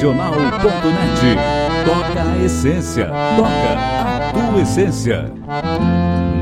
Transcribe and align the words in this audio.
Regional.net. 0.00 1.36
Toca 1.84 2.32
a 2.32 2.42
essência, 2.42 3.04
toca 3.36 3.74
a 3.76 4.32
tua 4.32 4.62
essência. 4.62 5.30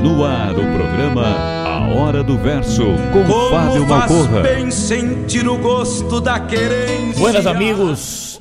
No 0.00 0.24
ar 0.24 0.52
o 0.52 0.62
programa 0.76 1.24
A 1.66 1.88
Hora 1.88 2.22
do 2.22 2.38
Verso 2.38 2.84
com 3.12 3.24
Como 3.24 3.50
Fábio 3.50 3.84
Malcorra. 3.84 4.42
bem 4.42 4.70
sentir 4.70 5.48
o 5.48 5.58
gosto 5.58 6.20
da 6.20 6.38
querência. 6.38 7.18
Buenas 7.18 7.48
amigos, 7.48 8.40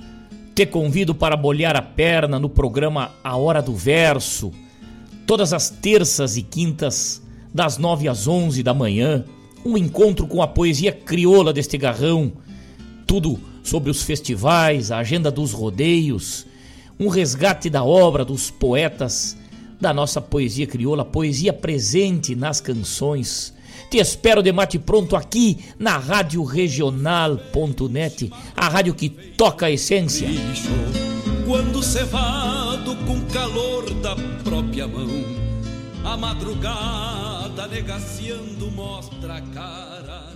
te 0.54 0.68
convido 0.68 1.16
para 1.16 1.36
bolhar 1.36 1.76
a 1.76 1.82
perna 1.82 2.38
no 2.38 2.48
programa 2.48 3.10
A 3.24 3.36
Hora 3.36 3.64
do 3.64 3.74
Verso. 3.74 4.52
Todas 5.26 5.52
as 5.52 5.68
terças 5.68 6.38
e 6.38 6.44
quintas, 6.44 7.24
das 7.52 7.80
nove 7.80 8.08
às 8.08 8.28
onze 8.28 8.62
da 8.62 8.72
manhã, 8.72 9.26
um 9.66 9.80
encontro 9.80 10.28
com 10.28 10.44
a 10.44 10.48
poesia 10.48 10.92
crioula 10.92 11.52
deste 11.52 11.76
garrão. 11.76 12.34
Tudo 13.08 13.40
sobre 13.68 13.92
os 13.92 14.02
festivais, 14.02 14.92
a 14.92 15.00
agenda 15.00 15.30
dos 15.30 15.52
rodeios, 15.52 16.46
um 16.98 17.10
resgate 17.10 17.70
da 17.70 17.84
obra 17.84 18.24
dos 18.24 18.50
poetas 18.50 19.38
da 19.80 19.94
nossa 19.94 20.22
poesia 20.22 20.66
crioula, 20.66 21.04
poesia 21.04 21.52
presente 21.52 22.34
nas 22.34 22.62
canções. 22.62 23.54
Te 23.92 23.98
espero 23.98 24.42
de 24.42 24.52
mate 24.54 24.80
pronto 24.80 25.16
aqui 25.16 25.60
na 25.78 25.98
Rádio 25.98 26.44
Regional.net, 26.44 28.32
a 28.56 28.70
rádio 28.70 28.96
que 28.96 29.10
toca 29.10 29.66
a 29.66 29.72
essência. 29.72 30.28
Quando 31.46 31.84
cevado 31.84 32.96
com 33.06 33.22
calor 33.26 33.94
da 33.96 34.16
própria 34.44 34.88
mão, 34.88 35.10
a 36.06 36.16
madrugada 36.16 37.68
negaciando 37.68 38.72
mostra 38.72 39.36
a 39.36 39.42
cara. 39.42 40.27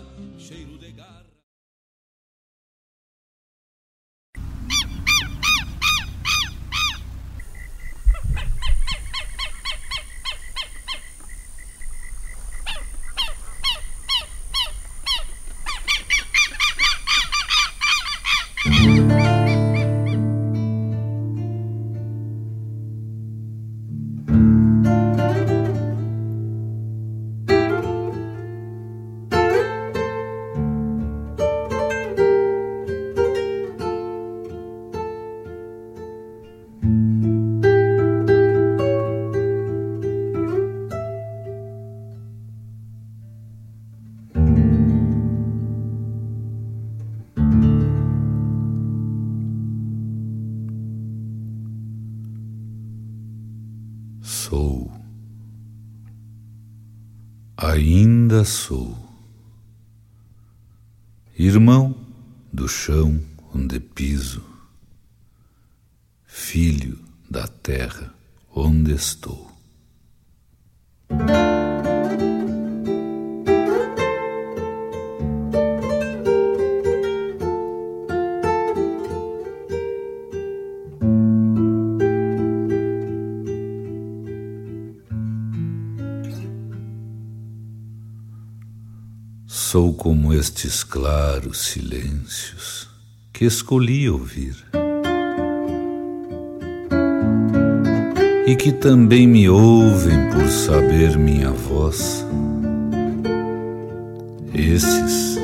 Ainda 58.42 58.46
sou. 58.46 58.98
Irmão 61.38 61.96
do 62.52 62.68
chão 62.68 63.22
onde 63.54 63.80
piso, 63.80 64.44
filho 66.26 67.00
da 67.30 67.48
terra 67.48 68.14
onde 68.54 68.94
estou. 68.94 69.51
Como 90.02 90.34
estes 90.34 90.84
claros 90.84 91.60
silêncios 91.60 92.90
que 93.32 93.46
escolhi 93.46 94.10
ouvir 94.10 94.56
e 98.48 98.56
que 98.56 98.72
também 98.72 99.28
me 99.28 99.48
ouvem 99.48 100.18
por 100.32 100.50
saber 100.50 101.16
minha 101.20 101.52
voz. 101.52 102.26
Esses, 104.56 105.38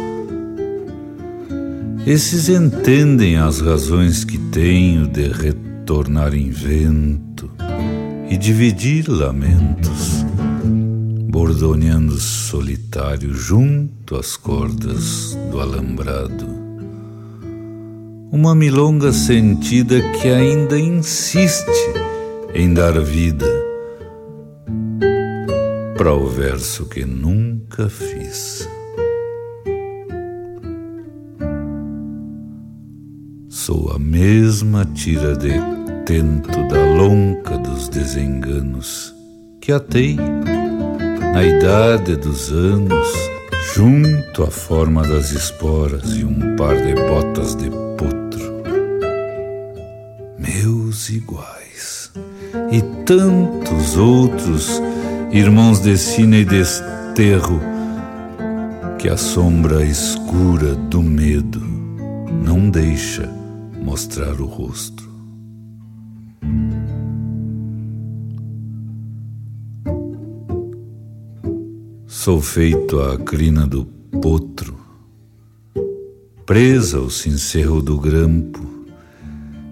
esses 2.08 2.50
entendem 2.50 3.38
as 3.38 3.62
razões 3.62 4.24
que 4.24 4.40
tenho 4.40 5.06
de 5.08 5.28
retornar 5.28 6.34
em 6.34 6.50
vento 6.50 7.48
e 8.28 8.36
dividir 8.36 9.08
lamentos 9.08 10.26
bordoneando 11.30 12.20
solitário 12.20 13.32
junto 13.36 13.97
às 14.16 14.38
cordas 14.38 15.38
do 15.52 15.60
alambrado. 15.60 16.46
Uma 18.32 18.54
milonga 18.54 19.12
sentida 19.12 20.02
que 20.14 20.28
ainda 20.28 20.80
insiste 20.80 21.66
em 22.54 22.74
dar 22.74 23.00
vida 23.00 23.46
para 25.98 26.14
o 26.14 26.28
verso 26.28 26.86
que 26.86 27.04
nunca 27.04 27.90
fiz. 27.90 28.70
Sou 33.50 33.92
a 33.92 34.00
mesma 34.00 34.86
tira 34.86 35.36
de 35.36 35.52
tento 36.06 36.68
da 36.68 36.86
lonca 36.96 37.58
dos 37.58 37.90
desenganos 37.90 39.14
que 39.60 39.74
atei 39.74 40.16
na 41.34 41.44
idade 41.44 42.16
dos 42.16 42.50
anos, 42.52 43.08
junto 43.78 44.44
à 44.44 44.50
forma 44.50 45.04
das 45.04 45.32
esporas 45.32 46.18
e 46.18 46.26
um 46.26 46.56
par 46.56 46.76
de 46.76 46.96
botas 46.96 47.56
de 47.56 47.70
potro. 47.70 48.64
Meus 50.36 51.10
iguais 51.10 52.12
e 52.72 52.82
tantos 53.06 53.96
outros 53.96 54.82
irmãos 55.32 55.80
de 55.80 55.96
sina 55.96 56.38
e 56.38 56.44
desterro 56.44 57.62
que 58.98 59.10
a 59.10 59.16
sombra 59.16 59.86
escura 59.86 60.74
do 60.74 61.04
medo 61.04 61.62
não 62.44 62.72
deixa 62.72 63.30
mostrar 63.80 64.42
o 64.42 64.48
rosto. 64.48 64.97
Sou 72.28 72.42
feito 72.42 73.00
a 73.00 73.18
crina 73.18 73.66
do 73.66 73.86
potro, 73.86 74.78
presa 76.46 76.98
ao 76.98 77.10
cincerro 77.10 77.82
do 77.82 77.98
grampo, 77.98 78.60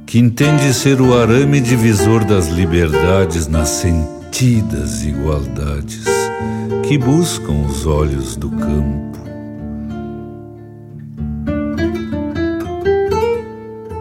que 0.05 0.19
entende 0.19 0.73
ser 0.73 1.01
o 1.01 1.19
arame 1.19 1.59
divisor 1.59 2.23
das 2.23 2.47
liberdades 2.47 3.47
nas 3.47 3.67
sentidas 3.67 5.03
igualdades 5.03 6.05
que 6.87 6.97
buscam 6.97 7.65
os 7.65 7.85
olhos 7.85 8.37
do 8.37 8.49
campo. 8.49 9.19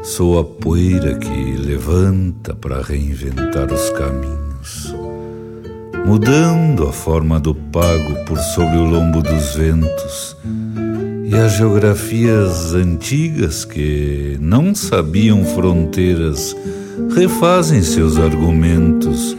Sou 0.04 0.38
a 0.38 0.44
poeira 0.44 1.18
que 1.18 1.56
levanta 1.56 2.54
para 2.54 2.80
reinventar 2.80 3.72
os 3.72 3.90
caminhos 3.90 4.43
mudando 6.04 6.86
a 6.86 6.92
forma 6.92 7.40
do 7.40 7.54
pago 7.54 8.24
por 8.26 8.38
sobre 8.38 8.76
o 8.76 8.84
lombo 8.84 9.22
dos 9.22 9.54
ventos, 9.54 10.36
e 11.24 11.34
as 11.34 11.52
geografias 11.54 12.74
antigas 12.74 13.64
que 13.64 14.36
não 14.38 14.74
sabiam 14.74 15.42
fronteiras 15.44 16.54
refazem 17.16 17.82
seus 17.82 18.18
argumentos, 18.18 19.34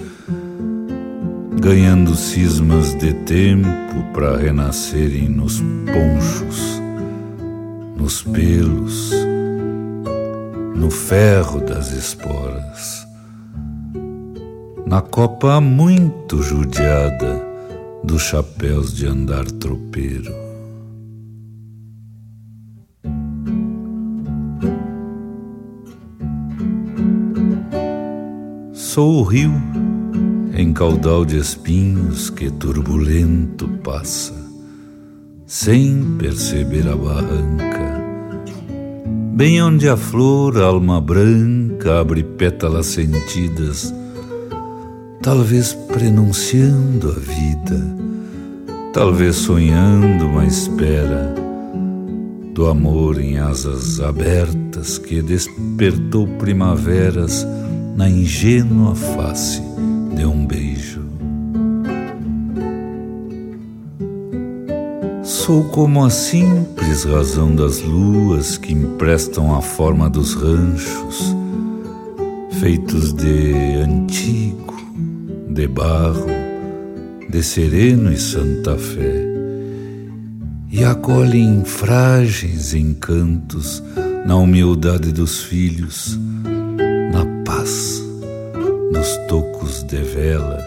ganhando 1.62 2.16
cismas 2.16 2.98
de 2.98 3.14
tempo 3.14 4.04
para 4.12 4.36
renascerem 4.36 5.30
nos 5.30 5.62
ponchos, 5.62 6.82
nos 7.96 8.24
pelos, 8.24 9.12
no 10.76 10.90
ferro 10.90 11.62
das 11.62 11.92
esporas 11.92 13.05
na 14.86 15.02
copa 15.02 15.60
muito 15.60 16.44
judiada 16.44 17.44
dos 18.04 18.22
chapéus 18.22 18.96
de 18.96 19.08
andar 19.08 19.46
tropeiro. 19.46 20.32
Sou 28.74 29.22
o 29.22 29.24
rio 29.24 29.52
em 30.54 30.72
caudal 30.72 31.26
de 31.26 31.38
espinhos 31.38 32.30
que 32.30 32.52
turbulento 32.52 33.68
passa, 33.84 34.36
sem 35.48 36.16
perceber 36.20 36.88
a 36.88 36.96
barranca, 36.96 38.04
bem 39.34 39.62
onde 39.64 39.90
a 39.90 39.98
flor, 39.98 40.62
alma 40.62 41.02
branca, 41.02 42.00
abre 42.00 42.24
pétalas 42.24 42.86
sentidas 42.86 43.94
talvez 45.26 45.74
prenunciando 45.74 47.10
a 47.10 47.20
vida, 47.20 47.82
talvez 48.94 49.38
sonhando 49.38 50.28
uma 50.28 50.46
espera 50.46 51.34
do 52.54 52.68
amor 52.68 53.20
em 53.20 53.40
asas 53.40 54.00
abertas 54.00 55.00
que 55.00 55.24
despertou 55.24 56.28
primaveras 56.38 57.44
na 57.96 58.08
ingênua 58.08 58.94
face 58.94 59.64
de 60.16 60.28
um 60.28 60.46
beijo. 60.46 61.02
Sou 65.24 65.64
como 65.70 66.06
a 66.06 66.12
simples 66.12 67.04
razão 67.04 67.56
das 67.56 67.82
luas 67.82 68.60
que 68.60 68.74
emprestam 68.74 69.56
a 69.56 69.62
forma 69.64 70.08
dos 70.08 70.36
ranchos, 70.36 71.36
feitos 72.60 73.12
de 73.12 73.54
antigo 73.84 74.65
de 75.56 75.70
barro, 75.70 76.28
de 77.30 77.42
sereno 77.42 78.12
e 78.12 78.18
santa 78.18 78.78
fé, 78.78 79.26
e 80.70 80.84
acolhem 80.84 81.64
frágeis 81.64 82.74
encantos 82.74 83.82
na 84.26 84.36
humildade 84.36 85.14
dos 85.14 85.44
filhos, 85.44 86.20
na 87.14 87.26
paz, 87.46 88.04
nos 88.92 89.16
tocos 89.30 89.82
de 89.84 90.02
vela 90.04 90.60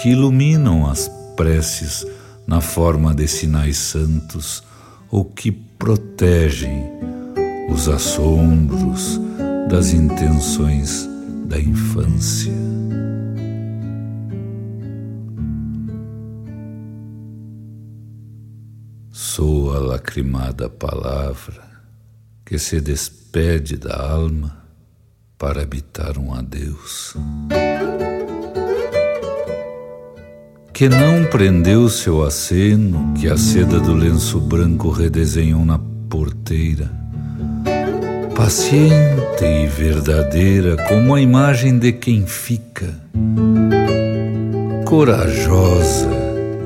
que 0.00 0.08
iluminam 0.08 0.88
as 0.88 1.10
preces 1.36 2.06
na 2.46 2.62
forma 2.62 3.14
de 3.14 3.28
sinais 3.28 3.76
santos 3.76 4.62
ou 5.10 5.26
que 5.26 5.52
protegem 5.52 6.84
os 7.68 7.86
assombros 7.86 9.20
das 9.68 9.92
intenções 9.92 11.06
da 11.46 11.60
infância. 11.60 12.85
Sou 19.18 19.74
a 19.74 19.78
lacrimada 19.78 20.68
palavra 20.68 21.62
que 22.44 22.58
se 22.58 22.82
despede 22.82 23.78
da 23.78 23.96
alma 23.96 24.58
para 25.38 25.62
habitar 25.62 26.18
um 26.18 26.34
adeus. 26.34 27.16
Que 30.70 30.90
não 30.90 31.24
prendeu 31.30 31.88
seu 31.88 32.22
aceno, 32.22 33.14
que 33.14 33.26
a 33.26 33.38
seda 33.38 33.80
do 33.80 33.94
lenço 33.94 34.38
branco 34.38 34.90
redesenhou 34.90 35.64
na 35.64 35.80
porteira. 36.10 36.92
Paciente 38.34 39.46
e 39.46 39.66
verdadeira, 39.66 40.76
como 40.88 41.14
a 41.14 41.22
imagem 41.22 41.78
de 41.78 41.90
quem 41.90 42.26
fica, 42.26 42.92
corajosa 44.84 46.10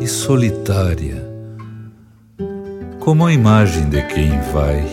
e 0.00 0.08
solitária 0.08 1.29
como 3.00 3.26
a 3.26 3.32
imagem 3.32 3.88
de 3.88 4.02
quem 4.02 4.30
vai. 4.52 4.86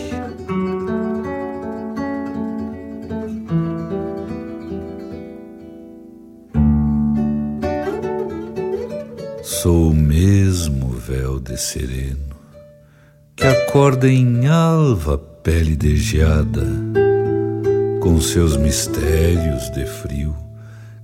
Sou 9.42 9.90
o 9.90 9.94
mesmo 9.94 10.90
véu 10.90 11.38
de 11.38 11.56
sereno 11.58 12.28
que 13.36 13.44
acorda 13.44 14.08
em 14.08 14.48
alva 14.48 15.18
pele 15.18 15.76
de 15.76 15.96
geada, 15.96 16.66
com 18.00 18.20
seus 18.20 18.56
mistérios 18.56 19.70
de 19.70 19.84
frio, 19.86 20.34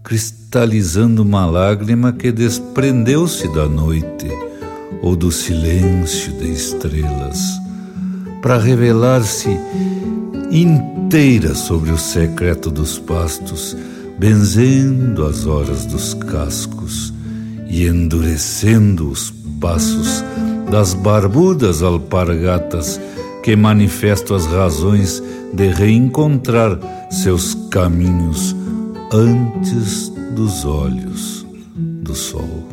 cristalizando 0.03 1.23
uma 1.23 1.47
lágrima 1.47 2.13
que 2.13 2.33
desprendeu-se 2.33 3.47
da 3.55 3.69
noite 3.69 4.29
ou 5.03 5.17
do 5.17 5.31
silêncio 5.31 6.33
de 6.33 6.51
estrelas, 6.51 7.39
para 8.43 8.59
revelar-se 8.59 9.59
inteira 10.51 11.55
sobre 11.55 11.91
o 11.91 11.99
secreto 11.99 12.71
dos 12.71 12.99
pastos, 12.99 13.77
benzendo 14.19 15.25
as 15.25 15.47
horas 15.47 15.87
dos 15.87 16.15
cascos 16.15 17.13
e 17.67 17.87
endurecendo 17.87 19.11
os 19.11 19.33
passos 19.61 20.23
das 20.71 20.95
barbudas 20.95 21.83
alpargatas 21.83 23.01
que 23.43 23.55
manifestam 23.57 24.37
as 24.37 24.47
razões 24.47 25.23
de 25.53 25.69
reencontrar 25.69 26.79
seus 27.11 27.55
caminhos 27.71 28.57
antes 29.13 30.09
dos 30.35 30.65
olhos 30.65 31.47
do 31.77 32.15
sol. 32.15 32.64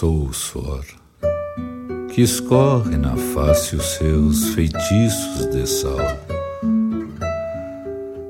Sou 0.00 0.28
o 0.28 0.32
suor 0.32 0.82
que 2.10 2.22
escorre 2.22 2.96
na 2.96 3.14
face 3.18 3.76
os 3.76 3.84
seus 3.84 4.48
feitiços 4.54 5.50
de 5.50 5.66
sal, 5.66 5.98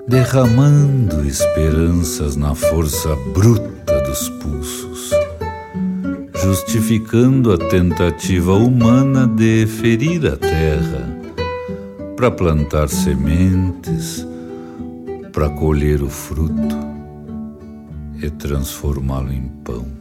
derramando 0.08 1.24
esperanças 1.24 2.34
na 2.34 2.56
força 2.56 3.14
bruta 3.32 4.00
dos 4.00 4.28
pulsos, 4.40 5.10
justificando 6.42 7.52
a 7.52 7.58
tentativa 7.58 8.54
humana 8.54 9.28
de 9.28 9.64
ferir 9.68 10.26
a 10.26 10.36
terra 10.36 11.20
para 12.16 12.32
plantar 12.32 12.88
sementes, 12.88 14.26
para 15.32 15.48
colher 15.50 16.02
o 16.02 16.10
fruto 16.10 16.76
e 18.20 18.28
transformá-lo 18.28 19.32
em 19.32 19.46
pão. 19.62 19.99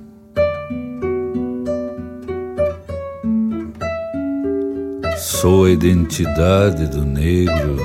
Sou 5.41 5.63
a 5.63 5.71
identidade 5.71 6.85
do 6.87 7.05
negro 7.05 7.77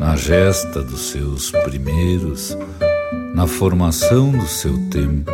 na 0.00 0.16
gesta 0.16 0.82
dos 0.82 1.12
seus 1.12 1.48
primeiros, 1.48 2.58
na 3.36 3.46
formação 3.46 4.32
do 4.32 4.48
seu 4.48 4.76
tempo, 4.90 5.30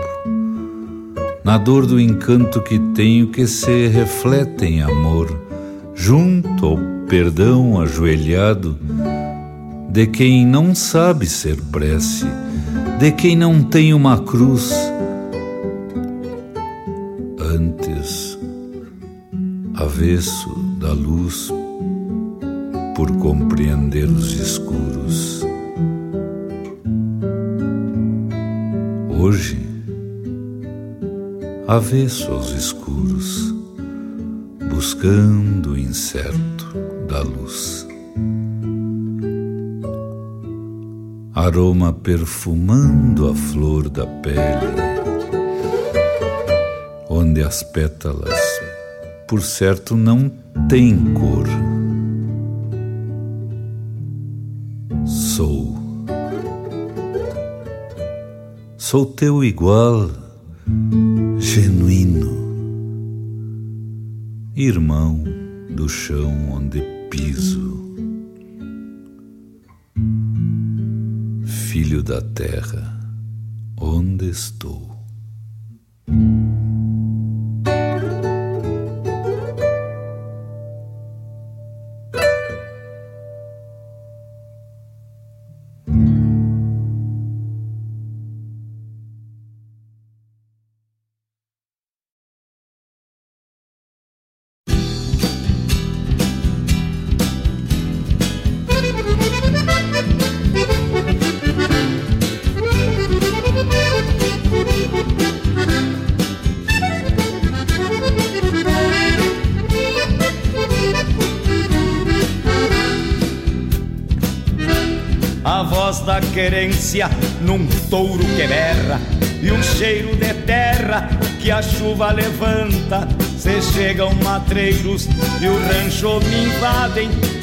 na 1.42 1.56
dor 1.56 1.86
do 1.86 1.98
encanto 1.98 2.60
que 2.60 2.78
tenho 2.94 3.28
que 3.28 3.46
se 3.46 3.86
reflete 3.86 4.66
em 4.66 4.82
amor, 4.82 5.34
junto 5.94 6.66
ao 6.66 6.78
perdão 7.08 7.80
ajoelhado 7.80 8.78
de 9.88 10.06
quem 10.06 10.44
não 10.44 10.74
sabe 10.74 11.24
ser 11.24 11.56
prece, 11.72 12.26
de 12.98 13.10
quem 13.10 13.34
não 13.34 13.62
tem 13.62 13.94
uma 13.94 14.18
cruz. 14.18 14.70
Antes, 17.40 18.38
avesso 19.74 20.63
da 20.84 20.92
luz 20.92 21.50
por 22.94 23.10
compreender 23.16 24.04
os 24.04 24.34
escuros. 24.34 25.42
Hoje, 29.18 29.58
avesso 31.66 32.30
aos 32.32 32.50
escuros, 32.50 33.54
buscando 34.70 35.70
o 35.70 35.78
incerto 35.78 36.66
da 37.08 37.22
luz. 37.22 37.88
Aroma 41.34 41.94
perfumando 41.94 43.30
a 43.30 43.34
flor 43.34 43.88
da 43.88 44.06
pele, 44.06 44.74
onde 47.08 47.42
as 47.42 47.62
pétalas, 47.62 48.38
por 49.26 49.40
certo, 49.40 49.96
não 49.96 50.43
têm 50.68 51.12
cor. 51.14 51.46
Sou. 55.04 55.76
Sou 58.78 59.06
teu 59.06 59.42
igual, 59.42 60.10
genuíno, 61.38 62.30
irmão 64.54 65.24
do 65.70 65.88
chão 65.88 66.32
onde 66.52 66.80
piso. 67.10 67.74
Filho 71.44 72.02
da 72.02 72.20
terra, 72.20 73.00
onde 73.80 74.28
estou? 74.28 74.93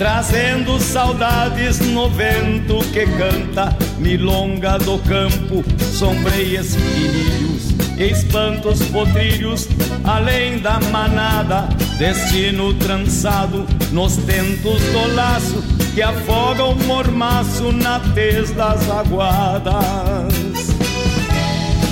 Trazendo 0.01 0.79
saudades 0.79 1.79
no 1.79 2.10
vento 2.10 2.79
que 2.91 3.05
canta. 3.05 3.77
Milonga 4.00 4.79
do 4.79 4.98
campo, 4.98 5.63
sombreias 5.79 6.75
filhos, 6.75 7.70
espantos 8.00 8.81
potrilhos, 8.88 9.67
além 10.03 10.58
da 10.58 10.79
manada, 10.91 11.70
destino 12.00 12.74
trançado 12.74 13.63
nos 13.91 14.17
tentos 14.17 14.81
do 14.81 15.13
laço 15.13 15.63
que 15.93 16.01
afoga 16.01 16.63
o 16.63 16.75
mormaço 16.88 17.72
na 17.72 18.00
tez 18.15 18.50
das 18.53 18.89
aguadas. 18.89 20.34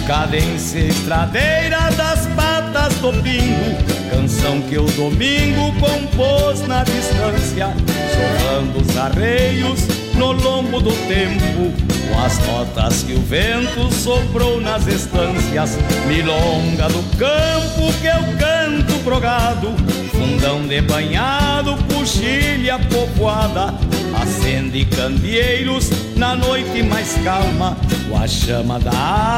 Cadência 0.08 0.80
estradeira 0.80 1.92
das 1.96 2.26
patas 2.36 2.96
do 2.96 3.14
pingo, 3.22 3.99
canção 4.10 4.62
que 4.62 4.78
o 4.78 4.86
domingo 4.86 5.72
compôs 5.80 6.62
na 6.68 6.84
distância, 6.84 7.74
soando 8.14 8.82
os 8.82 8.98
arreios 8.98 9.88
no 10.16 10.32
lombo 10.32 10.82
do 10.82 10.92
tempo, 11.08 11.72
com 12.10 12.20
as 12.20 12.38
notas 12.46 13.04
que 13.04 13.14
o 13.14 13.22
vento 13.22 13.94
soprou 13.94 14.60
nas 14.60 14.86
estâncias, 14.88 15.78
milonga 16.08 16.90
do 16.90 17.04
campo 17.18 17.94
que 18.02 18.08
eu 18.08 18.38
canto 18.38 18.94
brogado, 19.04 19.70
fundão 20.12 20.68
de 20.68 20.82
banhado, 20.82 21.78
puxilha 21.88 22.80
povoada, 22.80 23.74
acende 24.22 24.86
candeeiros 24.86 25.90
na 26.16 26.36
noite 26.36 26.84
mais 26.84 27.14
calma, 27.24 27.78
com 28.10 28.18
a 28.18 28.28
chama 28.28 28.80
da 28.80 28.92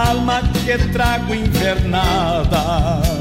alma 0.10 0.42
que 0.66 0.78
trago 0.92 1.36
invernada. 1.36 3.21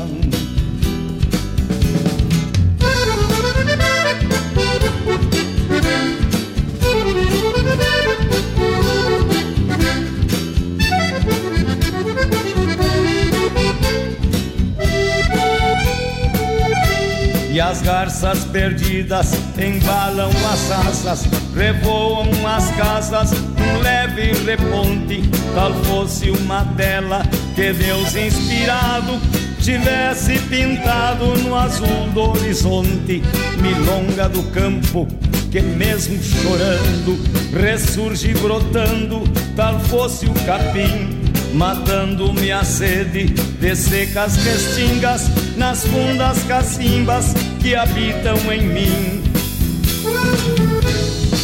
E 17.61 17.63
as 17.63 17.83
garças 17.83 18.43
perdidas 18.45 19.33
embalam 19.59 20.31
as 20.51 20.71
asas, 20.71 21.29
revoam 21.55 22.31
as 22.47 22.71
casas, 22.71 23.33
um 23.33 23.83
leve 23.83 24.33
reponte. 24.47 25.21
Tal 25.55 25.75
fosse 25.85 26.31
uma 26.31 26.65
tela 26.79 27.21
que 27.55 27.71
Deus 27.75 28.17
inspirado 28.17 29.21
tivesse 29.61 30.39
pintado 30.49 31.27
no 31.37 31.55
azul 31.55 32.09
do 32.15 32.31
horizonte, 32.31 33.23
milonga 33.61 34.27
do 34.31 34.43
campo 34.53 35.07
que 35.51 35.61
mesmo 35.61 36.19
chorando 36.23 37.19
ressurge 37.61 38.33
brotando, 38.41 39.23
tal 39.55 39.79
fosse 39.81 40.25
o 40.25 40.33
capim 40.47 41.21
matando-me 41.53 42.53
a 42.53 42.63
sede 42.65 43.25
de 43.25 43.77
secas 43.77 44.37
restingas 44.37 45.29
nas 45.57 45.85
fundas 45.85 46.43
cacimbas 46.45 47.35
que 47.61 47.75
habitam 47.75 48.37
em 48.53 48.63
mim. 48.63 49.23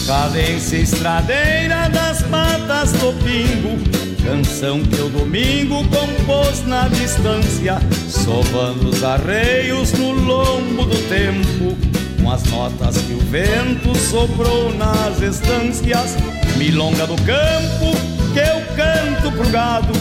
Cadência 0.06 0.78
estradeira 0.78 1.88
das 1.90 2.26
matas 2.28 2.92
do 2.92 3.12
pingo, 3.23 3.76
canção 4.25 4.80
que 4.82 5.00
o 5.00 5.08
domingo 5.08 5.85
compôs 5.88 6.64
na 6.66 6.88
distância, 6.88 7.78
sovando 8.08 8.88
os 8.88 9.04
arreios 9.04 9.92
no 9.92 10.12
lombo 10.12 10.85
do 10.85 10.96
tempo, 11.08 11.76
com 12.23 12.30
as 12.30 12.44
notas 12.44 12.96
que 12.99 13.12
o 13.12 13.18
vento 13.18 13.96
soprou 13.99 14.73
nas 14.75 15.20
estâncias, 15.20 16.16
milonga 16.56 17.06
do 17.06 17.16
campo 17.23 17.96
que 18.32 18.40
eu 18.40 18.62
canto 18.76 19.32
pro 19.32 19.49
gado, 19.50 19.92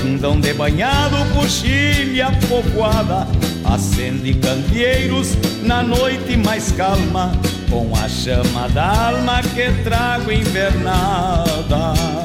fundão 0.00 0.40
de 0.40 0.52
banhado, 0.52 1.16
coxilha 1.34 2.30
povoada, 2.48 3.26
acende 3.72 4.34
candeeiros 4.34 5.36
na 5.62 5.82
noite 5.82 6.36
mais 6.36 6.72
calma, 6.72 7.32
com 7.68 7.92
a 7.96 8.08
chama 8.08 8.68
da 8.68 9.08
alma 9.08 9.42
que 9.42 9.70
trago 9.82 10.30
invernada. 10.30 12.15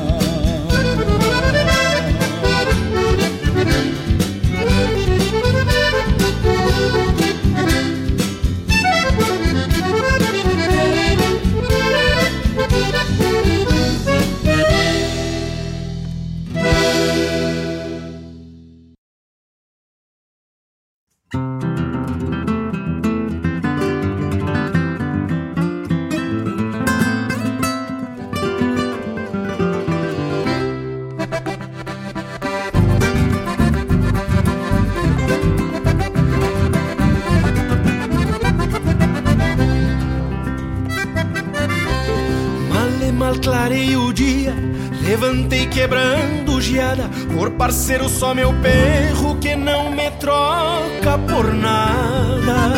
Parceiro 47.62 48.10
só 48.10 48.34
meu 48.34 48.51
perro 48.56 49.36
que 49.36 49.56
não 49.56 49.91
me 49.91 50.10
troca 50.20 51.15
por 51.30 51.53
nada. 51.53 52.72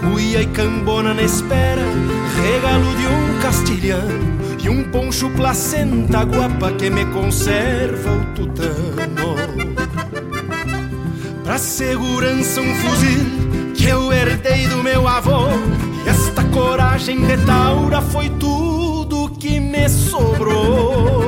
Cuia 0.00 0.42
e 0.42 0.46
cambona 0.46 1.14
na 1.14 1.22
espera, 1.22 1.80
regalo 2.42 2.96
de 2.96 3.06
um 3.06 3.40
castilhano 3.40 4.38
E 4.60 4.68
um 4.68 4.82
poncho 4.90 5.30
placenta 5.30 6.24
guapa 6.24 6.72
que 6.72 6.90
me 6.90 7.06
conserva 7.06 8.10
o 8.10 8.24
tutano. 8.34 9.36
Pra 11.44 11.56
segurança 11.56 12.60
um 12.60 12.74
fuzil 12.74 13.72
que 13.76 13.86
eu 13.86 14.12
herdei 14.12 14.66
do 14.66 14.82
meu 14.82 15.06
avô. 15.06 15.46
E 16.04 16.08
esta 16.08 16.42
coragem 16.46 17.24
de 17.24 17.36
taura 17.46 18.02
foi 18.02 18.28
tudo 18.30 19.30
que 19.38 19.60
me 19.60 19.88
sobrou 19.88 21.23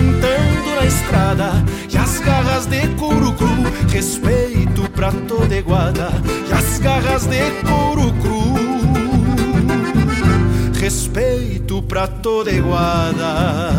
juntando 0.00 0.74
na 0.76 0.86
estrada 0.86 1.52
E 1.92 1.98
as 1.98 2.18
garras 2.20 2.66
de 2.66 2.88
couro 2.96 3.32
cru, 3.32 3.48
respeito 3.92 4.90
pra 4.90 5.12
toda 5.12 5.54
iguada 5.54 6.10
E 6.48 6.52
as 6.52 6.78
garras 6.78 7.26
de 7.26 7.50
couro 7.68 8.12
cru 8.14 8.40
Respeito 10.80 11.82
pra 11.82 12.06
toda 12.06 12.50
iguada 12.50 13.70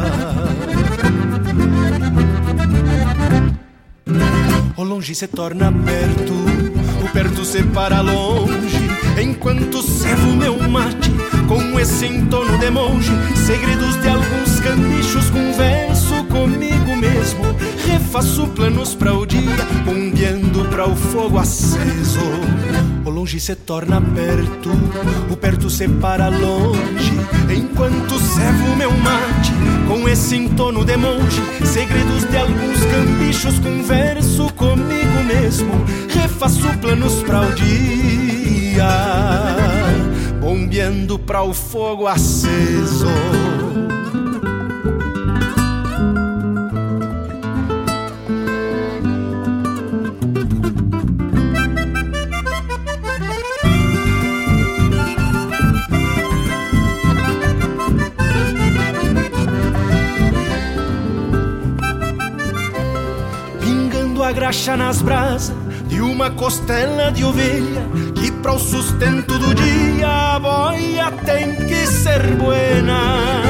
O 4.78 4.84
longe 4.84 5.14
se 5.14 5.28
torna 5.28 5.72
perto, 5.72 6.34
o 7.04 7.10
perto 7.14 7.46
se 7.46 7.62
para 7.62 8.02
longe. 8.02 8.80
Enquanto 9.22 9.84
servo 9.84 10.36
meu 10.36 10.58
mate 10.68 11.12
com 11.48 11.80
esse 11.80 12.06
entono 12.06 12.58
de 12.58 12.72
monge, 12.72 13.12
segredos 13.36 14.02
de 14.02 14.08
alguns 14.08 14.60
canichos, 14.60 15.30
converso 15.30 15.91
comigo 16.32 16.96
mesmo. 16.96 17.44
Refaço 17.86 18.48
planos 18.48 18.96
para 18.96 19.14
o 19.14 19.26
dia, 19.26 19.66
bombeando 19.86 20.66
para 20.66 20.88
o 20.88 20.96
fogo 20.96 21.38
aceso. 21.38 22.20
O 23.06 23.10
longe 23.10 23.40
se 23.40 23.56
torna 23.56 24.02
perto, 24.02 24.72
o 25.30 25.36
perto 25.36 25.70
se 25.70 25.88
para 25.88 26.30
longe. 26.30 27.14
Enquanto 27.50 28.20
servo 28.20 28.76
meu 28.76 28.92
mate 28.92 29.52
com 29.88 30.08
esse 30.08 30.36
entono 30.36 30.86
de 30.86 30.96
monge, 30.96 31.42
segredos 31.66 32.24
de 32.30 32.38
alguns 32.38 32.80
cambichos, 32.86 33.60
converso 33.60 34.52
comigo 34.54 35.24
mesmo. 35.26 35.72
Refaço 36.10 36.68
planos 36.80 37.22
para 37.24 37.42
o 37.42 37.54
dia, 37.54 38.88
bombeando 40.40 41.20
para 41.20 41.44
o 41.44 41.54
fogo 41.54 42.08
aceso. 42.08 43.08
Pingando 64.52 64.58
a 64.58 64.58
graxa 64.58 64.76
nas 64.76 65.02
brasas 65.02 65.56
de 65.88 66.02
uma 66.02 66.30
costela 66.30 67.10
de 67.10 67.24
ovelha 67.24 67.82
que 68.16 68.30
para 68.32 68.54
o 68.54 68.60
sustento 68.60 69.40
do 69.40 69.56
dia 69.56 70.36
a 70.36 70.40
boia 70.40 71.10
tem 71.26 71.56
que 71.56 71.88
ser 71.88 72.22
buena. 72.36 73.42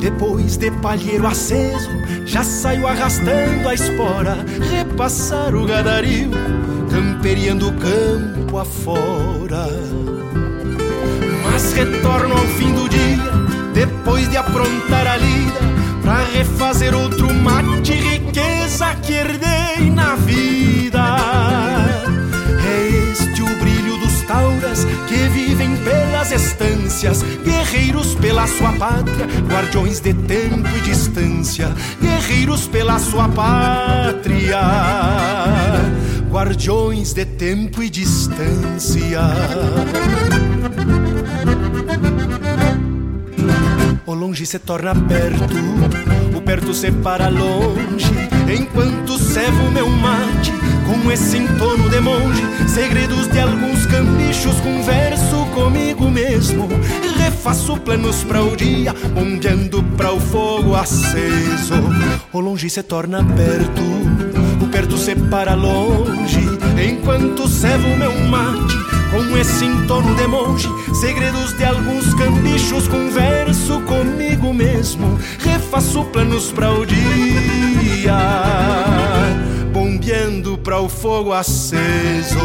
Depois 0.00 0.56
de 0.56 0.70
palheiro 0.70 1.26
aceso, 1.26 1.90
já 2.24 2.42
saio 2.42 2.86
arrastando 2.86 3.68
a 3.68 3.74
espora, 3.74 4.38
repassar 4.70 5.54
o 5.54 5.66
gadario, 5.66 6.30
camperiando 6.90 7.68
o 7.68 7.72
campo 7.74 8.58
afora. 8.58 9.68
Mas 11.44 11.72
retorno 11.74 12.34
ao 12.34 12.46
fim 12.56 12.72
do 12.72 12.88
dia, 12.88 13.32
depois 13.74 14.28
de 14.30 14.36
aprontar 14.38 15.06
a 15.06 15.16
lida, 15.18 15.71
pra 16.02 16.24
refazer 16.24 16.94
outro 16.94 17.32
mate, 17.32 17.92
riqueza 17.92 18.94
que 18.96 19.12
herdei 19.12 19.90
na 19.90 20.16
vida. 20.16 21.16
É 22.64 23.10
este 23.10 23.42
o 23.42 23.58
brilho 23.58 23.96
dos 23.98 24.22
tauras 24.22 24.84
que 25.08 25.28
vivem 25.28 25.76
pelas 25.76 26.32
estâncias, 26.32 27.22
guerreiros 27.44 28.14
pela 28.16 28.46
sua 28.46 28.72
pátria, 28.72 29.26
guardiões 29.48 30.00
de 30.00 30.12
tempo 30.12 30.68
e 30.76 30.80
distância, 30.80 31.72
guerreiros 32.00 32.66
pela 32.66 32.98
sua 32.98 33.28
pátria, 33.28 34.60
guardiões 36.30 37.12
de 37.12 37.24
tempo 37.24 37.82
e 37.82 37.88
distância. 37.88 39.20
O 44.04 44.14
longe 44.14 44.44
se 44.44 44.58
torna 44.58 44.94
perto, 44.94 45.44
o 46.36 46.40
perto 46.40 46.74
se 46.74 46.90
para 46.90 47.28
longe, 47.28 48.12
enquanto 48.52 49.16
servo 49.16 49.70
meu 49.70 49.88
mate. 49.88 50.52
Com 50.84 51.10
esse 51.10 51.36
entono 51.38 51.88
de 51.88 52.00
monge, 52.00 52.42
segredos 52.68 53.28
de 53.28 53.38
alguns 53.38 53.86
cambichos, 53.86 54.60
converso 54.60 55.46
comigo 55.54 56.10
mesmo, 56.10 56.68
refaço 57.16 57.76
planos 57.78 58.24
para 58.24 58.42
o 58.42 58.56
dia, 58.56 58.92
bombeando 59.14 59.84
para 59.96 60.12
o 60.12 60.20
fogo 60.20 60.74
aceso. 60.74 61.74
O 62.32 62.40
longe 62.40 62.68
se 62.68 62.82
torna 62.82 63.24
perto, 63.24 63.82
o 64.60 64.68
perto 64.68 64.98
se 64.98 65.14
para 65.14 65.54
longe, 65.54 66.40
enquanto 66.84 67.48
servo 67.48 67.96
meu 67.96 68.12
mate 68.26 68.91
com 69.12 69.36
esse 69.36 69.66
entorno 69.66 70.14
de 70.14 70.26
monge, 70.26 70.68
segredos 70.94 71.52
de 71.52 71.64
alguns 71.64 72.14
cambichos, 72.14 72.88
converso 72.88 73.82
comigo 73.82 74.54
mesmo, 74.54 75.18
refaço 75.38 76.02
planos 76.06 76.50
para 76.50 76.72
o 76.72 76.86
dia, 76.86 78.16
bombeando 79.70 80.56
para 80.56 80.80
o 80.80 80.88
fogo 80.88 81.34
aceso, 81.34 82.38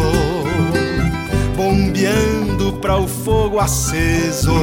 bombeando 1.56 2.74
para 2.74 2.98
o 2.98 3.08
fogo 3.08 3.60
aceso, 3.60 4.54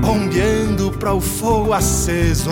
bombeando 0.00 0.92
para 0.92 1.12
o 1.12 1.20
fogo 1.20 1.72
aceso. 1.72 2.50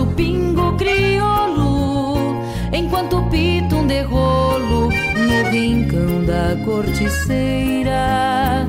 passo 0.00 0.06
pingo 0.14 0.76
crioulo, 0.76 2.40
enquanto 2.72 3.22
pito 3.30 3.76
um 3.76 3.86
derrolo 3.86 4.88
no 4.88 5.50
rincão 5.50 6.24
da 6.24 6.56
corticeira. 6.64 8.66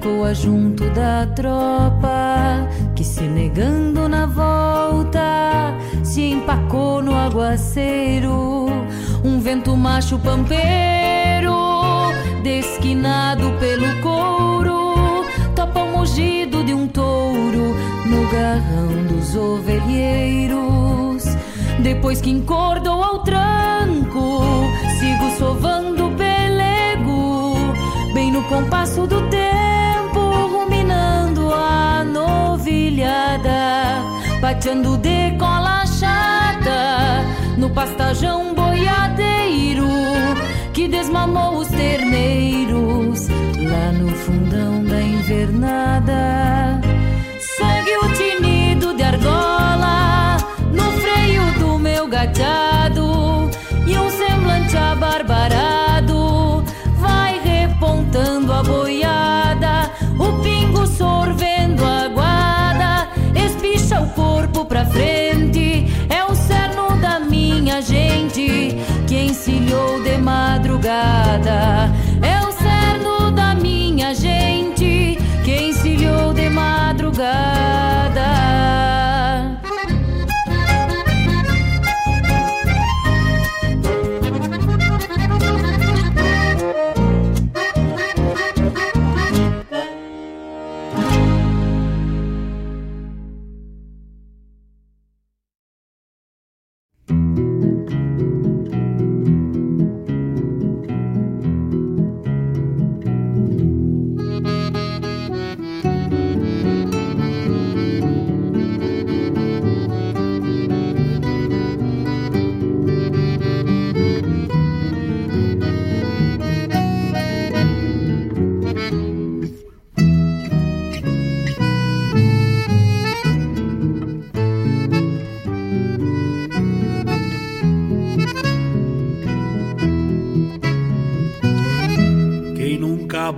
Coa 0.00 0.34
junto 0.34 0.88
da 0.90 1.26
tropa 1.26 2.66
que 2.96 3.04
se 3.04 3.22
negando 3.22 4.08
na 4.08 4.24
volta 4.26 5.74
se 6.02 6.22
empacou 6.22 7.02
no 7.02 7.14
aguaceiro. 7.14 8.68
Um 9.22 9.38
vento 9.40 9.76
macho 9.76 10.18
pampeiro, 10.18 11.54
desquinado 12.42 13.52
pelo 13.60 14.00
couro, 14.00 15.24
topa 15.54 15.80
o 15.80 15.98
mugido 15.98 16.64
de 16.64 16.72
um 16.72 16.88
touro 16.88 17.74
no 18.06 18.26
garrão 18.30 19.04
dos 19.06 19.36
ovelheiros. 19.36 21.24
Depois 21.82 22.20
que 22.22 22.30
encordou 22.30 23.02
ao 23.02 23.22
tranco, 23.22 24.40
sigo 24.98 25.30
sovando 25.38 26.08
o 26.08 26.12
pelego, 26.12 27.54
bem 28.14 28.32
no 28.32 28.42
compasso 28.44 29.06
do 29.06 29.20
tempo 29.28 29.79
novilhada, 33.40 34.02
pateando 34.40 34.96
de 34.98 35.36
cola 35.38 35.84
chata 35.86 37.24
no 37.56 37.70
pastajão 37.70 38.54
boiadeiro 38.54 39.88
que 40.72 40.88
desmamou 40.88 41.58
os 41.58 41.68
terneiros 41.68 43.28
lá 43.28 43.92
no 43.92 44.08
fundão 44.10 44.84
da 44.84 45.00
invernada. 45.00 46.80
Segue 47.38 47.96
o 47.98 48.12
tinido 48.14 48.94
de 48.94 49.02
argola 49.02 50.36
no 50.72 50.92
freio 51.00 51.58
do 51.58 51.78
meu 51.78 52.08
gateado 52.08 53.50
e 53.86 53.96
um 53.96 54.10
semblante 54.10 54.76
abarbarado 54.76 56.64
vai 56.98 57.40
repontando 57.40 58.52
a 58.52 58.62
boiada, 58.62 59.39
minha 67.80 67.82
gente 67.82 68.76
que 69.06 69.16
encilhou 69.16 70.02
de 70.02 70.18
madrugada. 70.18 71.90
É 72.20 72.40
o 72.46 72.52
cerno 72.52 73.30
da 73.30 73.54
minha 73.54 74.14
gente 74.14 75.18
que 75.44 75.68
encilhou 75.68 76.34
de 76.34 76.50
madrugada. 76.50 77.40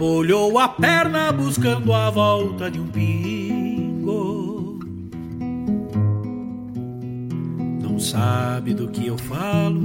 Olhou 0.01 0.59
a 0.59 0.69
perna 0.69 1.31
buscando 1.31 1.93
a 1.93 2.09
volta 2.09 2.71
de 2.71 2.81
um 2.81 2.87
pingo. 2.87 4.79
Não 7.81 7.99
sabe 7.99 8.73
do 8.73 8.89
que 8.89 9.07
eu 9.07 9.19
falo, 9.19 9.81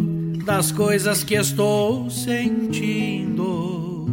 das 0.45 0.71
coisas 0.71 1.23
que 1.23 1.35
estou 1.35 2.09
sentindo. 2.09 4.05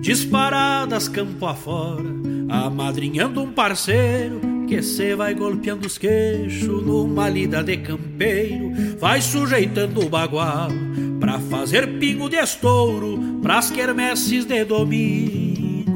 Disparadas 0.00 1.08
campo 1.08 1.44
afora, 1.46 2.08
amadrinhando 2.48 3.42
um 3.42 3.52
parceiro 3.52 4.40
que 4.66 4.82
cê 4.82 5.14
vai 5.14 5.34
golpeando 5.34 5.86
os 5.86 5.98
queixos 5.98 6.84
numa 6.84 7.28
lida 7.28 7.62
de 7.62 7.76
campeiro, 7.76 8.72
vai 8.98 9.20
sujeitando 9.20 10.04
o 10.04 10.08
bagual 10.08 10.70
pra 11.18 11.38
fazer 11.38 11.98
pingo 11.98 12.28
de 12.28 12.36
estouro 12.36 13.18
pras 13.42 13.70
quermesses 13.70 14.44
de 14.44 14.64
domingo 14.64 15.94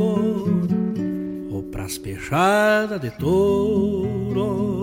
ou 1.51 1.63
pras 1.65 1.99
pechadas 1.99 3.01
de 3.01 3.11
touro. 3.11 4.81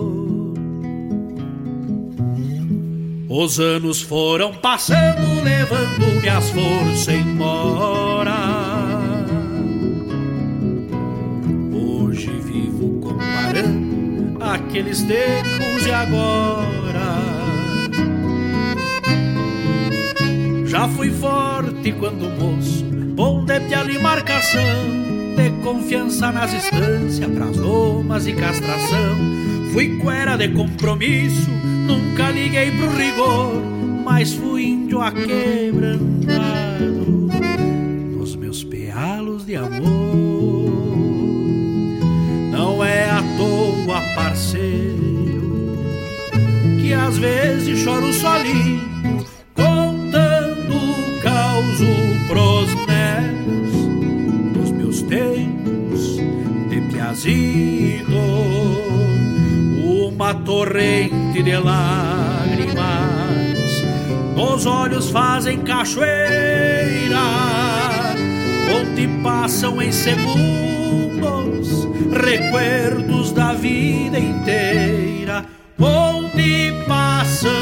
Os 3.28 3.60
anos 3.60 4.00
foram 4.00 4.54
passando, 4.54 5.42
levando 5.44 6.20
minhas 6.20 6.50
forças 6.50 7.08
embora. 7.08 8.34
Hoje 11.72 12.30
vivo 12.30 13.00
comparando 13.00 14.42
aqueles 14.42 15.02
tempos 15.02 15.84
de 15.84 15.92
agora 15.92 16.77
Já 20.78 20.86
fui 20.90 21.10
forte 21.10 21.90
quando 21.90 22.30
moço, 22.40 22.84
bom 23.16 23.44
de 23.44 23.58
piala 23.58 23.90
e 23.90 23.98
marcação, 23.98 24.62
de 25.34 25.50
confiança 25.64 26.30
nas 26.30 26.52
estâncias, 26.52 27.28
pras 27.32 27.56
lomas 27.56 28.28
e 28.28 28.32
castração. 28.32 29.16
Fui 29.72 29.96
cuera 29.96 30.36
de 30.36 30.50
compromisso, 30.50 31.50
nunca 31.84 32.30
liguei 32.30 32.70
pro 32.70 32.96
rigor, 32.96 33.60
mas 34.04 34.34
fui 34.34 34.66
índio 34.66 35.00
aquebrantado 35.00 37.28
nos 38.16 38.36
meus 38.36 38.62
pealos 38.62 39.44
de 39.44 39.56
amor. 39.56 40.70
Não 42.52 42.84
é 42.84 43.10
à 43.10 43.20
toa, 43.36 44.00
parceiro, 44.14 45.76
que 46.80 46.92
às 46.92 47.18
vezes 47.18 47.80
choro 47.80 48.12
sozinho 48.12 48.87
pros 52.28 52.68
netos 52.86 53.72
dos 54.52 54.70
meus 54.70 55.02
tempos 55.02 56.16
de 56.68 56.80
piazido, 56.92 58.14
uma 59.82 60.34
torrente 60.34 61.42
de 61.42 61.56
lágrimas. 61.56 62.78
Os 64.36 64.66
olhos 64.66 65.10
fazem 65.10 65.58
cachoeira, 65.60 67.18
onde 68.78 69.08
passam 69.22 69.80
em 69.82 69.90
segundos 69.90 71.88
recuerdos 72.12 73.32
da 73.32 73.54
vida 73.54 74.18
inteira, 74.18 75.46
onde 75.78 76.72
passam 76.86 77.57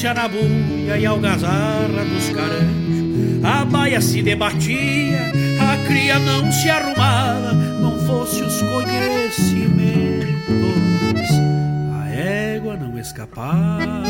tenência 0.00 0.14
na 0.14 0.26
buia 0.26 0.98
e 0.98 1.04
algazarra 1.04 2.04
dos 2.04 2.30
caranchos. 2.30 3.44
A 3.44 3.64
baia 3.64 4.00
se 4.00 4.22
debatia, 4.22 5.32
a 5.60 5.76
cria 5.86 6.18
não 6.18 6.50
se 6.50 6.70
arrumava, 6.70 7.52
não 7.52 7.98
fosse 8.06 8.42
os 8.42 8.62
conhecimentos, 8.62 10.00
a 12.02 12.08
égua 12.08 12.76
não 12.76 12.98
escapava. 12.98 14.02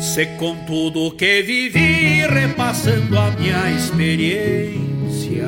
Se 0.00 0.26
com 0.38 0.56
tudo 0.66 1.12
que 1.12 1.42
vivi, 1.42 2.26
repassando 2.26 3.16
a 3.16 3.30
minha 3.30 3.70
experiência, 3.70 5.46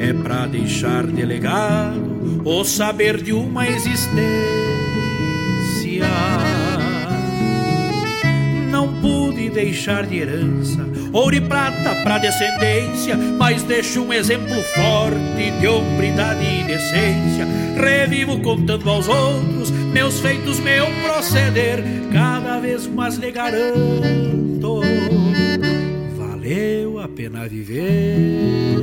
é 0.00 0.12
pra 0.12 0.46
deixar 0.46 1.06
delegado 1.06 1.99
o 2.44 2.64
saber 2.64 3.22
de 3.22 3.32
uma 3.32 3.66
existência. 3.68 4.20
Não 8.70 9.00
pude 9.00 9.50
deixar 9.50 10.06
de 10.06 10.18
herança 10.18 10.90
ouro 11.12 11.34
e 11.34 11.40
prata 11.40 11.94
pra 12.02 12.18
descendência, 12.18 13.16
mas 13.16 13.62
deixo 13.62 14.02
um 14.02 14.12
exemplo 14.12 14.62
forte 14.74 15.50
de 15.60 15.66
hombridade 15.66 16.44
e 16.44 16.64
decência. 16.64 17.46
Revivo 17.76 18.40
contando 18.40 18.88
aos 18.88 19.08
outros 19.08 19.70
meus 19.70 20.20
feitos, 20.20 20.58
meu 20.60 20.86
proceder, 21.02 21.82
cada 22.12 22.60
vez 22.60 22.86
mais 22.86 23.16
lhe 23.16 23.30
garanto. 23.30 24.80
Valeu 26.16 27.00
a 27.00 27.08
pena 27.08 27.48
viver, 27.48 28.78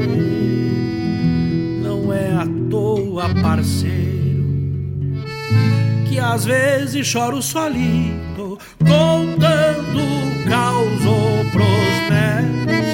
toa, 3.17 3.29
parceiro 3.41 4.37
que 6.07 6.19
às 6.19 6.45
vezes 6.45 7.07
choro 7.07 7.41
solito, 7.41 8.59
contando 8.79 9.99
o 9.99 10.49
caos 10.49 11.01
pros 11.51 11.67
netos 12.09 12.93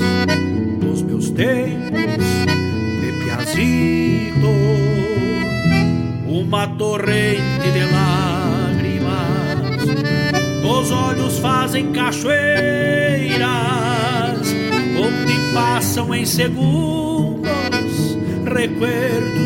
dos 0.79 1.01
meus 1.03 1.29
tempos 1.29 2.25
de 3.01 3.11
piazito, 3.23 4.47
uma 6.27 6.67
torrente 6.67 7.71
de 7.71 7.83
lágrimas, 7.91 9.85
dos 10.61 10.91
olhos 10.91 11.37
fazem 11.39 11.91
cachoeiras, 11.91 13.43
onde 14.97 15.53
passam 15.53 16.15
em 16.15 16.25
segundos 16.25 17.43
recuerdos 18.45 19.42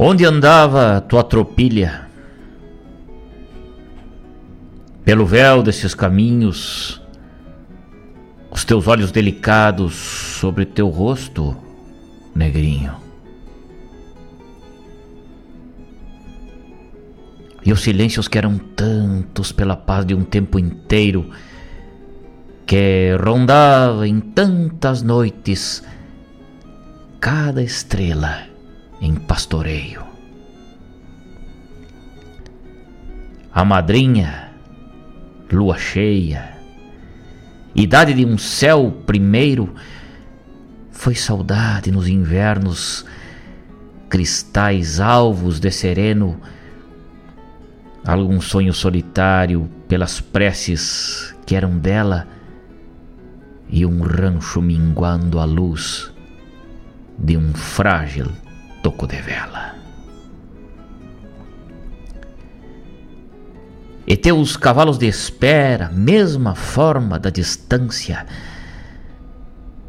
Onde 0.00 0.24
andava 0.24 1.00
tua 1.00 1.24
tropilha? 1.24 2.06
Pelo 5.04 5.26
véu 5.26 5.60
desses 5.60 5.92
caminhos, 5.92 7.02
os 8.48 8.64
teus 8.64 8.86
olhos 8.86 9.10
delicados 9.10 9.94
sobre 9.96 10.64
teu 10.64 10.88
rosto, 10.88 11.56
negrinho. 12.32 12.94
E 17.66 17.72
os 17.72 17.80
silêncios 17.80 18.28
que 18.28 18.38
eram 18.38 18.56
tantos 18.56 19.50
pela 19.50 19.74
paz 19.74 20.06
de 20.06 20.14
um 20.14 20.22
tempo 20.22 20.60
inteiro, 20.60 21.28
que 22.64 23.16
rondava 23.20 24.06
em 24.06 24.20
tantas 24.20 25.02
noites 25.02 25.82
cada 27.18 27.60
estrela 27.60 28.47
em 29.00 29.14
pastoreio. 29.14 30.02
A 33.52 33.64
madrinha, 33.64 34.50
lua 35.50 35.78
cheia, 35.78 36.56
idade 37.74 38.14
de 38.14 38.24
um 38.24 38.36
céu 38.38 39.02
primeiro, 39.06 39.74
foi 40.90 41.14
saudade 41.14 41.90
nos 41.90 42.08
invernos, 42.08 43.04
cristais 44.08 45.00
alvos 45.00 45.60
de 45.60 45.70
sereno, 45.70 46.40
algum 48.04 48.40
sonho 48.40 48.72
solitário 48.72 49.68
pelas 49.86 50.20
preces 50.20 51.34
que 51.46 51.54
eram 51.54 51.78
dela 51.78 52.28
e 53.68 53.84
um 53.84 54.02
rancho 54.02 54.62
minguando 54.62 55.38
a 55.38 55.44
luz 55.44 56.12
de 57.18 57.36
um 57.36 57.52
frágil 57.52 58.30
toco 58.88 59.06
de 59.06 59.20
vela. 59.20 59.76
e 64.10 64.16
teus 64.16 64.56
cavalos 64.56 64.96
de 64.96 65.06
espera, 65.06 65.90
mesma 65.90 66.54
forma 66.54 67.18
da 67.18 67.28
distância, 67.28 68.24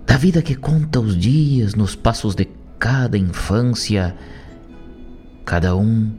da 0.06 0.18
vida 0.18 0.42
que 0.42 0.56
conta 0.56 1.00
os 1.00 1.16
dias 1.16 1.74
nos 1.74 1.96
passos 1.96 2.36
de 2.36 2.50
cada 2.78 3.18
infância, 3.18 4.14
cada 5.46 5.74
um 5.74 6.12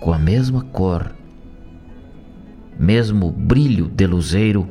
com 0.00 0.10
a 0.10 0.18
mesma 0.18 0.62
cor, 0.62 1.14
mesmo 2.78 3.30
brilho 3.30 3.88
de 3.88 4.06
luzeiro 4.06 4.66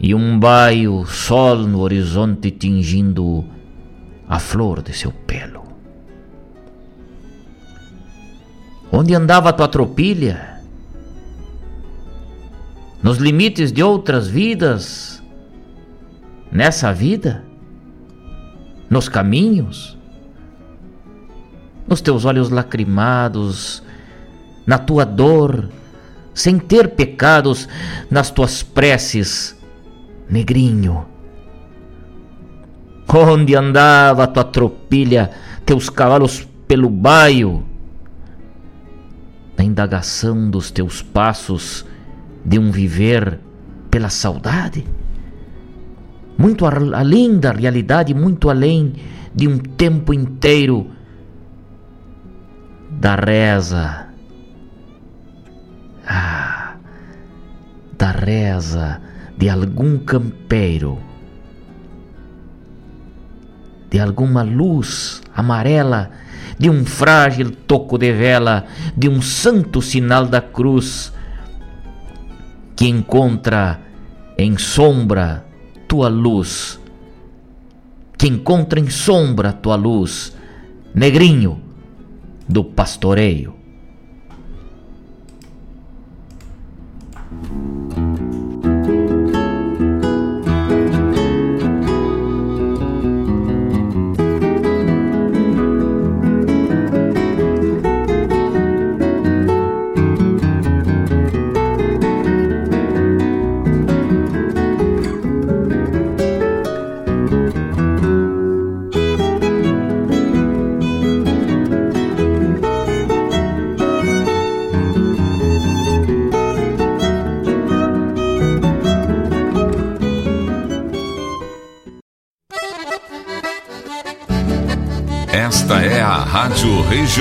e 0.00 0.12
um 0.12 0.40
baio 0.40 1.06
sol 1.06 1.58
no 1.58 1.78
horizonte 1.78 2.50
tingindo 2.50 3.44
a 4.28 4.40
flor 4.40 4.82
de 4.82 4.92
seu 4.92 5.12
pelo. 5.12 5.61
Onde 8.92 9.14
andava 9.14 9.52
tua 9.52 9.66
tropilha? 9.66 10.52
nos 13.02 13.18
limites 13.18 13.72
de 13.72 13.82
outras 13.82 14.28
vidas, 14.28 15.20
nessa 16.50 16.92
vida, 16.92 17.44
nos 18.88 19.08
caminhos, 19.08 19.98
nos 21.88 22.00
teus 22.00 22.24
olhos 22.24 22.48
lacrimados, 22.48 23.82
na 24.64 24.78
tua 24.78 25.04
dor, 25.04 25.68
sem 26.32 26.58
ter 26.58 26.90
pecados, 26.90 27.68
nas 28.08 28.30
tuas 28.30 28.62
preces, 28.62 29.58
negrinho. 30.30 31.04
Onde 33.12 33.54
andava 33.56 34.28
tua 34.28 34.44
tropilha, 34.44 35.32
teus 35.66 35.90
cavalos 35.90 36.48
pelo 36.68 36.88
baio? 36.88 37.71
Na 39.56 39.64
indagação 39.64 40.50
dos 40.50 40.70
teus 40.70 41.02
passos, 41.02 41.84
de 42.44 42.58
um 42.58 42.70
viver 42.70 43.38
pela 43.90 44.08
saudade, 44.08 44.84
muito 46.36 46.64
além 46.66 47.38
da 47.38 47.52
realidade, 47.52 48.14
muito 48.14 48.50
além 48.50 48.94
de 49.34 49.46
um 49.46 49.58
tempo 49.58 50.12
inteiro 50.12 50.90
da 52.90 53.14
reza. 53.14 54.06
Ah, 56.06 56.76
da 57.96 58.10
reza 58.10 59.00
de 59.38 59.48
algum 59.48 59.98
campeiro, 59.98 60.98
de 63.88 64.00
alguma 64.00 64.42
luz 64.42 65.22
amarela, 65.34 66.10
de 66.58 66.70
um 66.70 66.84
frágil 66.84 67.50
toco 67.50 67.98
de 67.98 68.12
vela, 68.12 68.66
de 68.96 69.08
um 69.08 69.20
santo 69.20 69.80
sinal 69.82 70.26
da 70.26 70.40
cruz 70.40 71.12
que 72.76 72.86
encontra 72.88 73.80
em 74.36 74.56
sombra 74.58 75.44
tua 75.86 76.08
luz, 76.08 76.80
que 78.16 78.26
encontra 78.26 78.80
em 78.80 78.88
sombra 78.88 79.52
tua 79.52 79.76
luz, 79.76 80.36
negrinho 80.94 81.60
do 82.48 82.64
pastoreio. 82.64 83.54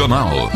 Regional. 0.02 0.50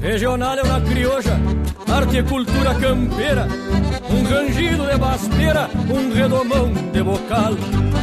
Regional 0.00 0.56
é 0.56 0.62
uma 0.62 0.80
crioja, 0.80 1.38
arte 1.90 2.18
e 2.18 2.22
cultura 2.22 2.74
campeira, 2.74 3.48
um 4.10 4.22
rangido 4.24 4.86
de 4.86 4.98
basteira, 4.98 5.70
um 5.90 6.12
redomão 6.12 6.72
de 6.92 7.02
bocal, 7.02 7.52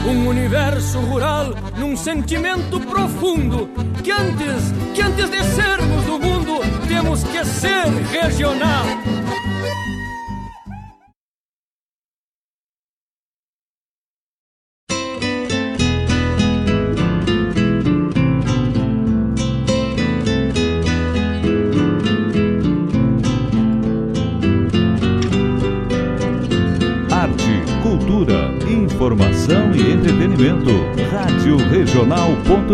um 0.07 0.27
universo 0.27 0.99
rural 0.99 1.53
num 1.77 1.95
sentimento 1.95 2.79
profundo 2.79 3.69
que 4.03 4.11
antes, 4.11 4.71
que 4.93 5.01
antes 5.01 5.29
de 5.29 5.43
sermos 5.43 6.05
do 6.05 6.19
mundo, 6.19 6.59
temos 6.87 7.23
que 7.23 7.43
ser 7.45 7.87
regional. 8.11 8.85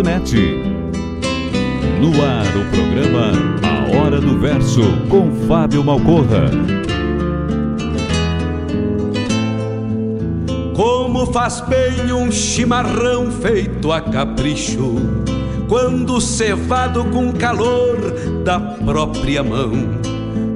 Regional.net 0.02 0.36
no 1.99 2.10
ar 2.24 2.47
o 2.58 2.66
programa 2.72 3.32
A 3.62 3.95
Hora 3.95 4.20
do 4.20 4.39
Verso 4.39 4.82
com 5.10 5.32
Fábio 5.47 5.84
Malcorra. 5.84 6.49
Como 10.76 11.28
faz 11.28 11.62
bem 11.62 12.12
um 12.12 12.32
chimarrão 12.32 13.32
feito 13.32 13.91
a 13.91 14.02
capricho, 14.02 14.95
quando 15.70 16.20
cevado 16.20 17.06
com 17.06 17.32
calor 17.32 17.97
da 18.43 18.60
própria 18.60 19.43
mão, 19.43 19.72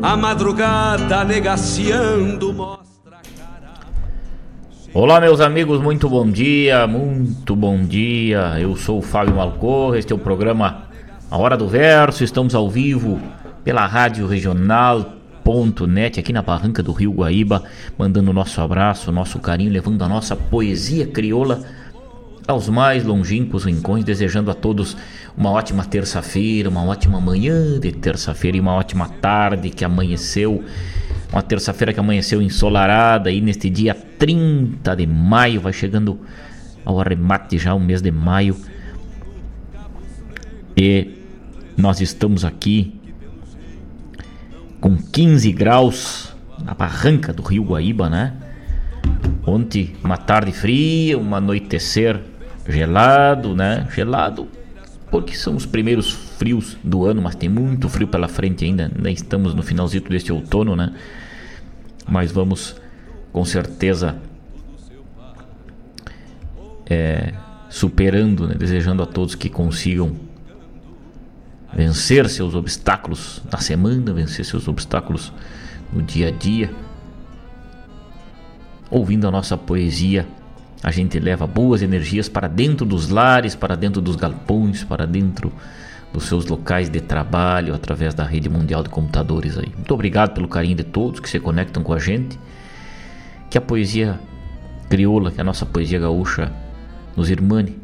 a 0.02 0.18
madrugada 0.18 1.24
negaciando 1.24 2.52
mostra. 2.52 2.85
Olá, 4.98 5.20
meus 5.20 5.42
amigos, 5.42 5.82
muito 5.82 6.08
bom 6.08 6.26
dia, 6.26 6.88
muito 6.88 7.54
bom 7.54 7.84
dia. 7.84 8.58
Eu 8.58 8.78
sou 8.78 9.00
o 9.00 9.02
Fábio 9.02 9.36
Malcorra, 9.36 10.00
este 10.00 10.14
é 10.14 10.16
o 10.16 10.18
programa 10.18 10.84
a 11.30 11.38
Hora 11.38 11.58
do 11.58 11.68
Verso, 11.68 12.24
estamos 12.24 12.56
ao 12.56 12.70
vivo 12.70 13.20
pela 13.62 13.86
Rádio 13.86 14.26
Regional.net 14.26 16.18
aqui 16.18 16.32
na 16.32 16.42
Barranca 16.42 16.82
do 16.82 16.94
Rio 16.94 17.12
Guaíba, 17.12 17.62
mandando 17.98 18.32
nosso 18.32 18.62
abraço, 18.62 19.12
nosso 19.12 19.38
carinho, 19.40 19.70
levando 19.70 20.02
a 20.02 20.08
nossa 20.08 20.34
poesia 20.34 21.06
crioula 21.06 21.60
aos 22.48 22.70
mais 22.70 23.04
longínquos 23.04 23.66
rincões, 23.66 24.06
desejando 24.06 24.50
a 24.50 24.54
todos 24.54 24.96
uma 25.36 25.52
ótima 25.52 25.84
terça-feira, 25.84 26.70
uma 26.70 26.86
ótima 26.86 27.20
manhã 27.20 27.78
de 27.82 27.92
terça-feira 27.92 28.56
e 28.56 28.62
uma 28.62 28.76
ótima 28.76 29.10
tarde 29.10 29.72
que 29.72 29.84
amanheceu. 29.84 30.64
Uma 31.34 31.42
terça-feira 31.42 31.92
que 31.92 32.00
amanheceu 32.00 32.42
ensolarada 32.42 33.30
aí 33.30 33.42
neste 33.42 33.70
dia 33.70 33.94
30 34.18 34.96
de 34.96 35.08
maio, 35.08 35.62
vai 35.62 35.74
chegando 35.74 36.20
ao 36.84 37.00
arremate 37.00 37.58
já 37.58 37.74
o 37.74 37.80
mês 37.80 38.02
de 38.02 38.12
maio. 38.12 38.56
E 40.78 41.16
nós 41.78 42.02
estamos 42.02 42.44
aqui 42.44 43.00
com 44.80 44.98
15 44.98 45.52
graus 45.52 46.36
na 46.64 46.74
barranca 46.74 47.34
do 47.34 47.42
Rio 47.42 47.64
Guaíba, 47.64 48.10
né? 48.10 48.34
Ontem 49.46 49.96
uma 50.04 50.18
tarde 50.18 50.52
fria, 50.52 51.18
um 51.18 51.36
anoitecer 51.36 52.20
gelado, 52.68 53.56
né? 53.56 53.88
Gelado 53.94 54.48
porque 55.10 55.36
são 55.36 55.56
os 55.56 55.66
primeiros 55.66 56.12
frios 56.12 56.78
do 56.84 57.06
ano, 57.06 57.22
mas 57.22 57.36
tem 57.36 57.48
muito 57.48 57.88
frio 57.88 58.08
pela 58.08 58.28
frente 58.28 58.66
ainda. 58.66 58.92
Ainda 58.94 59.10
estamos 59.12 59.54
no 59.54 59.64
finalzinho 59.64 60.04
deste 60.04 60.32
outono, 60.32 60.76
né? 60.76 60.94
Mas 62.08 62.32
vamos 62.32 62.76
com 63.36 63.44
certeza 63.44 64.16
é, 66.90 67.34
superando, 67.70 68.48
né? 68.48 68.56
desejando 68.58 69.04
a 69.04 69.06
todos 69.06 69.36
que 69.36 69.50
consigam 69.50 70.16
vencer 71.74 72.30
seus 72.30 72.56
obstáculos 72.56 73.42
na 73.52 73.58
semana, 73.58 74.14
vencer 74.14 74.46
seus 74.46 74.70
obstáculos 74.70 75.34
no 75.92 76.02
dia 76.02 76.30
a 76.30 76.32
dia. 76.32 76.74
Ouvindo 78.90 79.28
a 79.28 79.32
nossa 79.32 79.58
poesia, 79.58 80.26
a 80.82 80.90
gente 80.90 81.20
leva 81.20 81.46
boas 81.46 81.82
energias 81.82 82.30
para 82.30 82.48
dentro 82.48 82.86
dos 82.86 83.10
lares, 83.10 83.54
para 83.54 83.76
dentro 83.76 84.02
dos 84.02 84.16
galpões, 84.16 84.82
para 84.86 85.06
dentro 85.06 85.52
dos 86.14 86.24
seus 86.24 86.46
locais 86.46 86.90
de 86.90 87.02
trabalho 87.02 87.76
através 87.76 88.14
da 88.14 88.24
rede 88.24 88.48
mundial 88.48 88.82
de 88.82 88.88
computadores 88.88 89.58
aí. 89.58 89.74
Muito 89.76 89.94
obrigado 89.94 90.34
pelo 90.34 90.48
carinho 90.48 90.78
de 90.78 90.86
todos 90.86 91.20
que 91.20 91.30
se 91.30 91.38
conectam 91.38 91.84
com 91.84 91.92
a 91.92 92.00
gente. 92.00 92.40
Que 93.50 93.58
a 93.58 93.62
poesia 93.62 94.20
crioula, 94.90 95.32
que 95.32 95.42
a 95.42 95.44
nossa 95.44 95.66
poesia 95.66 96.00
gaúcha 96.00 96.52
nos 97.16 97.30
irmane 97.30 97.78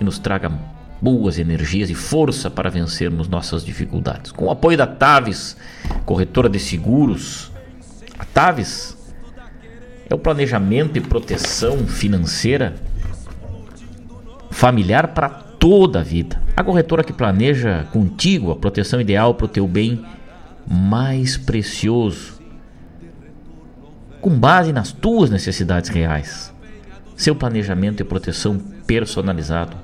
e 0.00 0.04
nos 0.04 0.18
traga 0.18 0.50
boas 1.00 1.38
energias 1.38 1.88
e 1.90 1.94
força 1.94 2.50
para 2.50 2.70
vencermos 2.70 3.28
nossas 3.28 3.64
dificuldades. 3.64 4.32
Com 4.32 4.46
o 4.46 4.50
apoio 4.50 4.76
da 4.76 4.86
Taves, 4.86 5.56
corretora 6.04 6.48
de 6.48 6.58
seguros, 6.58 7.50
a 8.18 8.24
Taves 8.24 8.96
é 10.08 10.14
o 10.14 10.18
planejamento 10.18 10.98
e 10.98 11.00
proteção 11.00 11.86
financeira 11.86 12.74
familiar 14.50 15.08
para 15.08 15.28
toda 15.28 16.00
a 16.00 16.02
vida. 16.02 16.40
A 16.56 16.62
corretora 16.64 17.04
que 17.04 17.12
planeja 17.12 17.86
contigo 17.92 18.50
a 18.50 18.56
proteção 18.56 19.00
ideal 19.00 19.34
para 19.34 19.46
o 19.46 19.48
teu 19.48 19.66
bem 19.66 20.04
mais 20.66 21.36
precioso, 21.36 22.39
com 24.20 24.30
base 24.30 24.72
nas 24.72 24.92
tuas 24.92 25.30
necessidades 25.30 25.90
reais. 25.90 26.52
Seu 27.16 27.34
planejamento 27.34 28.00
e 28.00 28.04
proteção 28.04 28.58
personalizado 28.86 29.76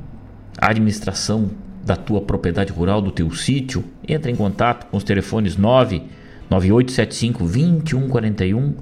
administração 0.57 1.49
da 1.83 1.95
tua 1.95 2.21
propriedade 2.21 2.71
rural, 2.71 3.01
do 3.01 3.11
teu 3.11 3.31
sítio, 3.31 3.83
entra 4.07 4.29
em 4.29 4.35
contato 4.35 4.85
com 4.87 4.97
os 4.97 5.03
telefones 5.03 5.55
99875 5.57 7.39
2141 7.45 8.75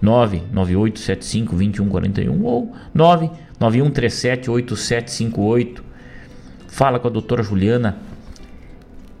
99875 0.00 1.56
2141 1.56 2.44
ou 2.44 2.72
99137 2.94 4.50
8758. 4.50 5.84
Fala 6.68 6.98
com 6.98 7.08
a 7.08 7.10
doutora 7.10 7.42
Juliana 7.42 7.98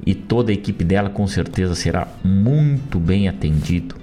e 0.04 0.14
toda 0.14 0.50
a 0.50 0.54
equipe 0.54 0.84
dela 0.84 1.08
com 1.08 1.26
certeza 1.26 1.74
será 1.74 2.06
muito 2.22 2.98
bem 2.98 3.28
atendido. 3.28 3.96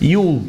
E 0.00 0.16
o 0.16 0.42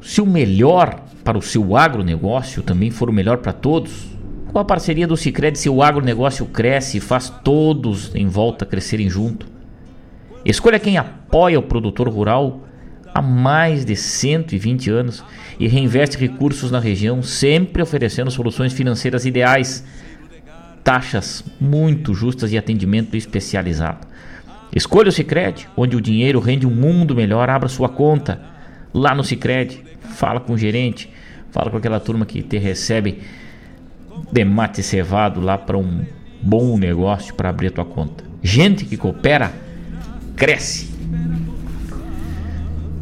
se 0.00 0.20
o 0.20 0.26
melhor 0.26 1.02
para 1.22 1.38
o 1.38 1.42
seu 1.42 1.76
agronegócio 1.76 2.62
também 2.62 2.90
for 2.90 3.10
o 3.10 3.12
melhor 3.12 3.38
para 3.38 3.52
todos, 3.52 4.08
com 4.52 4.58
a 4.58 4.64
parceria 4.64 5.06
do 5.06 5.16
Cicred, 5.16 5.58
seu 5.58 5.82
agronegócio 5.82 6.46
cresce 6.46 6.96
e 6.96 7.00
faz 7.00 7.30
todos 7.44 8.14
em 8.14 8.26
volta 8.26 8.66
crescerem 8.66 9.08
junto. 9.08 9.46
Escolha 10.44 10.78
quem 10.78 10.96
apoia 10.96 11.58
o 11.58 11.62
produtor 11.62 12.08
rural 12.08 12.66
há 13.14 13.20
mais 13.20 13.84
de 13.84 13.94
120 13.94 14.90
anos 14.90 15.24
e 15.58 15.68
reinveste 15.68 16.16
recursos 16.16 16.70
na 16.70 16.80
região, 16.80 17.22
sempre 17.22 17.82
oferecendo 17.82 18.30
soluções 18.30 18.72
financeiras 18.72 19.26
ideais, 19.26 19.84
taxas 20.82 21.44
muito 21.60 22.14
justas 22.14 22.52
e 22.52 22.58
atendimento 22.58 23.16
especializado. 23.16 24.08
Escolha 24.74 25.10
o 25.10 25.12
Cicred, 25.12 25.68
onde 25.76 25.96
o 25.96 26.00
dinheiro 26.00 26.40
rende 26.40 26.66
um 26.66 26.70
mundo 26.70 27.14
melhor. 27.14 27.50
Abra 27.50 27.68
sua 27.68 27.88
conta 27.88 28.49
lá 28.92 29.14
no 29.14 29.24
Cicred, 29.24 29.82
fala 30.00 30.40
com 30.40 30.54
o 30.54 30.58
gerente, 30.58 31.10
fala 31.50 31.70
com 31.70 31.76
aquela 31.76 32.00
turma 32.00 32.26
que 32.26 32.42
te 32.42 32.58
recebe 32.58 33.22
de 34.30 34.44
mate 34.44 34.82
cevado 34.82 35.40
lá 35.40 35.56
para 35.56 35.78
um 35.78 36.04
bom 36.42 36.78
negócio 36.78 37.34
para 37.34 37.48
abrir 37.48 37.68
a 37.68 37.70
tua 37.70 37.84
conta. 37.84 38.24
Gente 38.42 38.84
que 38.84 38.96
coopera, 38.96 39.52
cresce. 40.36 40.90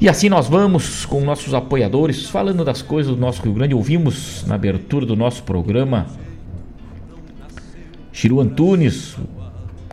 E 0.00 0.08
assim 0.08 0.28
nós 0.28 0.48
vamos 0.48 1.04
com 1.04 1.20
nossos 1.22 1.52
apoiadores, 1.54 2.28
falando 2.30 2.64
das 2.64 2.82
coisas 2.82 3.14
do 3.14 3.20
nosso 3.20 3.42
Rio 3.42 3.52
Grande. 3.52 3.74
Ouvimos 3.74 4.44
na 4.46 4.54
abertura 4.54 5.04
do 5.04 5.16
nosso 5.16 5.42
programa 5.42 6.06
Chiru 8.12 8.40
Antunes, 8.40 9.16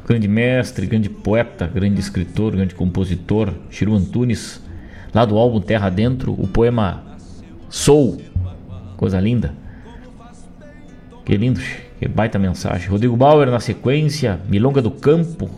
grande 0.08 0.28
mestre, 0.28 0.86
grande 0.86 1.10
poeta, 1.10 1.68
grande 1.68 2.00
escritor, 2.00 2.54
grande 2.54 2.76
compositor, 2.76 3.54
Chiru 3.70 3.96
Antunes, 3.96 4.62
lá 5.16 5.24
do 5.24 5.38
álbum 5.38 5.62
Terra 5.62 5.90
Dentro, 5.90 6.34
o 6.34 6.46
poema 6.46 7.02
Sou, 7.70 8.22
coisa 8.98 9.18
linda. 9.18 9.54
Que 11.24 11.38
lindo, 11.38 11.62
que 11.98 12.06
baita 12.06 12.38
mensagem. 12.38 12.90
Rodrigo 12.90 13.16
Bauer 13.16 13.50
na 13.50 13.62
sequência, 13.62 14.42
Milonga 14.50 14.82
do 14.82 14.92
Campo. 14.92 15.50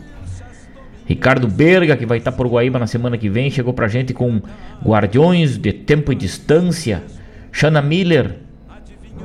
Ricardo 1.06 1.48
Berga, 1.48 1.96
que 1.96 2.06
vai 2.06 2.18
estar 2.18 2.30
por 2.30 2.46
Guaíba 2.46 2.78
na 2.78 2.86
semana 2.86 3.18
que 3.18 3.28
vem, 3.28 3.50
chegou 3.50 3.72
pra 3.74 3.88
gente 3.88 4.14
com 4.14 4.40
Guardiões 4.80 5.58
de 5.58 5.72
Tempo 5.72 6.12
e 6.12 6.14
Distância. 6.14 7.02
Shana 7.50 7.82
Miller, 7.82 8.36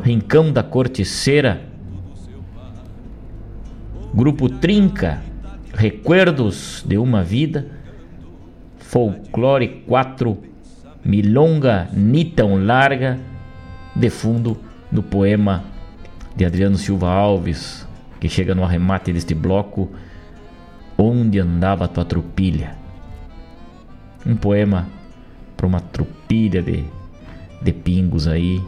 Rincão 0.02 0.52
da 0.52 0.64
Corticeira. 0.64 1.62
Grupo 4.14 4.50
Trinca, 4.50 5.22
Recuerdos 5.76 6.84
de 6.88 6.98
uma 6.98 7.24
Vida. 7.24 7.83
Folclore 8.94 9.84
4, 9.88 10.38
Milonga 11.04 11.90
Nitão 11.92 12.64
Larga, 12.64 13.20
de 13.96 14.08
fundo 14.12 14.56
do 14.92 15.02
poema 15.02 15.64
de 16.36 16.46
Adriano 16.46 16.78
Silva 16.78 17.10
Alves, 17.10 17.88
que 18.20 18.30
chega 18.30 18.54
no 18.54 18.64
arremate 18.64 19.12
deste 19.12 19.34
bloco, 19.34 19.90
Onde 20.96 21.40
andava 21.40 21.88
tua 21.88 22.06
tropilha? 22.06 22.76
Um 24.24 24.36
poema 24.36 24.88
para 25.58 25.66
uma 25.66 25.80
tropilha 25.80 26.62
de, 26.62 26.84
de 27.64 27.74
pingos 27.74 28.28
aí, 28.28 28.62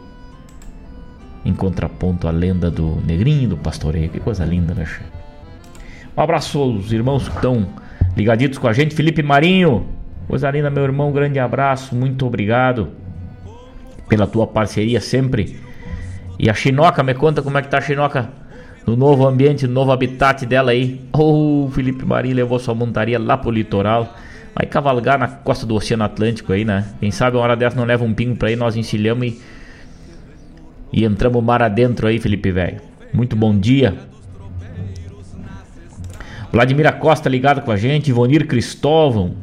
em 1.44 1.54
contraponto 1.54 2.26
à 2.26 2.32
lenda 2.32 2.68
do 2.68 2.96
Negrinho 3.06 3.50
do 3.50 3.56
Pastoreio. 3.56 4.10
Que 4.10 4.18
coisa 4.18 4.44
linda, 4.44 4.74
né? 4.74 4.88
Um 6.16 6.20
abraço 6.20 6.58
aos 6.58 6.90
irmãos 6.90 7.28
que 7.28 7.36
estão 7.36 7.64
ligaditos 8.16 8.58
com 8.58 8.66
a 8.66 8.72
gente. 8.72 8.92
Felipe 8.92 9.22
Marinho, 9.22 9.86
coisa 10.26 10.50
linda, 10.50 10.70
meu 10.70 10.84
irmão. 10.84 11.08
Um 11.08 11.12
grande 11.12 11.38
abraço, 11.38 11.94
muito 11.94 12.26
obrigado 12.26 12.88
pela 14.08 14.26
tua 14.26 14.46
parceria 14.46 15.00
sempre 15.00 15.66
e 16.38 16.50
a 16.50 16.54
Chinoca, 16.54 17.02
me 17.02 17.14
conta 17.14 17.40
como 17.42 17.56
é 17.56 17.62
que 17.62 17.68
tá 17.68 17.78
a 17.78 17.80
Chinoca 17.80 18.28
no 18.86 18.94
novo 18.94 19.26
ambiente, 19.26 19.66
no 19.66 19.72
novo 19.72 19.90
habitat 19.90 20.44
dela 20.44 20.70
aí. 20.70 21.00
Oh, 21.12 21.68
Felipe 21.72 22.04
Marinho 22.04 22.36
levou 22.36 22.58
sua 22.58 22.74
montaria 22.74 23.18
lá 23.18 23.36
pro 23.36 23.50
litoral. 23.50 24.14
Vai 24.54 24.66
cavalgar 24.66 25.18
na 25.18 25.28
costa 25.28 25.66
do 25.66 25.74
Oceano 25.74 26.04
Atlântico 26.04 26.52
aí, 26.52 26.64
né? 26.64 26.86
Quem 27.00 27.10
sabe 27.10 27.36
uma 27.36 27.42
hora 27.42 27.56
dessa 27.56 27.76
não 27.76 27.84
leva 27.84 28.04
um 28.04 28.12
pingo 28.12 28.36
pra 28.36 28.48
aí, 28.48 28.56
nós 28.56 28.76
encilhamos 28.76 29.26
e, 29.26 29.42
e 30.92 31.04
entramos 31.04 31.42
mar 31.42 31.62
adentro 31.62 32.06
aí, 32.06 32.18
Felipe 32.18 32.50
Velho. 32.50 32.80
Muito 33.12 33.34
bom 33.34 33.58
dia. 33.58 33.94
Vladimir 36.52 36.90
Costa 36.98 37.28
ligado 37.28 37.62
com 37.62 37.70
a 37.70 37.76
gente, 37.76 38.08
Ivonir 38.08 38.46
Cristóvão, 38.46 39.34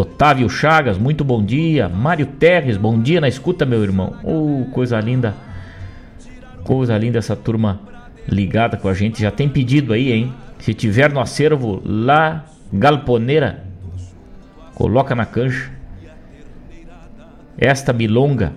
Otávio 0.00 0.48
Chagas, 0.48 0.96
muito 0.96 1.22
bom 1.22 1.44
dia. 1.44 1.86
Mário 1.86 2.24
Terres, 2.24 2.78
bom 2.78 2.98
dia 2.98 3.20
na 3.20 3.28
escuta, 3.28 3.66
meu 3.66 3.82
irmão. 3.82 4.14
Oh, 4.24 4.64
coisa 4.72 4.98
linda. 4.98 5.34
Coisa 6.64 6.96
linda 6.96 7.18
essa 7.18 7.36
turma 7.36 7.80
ligada 8.26 8.78
com 8.78 8.88
a 8.88 8.94
gente. 8.94 9.20
Já 9.20 9.30
tem 9.30 9.46
pedido 9.46 9.92
aí, 9.92 10.10
hein? 10.10 10.32
Se 10.58 10.72
tiver 10.72 11.12
no 11.12 11.20
acervo 11.20 11.82
lá, 11.84 12.46
Galponeira, 12.72 13.62
coloca 14.74 15.14
na 15.14 15.26
cancha. 15.26 15.70
Esta 17.58 17.92
milonga, 17.92 18.54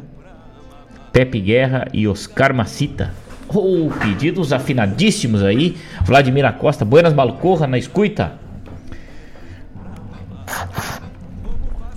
Pepe 1.12 1.42
Guerra 1.42 1.90
e 1.92 2.08
Oscar 2.08 2.54
Macita. 2.54 3.12
Oh, 3.50 3.90
pedidos 4.00 4.54
afinadíssimos 4.54 5.44
aí. 5.44 5.76
Vladimir 6.06 6.50
Costa, 6.54 6.86
Buenas 6.86 7.14
Malcorra 7.14 7.68
na 7.68 7.78
escuta. 7.78 8.43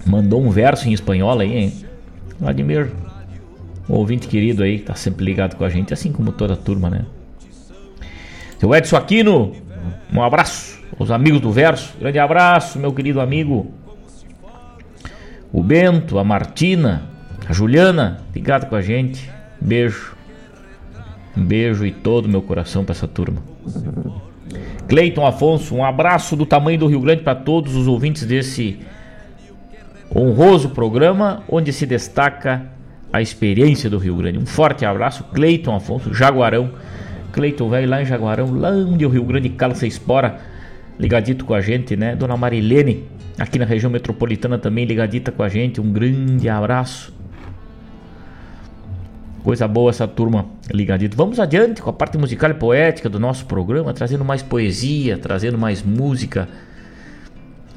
Mandou 0.07 0.41
um 0.41 0.51
verso 0.51 0.89
em 0.89 0.93
espanhol 0.93 1.39
aí, 1.41 1.57
hein? 1.57 1.73
Vladimir, 2.39 2.93
um 3.89 3.95
ouvinte 3.95 4.29
querido 4.29 4.63
aí, 4.63 4.79
tá 4.79 4.95
sempre 4.95 5.25
ligado 5.25 5.57
com 5.57 5.65
a 5.65 5.69
gente, 5.69 5.93
assim 5.93 6.13
como 6.13 6.33
toda 6.33 6.55
a 6.55 6.57
turma, 6.57 6.89
né? 6.89 7.05
Seu 8.59 8.75
Edson 8.75 8.97
Aquino, 8.97 9.53
um 10.13 10.23
abraço. 10.23 10.77
Os 10.99 11.11
amigos 11.11 11.41
do 11.41 11.51
verso, 11.51 11.95
grande 11.99 12.19
abraço, 12.19 12.79
meu 12.79 12.93
querido 12.93 13.21
amigo. 13.21 13.73
O 15.53 15.63
Bento, 15.63 16.19
a 16.19 16.25
Martina, 16.25 17.11
a 17.49 17.53
Juliana, 17.53 18.23
ligado 18.35 18.69
com 18.69 18.77
a 18.77 18.81
gente. 18.81 19.31
Beijo. 19.61 20.15
Um 21.37 21.45
beijo 21.45 21.85
e 21.85 21.93
todo 21.93 22.27
o 22.27 22.29
meu 22.29 22.41
coração 22.41 22.85
para 22.85 22.93
essa 22.93 23.07
turma. 23.09 23.43
Cleiton 24.89 25.27
Afonso, 25.27 25.75
um 25.75 25.85
abraço 25.85 26.37
do 26.37 26.47
tamanho 26.47 26.79
do 26.79 26.87
Rio 26.87 27.01
Grande 27.01 27.23
para 27.23 27.35
todos 27.35 27.75
os 27.75 27.89
ouvintes 27.89 28.25
desse 28.25 28.79
honroso 30.15 30.71
programa 30.71 31.43
onde 31.49 31.73
se 31.73 31.87
destaca 31.87 32.67
a 33.13 33.21
experiência 33.21 33.89
do 33.89 33.99
Rio 33.99 34.17
Grande. 34.17 34.39
Um 34.39 34.47
forte 34.47 34.85
abraço, 34.85 35.25
Cleiton 35.25 35.75
Afonso, 35.75 36.13
Jaguarão. 36.13 36.71
Cleiton 37.33 37.69
velho 37.69 37.89
lá 37.89 38.03
em 38.03 38.07
Jaguarão, 38.07 38.53
lá 38.53 38.71
onde 38.71 39.05
o 39.05 39.09
Rio 39.09 39.25
Grande 39.25 39.51
calça 39.51 39.87
espora, 39.87 40.39
ligadito 40.99 41.45
com 41.45 41.55
a 41.55 41.61
gente, 41.61 41.95
né? 41.97 42.17
Dona 42.17 42.37
Marilene, 42.37 43.05
aqui 43.39 43.59
na 43.59 43.65
região 43.65 43.91
metropolitana 43.91 44.59
também 44.59 44.85
ligadita 44.85 45.31
com 45.31 45.43
a 45.43 45.49
gente. 45.49 45.81
Um 45.81 45.93
grande 45.93 46.49
abraço. 46.49 47.15
Coisa 49.43 49.69
boa 49.69 49.91
essa 49.91 50.09
turma 50.09 50.47
ligadito. 50.73 51.17
Vamos 51.17 51.39
adiante 51.39 51.81
com 51.81 51.91
a 51.91 51.93
parte 51.93 52.19
musical 52.19 52.51
e 52.51 52.55
poética 52.55 53.09
do 53.09 53.21
nosso 53.21 53.47
programa, 53.47 53.93
trazendo 53.93 54.25
mais 54.25 54.43
poesia, 54.43 55.19
trazendo 55.19 55.57
mais 55.57 55.83
música 55.83 56.49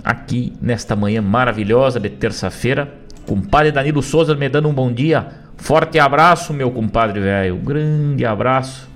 aqui 0.04 0.54
nesta 0.62 0.96
manhã 0.96 1.22
maravilhosa 1.22 2.00
de 2.00 2.10
terça-feira. 2.10 2.94
Compadre 3.26 3.72
Danilo 3.72 4.02
Souza 4.02 4.36
me 4.36 4.50
dando 4.50 4.70
um 4.70 4.74
bom 4.74 4.92
dia. 4.92 5.28
Forte 5.58 6.00
abraço, 6.00 6.54
meu 6.54 6.72
compadre 6.72 7.20
velho. 7.20 7.58
Grande 7.58 8.26
abraço. 8.26 8.90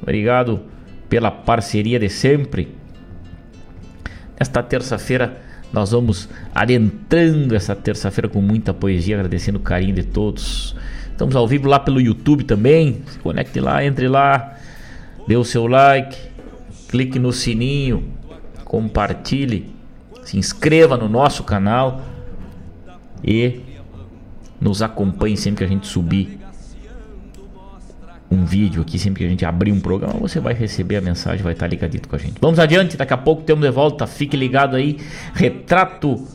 Obrigado 0.00 0.62
pela 1.08 1.30
parceria 1.30 1.98
de 1.98 2.08
sempre. 2.08 2.74
Nesta 4.38 4.62
terça-feira 4.62 5.40
nós 5.72 5.90
vamos 5.90 6.28
adentrando 6.54 7.54
essa 7.54 7.74
terça-feira 7.74 8.28
com 8.28 8.40
muita 8.40 8.74
poesia, 8.74 9.16
agradecendo 9.16 9.58
o 9.58 9.62
carinho 9.62 9.94
de 9.94 10.04
todos. 10.04 10.76
Estamos 11.10 11.34
ao 11.34 11.46
vivo 11.46 11.68
lá 11.68 11.78
pelo 11.78 12.00
YouTube 12.00 12.44
também. 12.44 13.02
Se 13.06 13.18
conecte 13.18 13.60
lá, 13.60 13.84
entre 13.84 14.08
lá, 14.08 14.56
dê 15.26 15.36
o 15.36 15.44
seu 15.44 15.66
like, 15.66 16.16
clique 16.88 17.18
no 17.18 17.32
sininho, 17.32 18.04
compartilhe, 18.64 19.70
se 20.24 20.38
inscreva 20.38 20.96
no 20.96 21.08
nosso 21.08 21.44
canal 21.44 22.00
e 23.24 23.60
nos 24.60 24.82
acompanhe 24.82 25.36
sempre 25.36 25.58
que 25.58 25.64
a 25.64 25.68
gente 25.74 25.86
subir 25.86 26.38
um 28.30 28.44
vídeo 28.46 28.80
aqui, 28.80 28.98
sempre 28.98 29.20
que 29.20 29.26
a 29.26 29.28
gente 29.28 29.44
abrir 29.44 29.72
um 29.72 29.80
programa, 29.80 30.14
você 30.18 30.40
vai 30.40 30.54
receber 30.54 30.96
a 30.96 31.00
mensagem, 31.00 31.42
vai 31.42 31.52
estar 31.52 31.66
ligadito 31.66 32.08
com 32.08 32.16
a 32.16 32.18
gente. 32.18 32.34
Vamos 32.40 32.58
adiante, 32.58 32.96
daqui 32.96 33.12
a 33.12 33.18
pouco 33.18 33.42
temos 33.42 33.62
de 33.62 33.70
volta, 33.70 34.06
fique 34.06 34.36
ligado 34.36 34.74
aí. 34.74 34.98
Retrato 35.34 36.26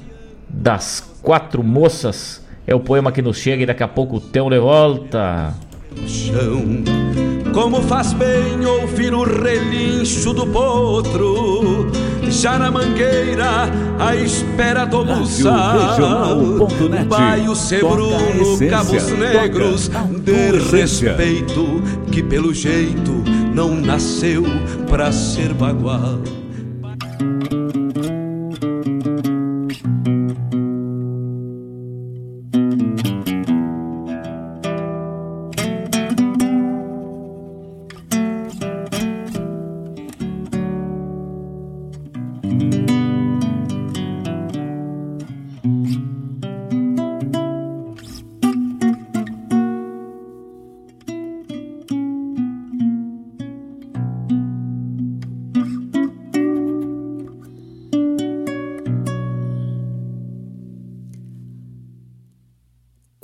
das 0.48 1.00
quatro 1.22 1.64
moças 1.64 2.46
é 2.68 2.76
o 2.76 2.80
poema 2.80 3.12
que 3.12 3.22
nos 3.22 3.38
chega 3.38 3.64
e 3.64 3.66
daqui 3.66 3.82
a 3.82 3.88
pouco 3.88 4.20
temos 4.20 4.52
de 4.52 4.60
volta. 4.60 5.56
Como 7.54 7.82
faz 7.82 8.14
bem 8.14 8.64
ouvir 8.64 9.14
o 9.14 9.24
relincho 9.24 10.34
do 10.34 10.46
potro, 10.46 11.92
já 12.32 12.58
na 12.58 12.70
mangueira, 12.72 13.70
à 14.00 14.16
espera 14.16 14.86
do 14.86 15.04
buçal. 15.06 15.98
Baio 17.08 17.56
Sebruno, 17.56 18.58
Cabos 18.70 19.12
Negros, 19.12 19.90
de 20.24 20.52
respeito, 20.72 21.82
que 22.12 22.22
pelo 22.24 22.54
jeito 22.54 23.24
não 23.54 23.76
nasceu 23.76 24.44
pra 24.90 25.12
ser 25.12 25.54
bagual. 25.54 26.20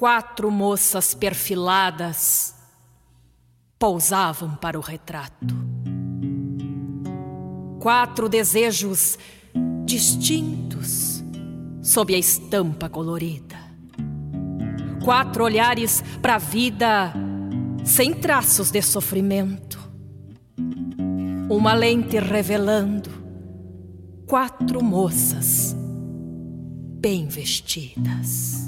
Quatro 0.04 0.52
moças 0.52 1.14
perfiladas 1.14 2.54
pousavam 3.80 4.54
para 4.54 4.78
o 4.78 4.82
retrato. 4.82 5.56
Quatro 7.80 8.28
desejos 8.28 9.18
distintos 9.86 11.24
sob 11.82 12.14
a 12.14 12.18
estampa 12.18 12.90
colorida. 12.90 13.56
Quatro 15.06 15.46
olhares 15.46 16.04
para 16.22 16.36
a 16.36 16.38
vida 16.38 17.14
sem 17.86 18.14
traços 18.14 18.72
de 18.72 18.82
sofrimento. 18.82 19.80
Uma 21.50 21.74
lente 21.74 22.20
revelando 22.20 23.10
quatro 24.28 24.84
moças 24.84 25.74
bem 27.00 27.26
vestidas. 27.26 28.64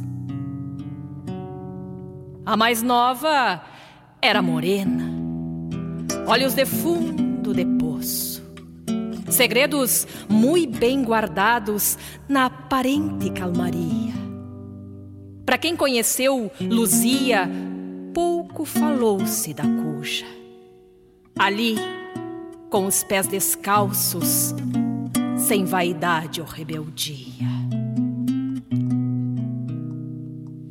A 2.45 2.55
mais 2.55 2.83
nova 2.83 3.59
era 4.21 4.39
morena, 4.39 5.03
olhos 6.27 6.53
de 6.53 6.63
fundo 6.63 7.51
de 7.55 7.65
poço, 7.65 8.43
segredos 9.31 10.05
muito 10.29 10.77
bem 10.77 11.03
guardados 11.03 11.97
na 12.29 12.45
aparente 12.45 13.31
calmaria. 13.31 14.13
Para 15.43 15.57
quem 15.57 15.75
conheceu 15.75 16.51
Luzia, 16.61 17.49
pouco 18.13 18.63
falou-se 18.63 19.51
da 19.51 19.63
cuja. 19.63 20.27
Ali, 21.39 21.77
com 22.69 22.85
os 22.85 23.03
pés 23.03 23.25
descalços, 23.25 24.53
sem 25.35 25.65
vaidade 25.65 26.41
ou 26.41 26.47
rebeldia. 26.47 27.47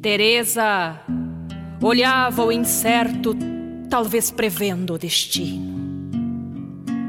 Teresa 0.01 1.01
olhava 1.81 2.45
o 2.45 2.53
incerto, 2.53 3.37
talvez 3.89 4.31
prevendo 4.31 4.95
o 4.95 4.99
destino. 4.99 5.85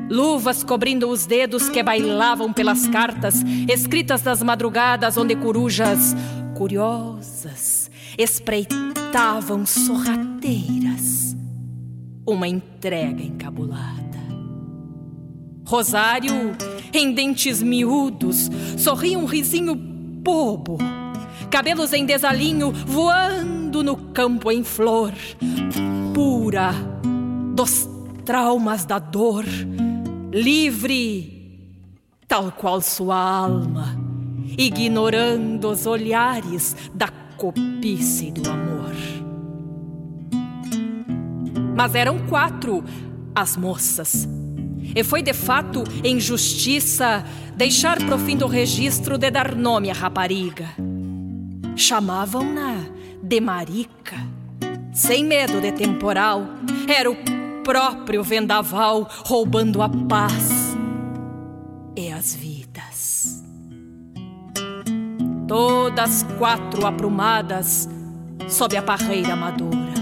Luvas 0.10 0.64
cobrindo 0.64 1.10
os 1.10 1.26
dedos 1.26 1.68
que 1.68 1.82
bailavam 1.82 2.54
pelas 2.54 2.88
cartas 2.88 3.42
escritas 3.68 4.22
das 4.22 4.44
madrugadas, 4.44 5.18
onde 5.18 5.36
corujas 5.36 6.16
curiosas 6.56 7.90
espreitavam 8.18 9.66
sorrateiras 9.66 11.36
uma 12.26 12.48
entrega 12.48 13.22
encabulada. 13.22 14.06
Rosário 15.66 16.56
em 16.94 17.12
dentes 17.12 17.62
miúdos, 17.62 18.50
sorria 18.78 19.18
um 19.18 19.26
risinho 19.26 19.76
bobo. 19.76 20.78
Cabelos 21.50 21.94
em 21.94 22.06
desalinho 22.06 22.72
voando 22.72 23.65
no 23.84 23.96
campo 23.96 24.52
em 24.52 24.64
flor, 24.64 25.14
pura 26.14 26.72
dos 27.54 27.90
traumas 28.26 28.86
da 28.86 29.00
dor, 29.00 29.46
livre, 30.32 31.80
tal 32.28 32.52
qual 32.52 32.82
sua 32.82 33.16
alma, 33.16 33.96
ignorando 34.58 35.70
os 35.70 35.86
olhares 35.86 36.76
da 36.94 37.08
cobiça 37.38 38.26
e 38.26 38.32
do 38.32 38.50
amor. 38.50 38.96
Mas 41.76 41.94
eram 41.96 42.20
quatro 42.28 42.84
as 43.36 43.58
moças. 43.58 44.28
E 44.96 45.04
foi 45.04 45.22
de 45.22 45.34
fato 45.34 45.84
injustiça 46.04 47.26
deixar 47.56 47.98
pro 47.98 48.18
fim 48.18 48.38
do 48.38 48.48
registro 48.48 49.18
de 49.18 49.30
dar 49.30 49.56
nome 49.56 49.90
à 49.90 49.94
rapariga. 49.94 50.70
Chamavam-na 51.76 52.86
de 53.26 53.42
Marica, 53.42 54.18
sem 54.94 55.26
medo 55.26 55.60
de 55.60 55.72
temporal. 55.72 56.46
Era 56.88 57.10
o 57.10 57.18
próprio 57.64 58.22
vendaval 58.24 59.10
roubando 59.26 59.82
a 59.82 59.90
paz 59.90 60.78
e 61.96 62.12
as 62.12 62.36
vidas. 62.36 63.44
Todas 65.48 66.24
quatro 66.38 66.86
aprumadas 66.86 67.90
sob 68.48 68.78
a 68.78 68.84
parreira 68.84 69.36
madura. 69.36 69.96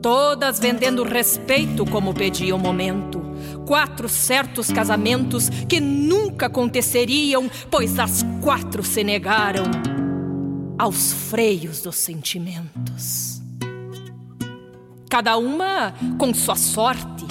Todas 0.00 0.58
vendendo 0.58 1.02
respeito 1.02 1.84
como 1.84 2.14
pedia 2.14 2.56
o 2.56 2.58
momento. 2.58 3.20
Quatro 3.66 4.08
certos 4.08 4.70
casamentos 4.70 5.50
que 5.68 5.78
nunca 5.78 6.46
aconteceriam, 6.46 7.50
pois 7.70 7.98
as 7.98 8.24
quatro 8.40 8.82
se 8.82 9.04
negaram 9.04 9.95
aos 10.78 11.12
freios 11.12 11.80
dos 11.80 11.96
sentimentos. 11.96 13.40
Cada 15.08 15.36
uma 15.36 15.94
com 16.18 16.34
sua 16.34 16.56
sorte, 16.56 17.24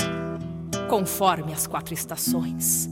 conforme 0.89 1.53
as 1.53 1.67
quatro 1.67 1.93
estações. 1.93 2.89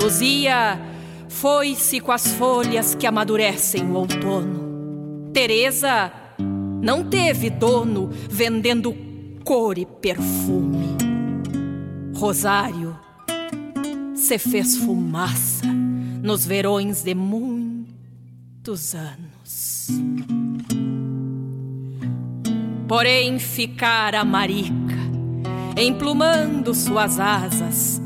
Luzia 0.00 0.80
foi-se 1.28 2.00
com 2.00 2.10
as 2.10 2.26
folhas 2.32 2.94
que 2.94 3.06
amadurecem 3.06 3.84
o 3.84 3.94
outono. 3.94 5.30
Teresa 5.32 6.12
não 6.82 7.04
teve 7.04 7.50
dono 7.50 8.08
vendendo 8.28 8.94
cor 9.44 9.78
e 9.78 9.86
perfume. 9.86 10.96
Rosário 12.14 12.98
se 14.14 14.38
fez 14.38 14.76
fumaça 14.76 15.66
nos 16.22 16.44
verões 16.44 17.02
de 17.02 17.14
muitos 17.14 18.94
anos. 18.94 19.37
Porém, 22.86 23.38
ficara 23.38 24.24
marica, 24.24 24.96
emplumando 25.76 26.74
suas 26.74 27.20
asas, 27.20 28.00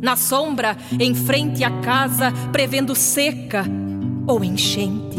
na 0.00 0.16
sombra, 0.16 0.76
em 0.98 1.14
frente 1.14 1.64
à 1.64 1.70
casa, 1.80 2.32
prevendo 2.52 2.94
seca 2.94 3.64
ou 4.26 4.44
enchente 4.44 5.16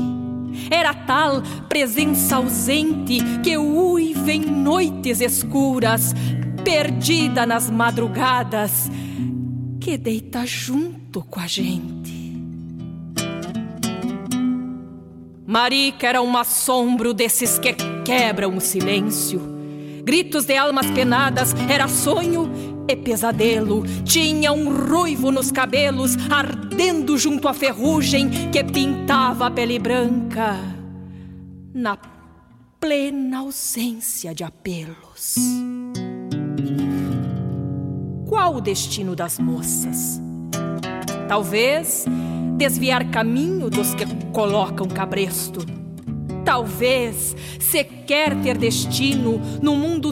era 0.70 0.94
tal 0.94 1.42
presença 1.70 2.38
ausente 2.38 3.20
que 3.44 3.58
uiva 3.58 4.32
em 4.32 4.42
noites 4.42 5.22
escuras, 5.22 6.14
perdida 6.64 7.46
nas 7.46 7.70
madrugadas, 7.70 8.90
que 9.80 9.98
deita 9.98 10.46
junto 10.46 11.24
com 11.24 11.40
a 11.40 11.48
gente. 11.48 11.97
Marica 15.48 16.06
era 16.06 16.22
um 16.22 16.36
assombro 16.36 17.14
desses 17.14 17.58
que 17.58 17.74
quebram 18.04 18.58
o 18.58 18.60
silêncio. 18.60 19.42
Gritos 20.04 20.44
de 20.44 20.58
almas 20.58 20.92
penadas, 20.92 21.56
era 21.70 21.88
sonho 21.88 22.84
e 22.86 22.94
pesadelo. 22.98 23.86
Tinha 24.04 24.52
um 24.52 24.70
ruivo 24.76 25.32
nos 25.32 25.50
cabelos, 25.50 26.18
ardendo 26.30 27.18
junto 27.18 27.48
à 27.48 27.54
ferrugem 27.54 28.52
que 28.52 28.62
pintava 28.62 29.48
a 29.48 29.52
pele 29.52 29.80
branca, 29.80 30.58
na 31.74 31.98
plena 32.78 33.40
ausência 33.40 34.36
de 34.36 34.44
apelos. 34.44 35.36
Qual 38.28 38.56
o 38.58 38.62
destino 38.62 39.16
das 39.16 39.40
moças? 39.40 40.22
Talvez 41.30 42.06
desviar 42.58 43.10
caminho 43.12 43.70
dos 43.70 43.94
que 43.94 44.06
colocam 44.34 44.88
cabresto. 44.88 45.60
Talvez 46.44 47.36
se 47.60 47.84
quer 47.84 48.36
ter 48.42 48.58
destino 48.58 49.40
no 49.62 49.76
mundo 49.76 50.12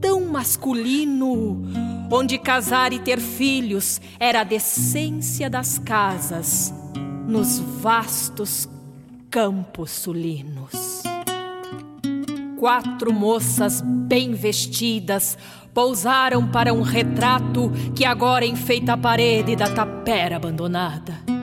tão 0.00 0.20
masculino 0.26 1.62
onde 2.10 2.38
casar 2.38 2.92
e 2.92 2.98
ter 2.98 3.18
filhos 3.18 4.00
era 4.20 4.40
a 4.42 4.44
decência 4.44 5.48
das 5.48 5.78
casas 5.78 6.72
nos 7.26 7.58
vastos 7.58 8.68
campos 9.30 9.90
sulinos. 9.90 11.02
Quatro 12.58 13.12
moças 13.12 13.80
bem 13.80 14.32
vestidas 14.32 15.38
pousaram 15.72 16.48
para 16.48 16.74
um 16.74 16.82
retrato 16.82 17.70
que 17.94 18.04
agora 18.04 18.44
enfeita 18.44 18.94
a 18.94 18.96
parede 18.96 19.54
da 19.54 19.72
tapera 19.72 20.36
abandonada. 20.36 21.37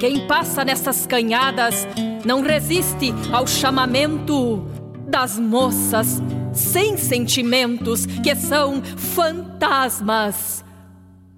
Quem 0.00 0.26
passa 0.26 0.64
nessas 0.64 1.04
canhadas 1.06 1.86
não 2.24 2.40
resiste 2.40 3.12
ao 3.30 3.46
chamamento 3.46 4.64
das 5.06 5.38
moças 5.38 6.22
sem 6.54 6.96
sentimentos, 6.96 8.06
que 8.06 8.34
são 8.34 8.82
fantasmas, 8.82 10.64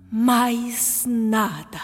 mais 0.09 1.05
nada. 1.09 1.81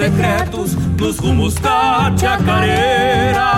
Secretos 0.00 0.74
nos 0.98 1.18
rumos 1.18 1.54
da 1.56 2.10
Tiacareira. 2.16 3.50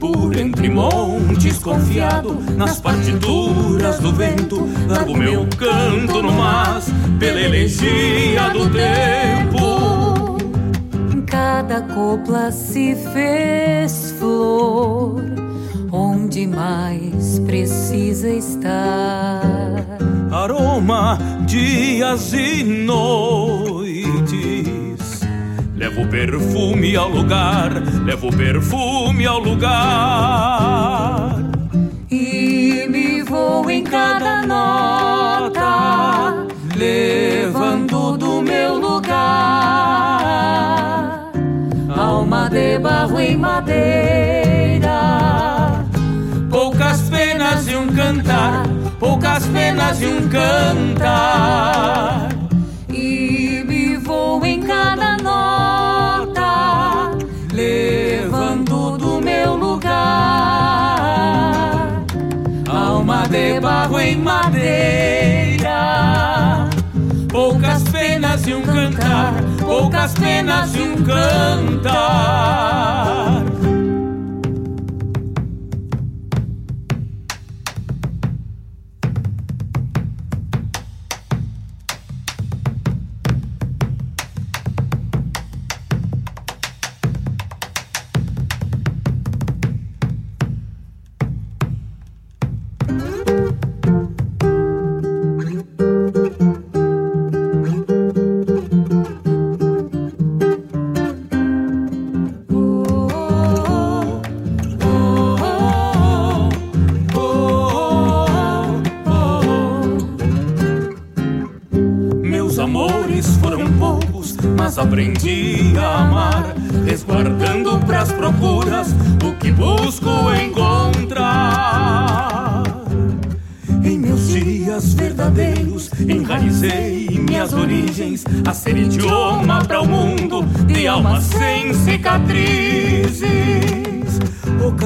Por 0.00 0.34
entre 0.34 0.70
montes 0.70 1.58
confiado, 1.58 2.38
nas 2.56 2.80
partituras 2.80 3.98
do 3.98 4.14
vento, 4.14 4.66
largo 4.88 5.14
meu 5.14 5.46
canto 5.58 6.22
no 6.22 6.32
mas, 6.32 6.86
pela 7.18 7.38
elegia 7.38 8.48
do 8.48 8.70
tempo. 8.70 10.38
Cada 11.26 11.82
copla 11.82 12.50
se 12.50 12.96
fez 13.12 14.14
flor, 14.18 15.22
onde 15.92 16.46
mais 16.46 17.38
precisa 17.40 18.30
estar. 18.30 19.82
Aroma, 20.30 21.18
dias 21.46 22.32
e 22.32 22.64
noites 22.64 23.61
Levo 25.94 26.08
perfume 26.08 26.96
ao 26.96 27.10
lugar, 27.10 27.70
levo 28.06 28.34
perfume 28.34 29.26
ao 29.26 29.38
lugar. 29.38 31.36
E 32.10 32.86
me 32.88 33.22
vou 33.22 33.70
em 33.70 33.84
cada 33.84 34.40
nota, 34.46 36.46
levando 36.74 38.16
do 38.16 38.40
meu 38.40 38.78
lugar. 38.78 39.20
Alma 41.94 42.48
de 42.48 42.78
barro 42.78 43.20
em 43.20 43.36
madeira, 43.36 44.88
poucas 46.50 47.02
penas 47.10 47.68
e 47.68 47.76
um 47.76 47.88
cantar, 47.88 48.62
poucas 48.98 49.44
penas 49.48 50.00
e 50.00 50.06
um 50.06 50.26
cantar. 50.26 52.11
De 63.32 63.58
barro 63.60 63.98
em 63.98 64.16
madeira. 64.18 65.70
Poucas 67.30 67.82
penas 67.84 68.46
e 68.46 68.52
um 68.54 68.60
cantar, 68.60 69.32
poucas 69.58 70.12
penas 70.12 70.74
e 70.74 70.82
um 70.82 71.02
cantar. 71.02 72.42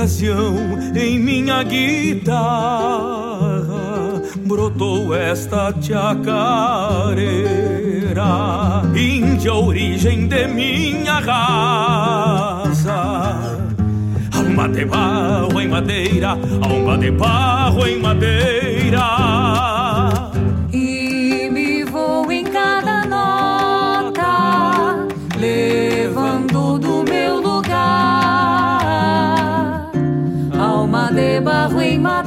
Ocasião 0.06 0.54
em 0.94 1.18
minha 1.18 1.64
guitarra 1.64 2.36
brotou 4.46 5.12
esta 5.12 5.74
chacareira, 5.82 6.22
índia 8.94 9.52
origem 9.52 10.28
de 10.28 10.46
minha 10.46 11.18
raça. 11.18 12.94
Alma 14.32 14.68
de 14.68 14.84
barro 14.84 15.60
em 15.60 15.66
madeira, 15.66 16.38
alma 16.62 16.96
de 16.96 17.10
barro 17.10 17.84
em 17.84 18.00
madeira. 18.00 19.75
Alma 31.36 32.22
de 32.22 32.25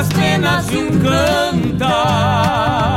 poucas 0.00 0.08
penas 0.08 0.70
e 0.70 0.76
um 0.78 0.98
cantar. 0.98 2.89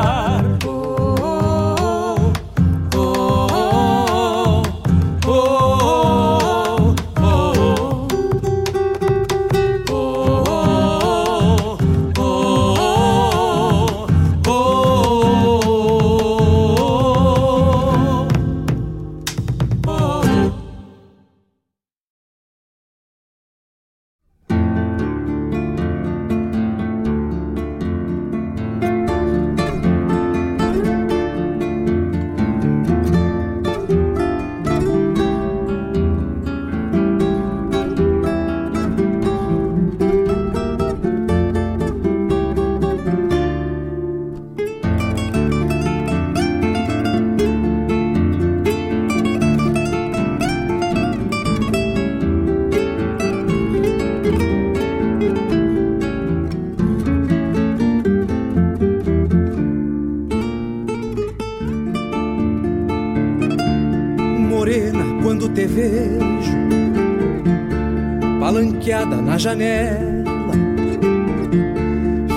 Janela, 69.43 70.53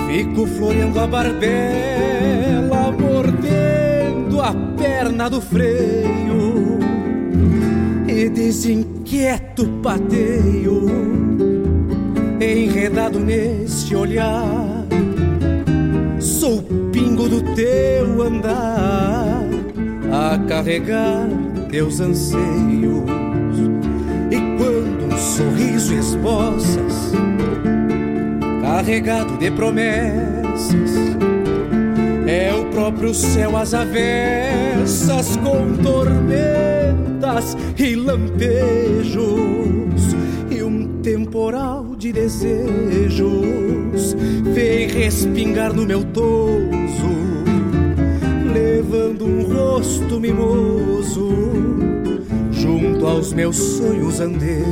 fico 0.09 0.45
floreando 0.45 0.99
a 0.99 1.07
barbela, 1.07 2.91
mordendo 2.99 4.41
a 4.41 4.53
perna 4.77 5.29
do 5.29 5.39
freio 5.39 6.79
e 8.09 8.27
desinquieto 8.27 9.69
pateio, 9.81 10.85
enredado 12.41 13.21
nesse 13.21 13.95
olhar. 13.95 14.85
Sou 16.19 16.61
pingo 16.91 17.29
do 17.29 17.41
teu 17.55 18.21
andar 18.21 19.45
a 20.11 20.37
carregar 20.45 21.29
teus 21.71 22.01
anseios. 22.01 23.07
Sorriso 25.37 25.93
esboças, 25.93 26.86
carregado 28.87 29.35
de 29.37 29.51
promessas, 29.51 30.95
é 32.25 32.53
o 32.53 32.63
próprio 32.67 33.13
céu 33.13 33.57
às 33.57 33.73
avessas 33.73 35.35
com 35.35 35.75
tormentas 35.83 37.57
e 37.77 37.95
lampejos 37.97 39.25
e 40.49 40.63
um 40.63 41.01
temporal 41.01 41.97
de 41.97 42.13
desejos. 42.13 43.25
Vem 44.53 44.87
respingar 44.87 45.73
no 45.73 45.85
meu 45.85 46.05
toso 46.05 46.47
levando 48.53 49.25
um 49.25 49.53
rosto 49.53 50.17
mimoso 50.17 51.27
junto 52.51 53.05
aos 53.05 53.33
meus 53.33 53.57
sonhos 53.57 54.21
andejos, 54.21 54.65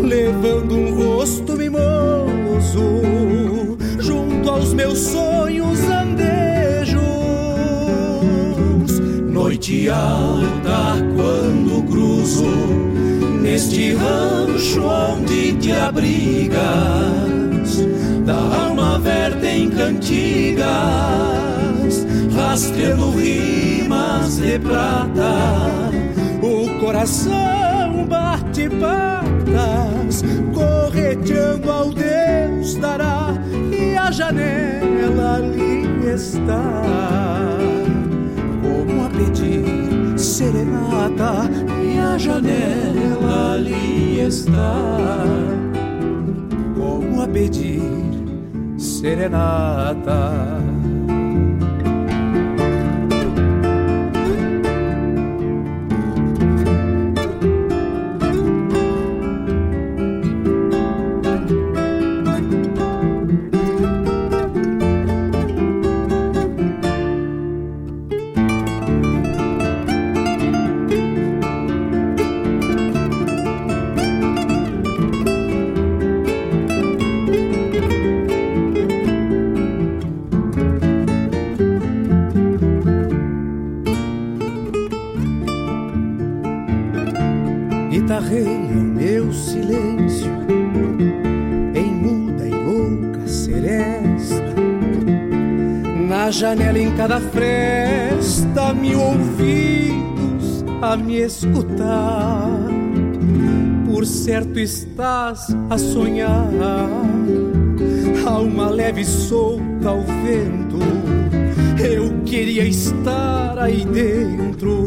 levando 0.00 0.76
um 0.76 0.94
rosto 0.94 1.51
meus 4.72 4.98
sonhos 4.98 5.78
andejos. 5.84 7.00
Noite 9.30 9.88
alta 9.88 10.96
quando 11.14 11.82
cruzo 11.84 12.92
neste 13.42 13.94
rancho 13.94 14.82
onde 14.82 15.52
te 15.54 15.72
abrigas, 15.72 16.60
da 18.24 18.34
alma 18.34 18.98
verde 18.98 19.46
em 19.46 19.70
cantigas, 19.70 20.66
rastreando 22.34 23.10
rimas 23.10 24.36
de 24.38 24.58
prata. 24.58 25.90
O 26.42 26.80
coração 26.80 28.06
bate 28.08 28.68
patas, 28.70 30.22
correteando 30.54 31.70
ao 31.70 31.90
Deus 31.92 32.74
dará, 32.76 33.34
e 33.70 33.96
a 33.96 34.10
janela 34.10 34.61
ali 35.04 36.06
está, 36.06 36.62
como 38.62 39.04
a 39.04 39.08
pedir 39.08 40.18
serenata 40.18 41.48
e 41.82 41.98
a 41.98 42.18
janela 42.18 43.54
ali 43.54 44.20
está, 44.20 45.24
como 46.76 47.22
a 47.22 47.26
pedir 47.28 47.82
serenata. 48.76 50.71
Cada 97.02 97.18
fresta, 97.18 98.72
mil 98.72 99.00
ouvidos 99.00 100.64
a 100.80 100.96
me 100.96 101.16
escutar. 101.16 102.48
Por 103.84 104.06
certo 104.06 104.60
estás 104.60 105.48
a 105.68 105.78
sonhar, 105.78 106.48
alma 108.24 108.70
leve 108.70 109.04
solta 109.04 109.88
ao 109.88 110.02
vento. 110.02 110.78
Eu 111.82 112.22
queria 112.24 112.64
estar 112.64 113.58
aí 113.58 113.84
dentro 113.84 114.86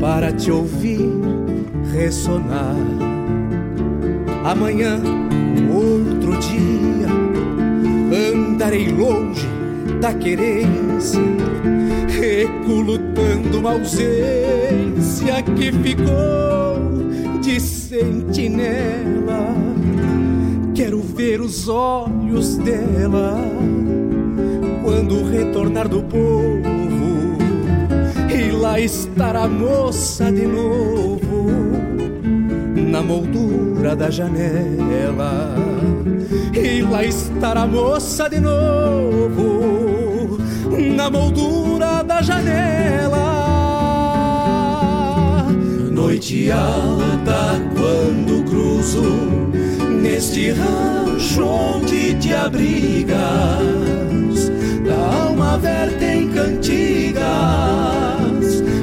para 0.00 0.32
te 0.32 0.50
ouvir 0.50 1.08
ressonar. 1.92 2.74
Amanhã, 4.44 5.00
outro 5.72 6.36
dia, 6.40 7.06
andarei 8.34 8.88
longe 8.88 9.45
da 10.00 10.12
querência, 10.14 11.20
recolutando 12.08 13.58
uma 13.58 13.72
ausência 13.72 15.42
que 15.56 15.72
ficou 15.72 17.40
de 17.40 17.60
sentinela. 17.60 19.54
Quero 20.74 21.00
ver 21.00 21.40
os 21.40 21.68
olhos 21.68 22.56
dela 22.58 23.36
quando 24.84 25.24
retornar 25.30 25.88
do 25.88 26.02
povo 26.02 27.36
e 28.30 28.50
lá 28.52 28.78
estar 28.78 29.34
a 29.34 29.48
moça 29.48 30.30
de 30.30 30.46
novo 30.46 31.46
na 32.76 33.02
moldura 33.02 33.96
da 33.96 34.10
janela. 34.10 35.54
E 36.54 36.82
lá 36.82 37.04
estar 37.04 37.56
a 37.56 37.66
moça 37.66 38.28
de 38.28 38.40
novo 38.40 39.45
na 41.06 41.10
moldura 41.10 42.02
da 42.02 42.20
janela. 42.20 43.26
Noite 45.92 46.50
alta 46.50 47.60
quando 47.76 48.42
cruzo 48.44 49.02
neste 50.02 50.50
rancho 50.50 51.44
onde 51.44 52.14
te 52.14 52.34
abrigas, 52.34 53.20
da 54.84 54.96
alma 55.28 55.56
verte 55.58 56.04
em 56.04 56.28
cantigas, 56.32 57.22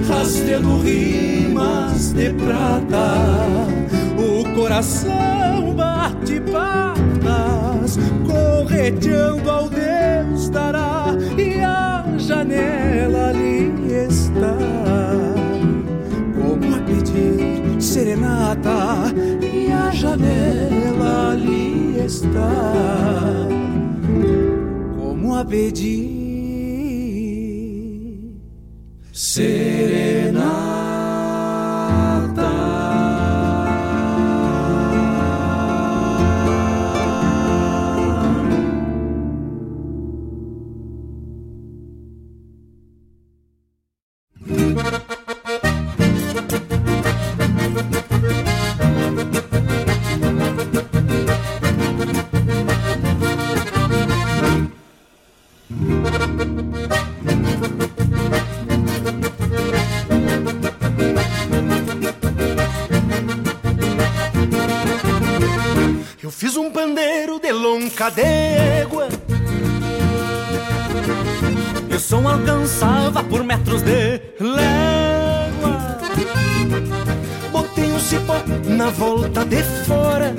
rastreando 0.07 0.80
rimas 0.80 2.13
de 2.13 2.30
prata. 2.30 3.67
O 4.17 4.45
coração 4.55 5.74
bate 5.76 6.39
patas, 6.39 7.97
correteando 8.26 9.51
ao 9.51 9.72
janela 13.04 13.30
ali 13.30 13.72
está. 14.08 14.58
Como 16.36 16.76
a 16.76 16.80
pedir 16.80 17.82
serenata 17.82 19.14
e 19.41 19.72
a 19.72 19.91
janela 19.91 21.32
ali 21.32 21.99
está. 21.99 23.47
Como 24.97 25.36
a 25.36 25.43
pedir 25.43 26.22
na 78.84 78.89
volta 78.89 79.45
de 79.45 79.63
fora. 79.86 80.36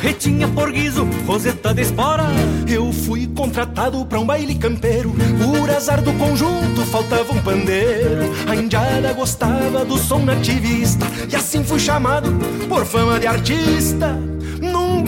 Retinha 0.00 0.48
por 0.48 0.72
guiso, 0.72 1.06
roseta 1.26 1.74
de 1.74 1.82
espora. 1.82 2.24
Eu 2.66 2.90
fui 2.90 3.26
contratado 3.26 4.02
pra 4.06 4.18
um 4.18 4.24
baile 4.24 4.54
campeiro. 4.54 5.12
Por 5.12 5.68
azar 5.68 6.00
do 6.00 6.14
conjunto 6.14 6.80
faltava 6.86 7.34
um 7.34 7.42
pandeiro. 7.42 8.32
A 8.48 8.56
indiada 8.56 9.12
gostava 9.12 9.84
do 9.84 9.98
som 9.98 10.20
nativista. 10.20 11.04
E 11.30 11.36
assim 11.36 11.62
fui 11.62 11.78
chamado 11.78 12.32
por 12.66 12.86
fama 12.86 13.20
de 13.20 13.26
artista. 13.26 14.18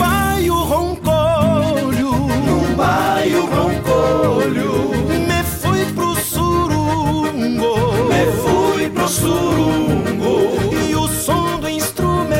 Baio 0.01 0.55
roncolho, 0.55 2.13
num 2.47 2.75
baio 2.75 3.45
roncolho, 3.45 4.80
surungo, 9.11 10.75
e 10.89 10.95
o 10.95 11.09
som 11.09 11.59
do 11.59 11.69
instrumento 11.69 12.31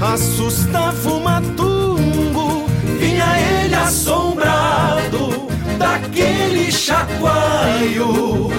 assustava 0.00 1.10
o 1.10 1.20
matungo, 1.20 2.66
vinha 2.98 3.38
ele 3.38 3.74
assombrado 3.74 5.48
daquele 5.78 6.72
chacoalho, 6.72 8.50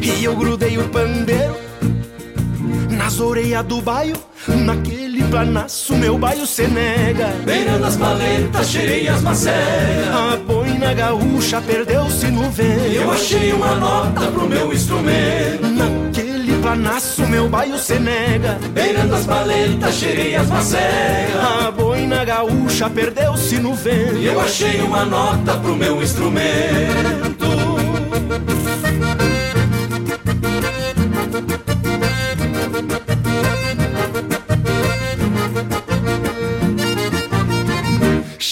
e 0.00 0.24
eu 0.24 0.34
grudei 0.34 0.78
o 0.78 0.88
pandeiro 0.88 1.56
nas 2.90 3.20
orelhas 3.20 3.64
do 3.66 3.80
baio. 3.80 4.16
Naquele 4.48 5.22
planaço 5.24 5.94
meu 5.94 6.16
baio 6.18 6.46
se 6.46 6.66
nega. 6.66 7.28
Beirando 7.44 7.84
as 7.84 7.96
maletas, 7.96 8.68
cheirei 8.68 9.06
as 9.06 9.20
macegas. 9.20 10.08
A 10.08 10.36
boina 10.36 10.69
boina 10.80 10.94
gaúcha 10.94 11.60
perdeu-se 11.60 12.26
no 12.28 12.50
vento. 12.50 12.86
Eu 12.86 13.10
achei 13.10 13.52
uma 13.52 13.74
nota 13.74 14.26
pro 14.28 14.48
meu 14.48 14.72
instrumento. 14.72 15.66
Naquele 15.66 16.54
planaço 16.54 17.26
meu 17.26 17.50
baio 17.50 17.78
se 17.78 17.98
nega. 17.98 18.58
Beirando 18.72 19.14
as 19.14 19.26
paletas, 19.26 19.94
cheirei 19.94 20.34
as 20.36 20.48
macegas. 20.48 21.44
A 21.66 21.70
boina 21.70 22.24
gaúcha 22.24 22.88
perdeu-se 22.88 23.58
no 23.58 23.74
vento. 23.74 24.16
Eu 24.16 24.40
achei 24.40 24.80
uma 24.80 25.04
nota 25.04 25.58
pro 25.58 25.76
meu 25.76 26.02
instrumento. 26.02 27.50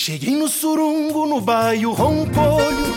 Cheguei 0.09 0.35
no 0.35 0.49
surungo, 0.49 1.27
no 1.27 1.39
baio 1.39 1.93
roncolho 1.93 2.95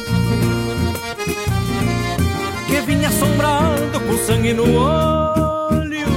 Que 2.65 2.79
vinha 2.85 3.09
assombrado 3.09 3.99
com 3.99 4.17
sangue 4.25 4.53
no 4.53 4.63
olho. 4.77 6.07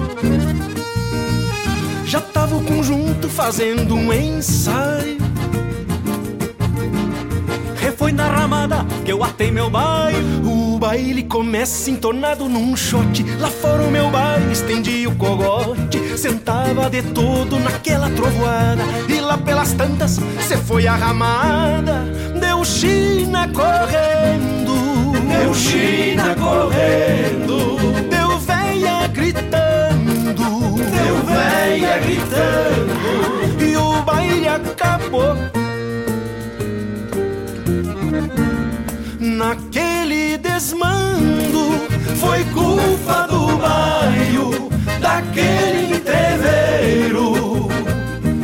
Já 2.06 2.20
tava 2.20 2.54
o 2.54 2.64
conjunto 2.64 3.28
fazendo 3.28 3.96
um 3.96 4.12
ensaio 4.12 5.18
Refoi 8.04 8.12
na 8.12 8.28
ramada 8.28 8.84
que 9.02 9.10
eu 9.10 9.24
atei 9.24 9.50
meu 9.50 9.70
baio 9.70 10.18
O 10.44 10.78
baile 10.78 11.22
começa 11.22 11.90
entornado 11.90 12.46
num 12.50 12.76
shot. 12.76 13.24
Lá 13.40 13.48
fora 13.48 13.82
o 13.82 13.90
meu 13.90 14.10
baile 14.10 14.52
estendi 14.52 15.06
o 15.06 15.14
cogote. 15.14 16.18
Sentava 16.18 16.90
de 16.90 17.00
todo 17.00 17.58
naquela 17.58 18.10
trovoada. 18.10 18.82
E 19.08 19.20
lá 19.20 19.38
pelas 19.38 19.72
tantas 19.72 20.20
cê 20.46 20.58
foi 20.58 20.86
a 20.86 20.94
ramada. 20.94 22.04
Deu 22.38 22.62
China 22.62 23.48
correndo. 23.48 25.12
Deu 25.26 25.54
China 25.54 26.34
correndo. 26.34 27.78
Deu 28.10 28.38
véia 28.40 29.06
gritando. 29.08 30.76
Deu 30.76 31.16
véia 31.24 31.98
gritando. 32.00 33.62
E 33.62 33.76
o 33.78 34.02
baile 34.02 34.46
acabou 34.46 35.63
Naquele 39.20 40.38
desmando 40.38 41.88
Foi 42.16 42.44
culpa 42.44 43.26
do 43.28 43.56
baio 43.58 44.68
Daquele 45.00 45.96
entreveiro 45.96 47.68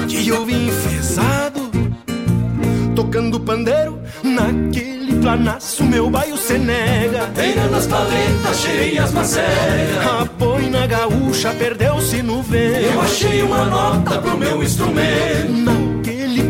Que 0.09 0.29
eu 0.29 0.45
vim 0.45 0.68
enfesado 0.68 1.71
Tocando 2.95 3.41
pandeiro 3.41 4.01
Naquele 4.23 4.91
planaço 5.21 5.85
meu 5.85 6.11
baio 6.11 6.37
se 6.37 6.59
nega. 6.59 7.27
Beirando 7.37 7.77
as 7.77 7.87
paletas, 7.87 8.61
cheirei 8.61 8.99
as 8.99 9.12
macegas. 9.12 10.07
A 10.07 10.25
boina 10.25 10.87
gaúcha 10.87 11.53
perdeu-se 11.53 12.23
no 12.23 12.43
vento. 12.43 12.81
Eu 12.81 13.01
achei 13.01 13.43
uma 13.43 13.64
nota 13.64 14.18
pro 14.18 14.37
meu 14.37 14.62
instrumento 14.62 15.89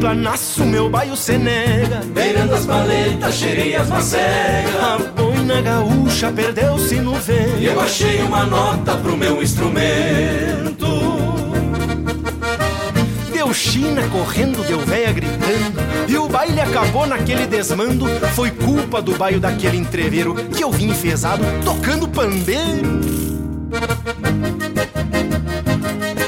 planaço 0.01 0.65
meu 0.65 0.89
baio 0.89 1.15
se 1.15 1.37
nega. 1.37 2.01
Beirando 2.07 2.55
as 2.55 2.65
paletas, 2.65 3.35
cheirei 3.35 3.77
as 3.77 3.87
macegas. 3.89 4.75
A 4.83 4.99
boina 4.99 5.61
gaúcha 5.61 6.33
perdeu-se 6.33 6.97
no 6.97 7.15
vento. 7.15 7.63
Eu 7.63 7.79
achei 7.79 8.23
uma 8.23 8.45
nota 8.45 8.97
pro 8.97 9.17
meu 9.17 9.43
instrumento. 9.43 10.87
Deu 13.33 13.53
China 13.53 14.03
correndo, 14.11 14.67
deu 14.67 14.81
véia 14.81 15.13
gritando. 15.13 15.81
E 16.09 16.17
o 16.17 16.29
baile 16.29 16.61
acabou 16.61 17.07
naquele 17.07 17.47
desmando. 17.47 18.07
Foi 18.35 18.51
culpa 18.51 19.03
do 19.03 19.13
baio 19.17 19.39
daquele 19.39 19.77
entreveiro 19.77 20.35
Que 20.35 20.65
eu 20.65 20.71
vim 20.71 20.89
enfesado, 20.89 21.45
tocando 21.65 22.09
pandeiro. 22.09 23.01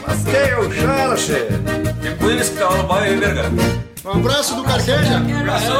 Mas 0.06 0.24
quem 0.24 0.34
é 0.34 0.58
o 0.58 0.70
Chala, 0.72 1.81
Depois 2.12 2.34
eles 2.34 2.48
que 2.50 2.60
no 2.60 2.82
bairro, 2.82 3.20
verga. 3.20 3.50
Um 4.04 4.10
abraço 4.10 4.54
do 4.54 4.62
Carqueja. 4.64 5.16
Abraço! 5.16 5.72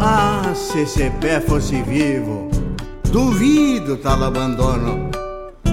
Ah, 0.00 0.52
se 0.54 0.82
esse 0.82 1.10
pé 1.20 1.40
fosse 1.40 1.82
vivo, 1.82 2.48
duvido 3.10 3.96
tal 3.96 4.22
abandono. 4.22 5.10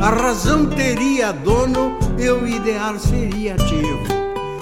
A 0.01 0.09
razão 0.09 0.67
teria 0.67 1.31
dono, 1.31 1.97
e 2.17 2.29
o 2.29 2.47
ideal 2.47 2.99
seria 2.99 3.55
ativo. 3.55 4.05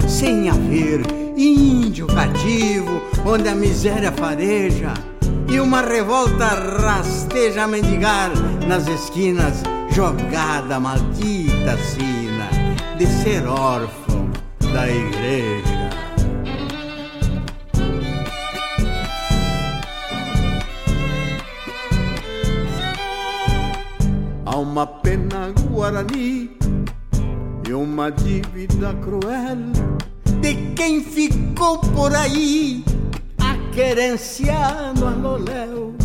Sem 0.07 0.49
haver 0.49 1.01
índio 1.35 2.07
cativo, 2.07 3.01
onde 3.25 3.49
a 3.49 3.55
miséria 3.55 4.11
fareja 4.11 4.93
e 5.49 5.59
uma 5.59 5.81
revolta 5.81 6.45
rasteja 6.45 7.63
a 7.63 7.67
mendigar 7.67 8.31
nas 8.67 8.87
esquinas, 8.87 9.61
jogada 9.91 10.79
maldita 10.79 11.77
sina 11.77 12.49
de 12.97 13.05
ser 13.05 13.45
órfão 13.47 14.29
da 14.73 14.89
igreja. 14.89 15.84
Uma 24.75 24.85
pena 24.85 25.53
guarani 25.71 26.51
e 27.65 27.73
uma 27.73 28.11
dívida 28.11 28.93
cruel 28.95 29.71
de 30.41 30.53
quem 30.75 31.01
ficou 31.01 31.79
por 31.79 32.13
aí 32.13 32.83
a 33.39 33.55
querenciado 33.73 35.07
a 35.07 35.11
Loléu. 35.11 35.95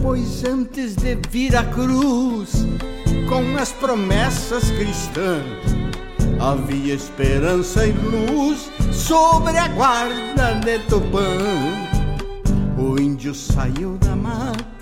Pois 0.00 0.44
antes 0.44 0.96
de 0.96 1.18
vir 1.30 1.54
a 1.54 1.64
cruz, 1.64 2.64
com 3.28 3.54
as 3.60 3.72
promessas 3.72 4.70
cristãs, 4.70 5.44
havia 6.40 6.94
esperança 6.94 7.86
e 7.86 7.92
luz 7.92 8.70
sobre 8.94 9.58
a 9.58 9.68
guarda 9.68 10.54
de 10.64 10.78
Tupã. 10.86 11.36
O 12.78 12.98
índio 12.98 13.34
saiu 13.34 13.98
da 13.98 14.16
mata 14.16 14.75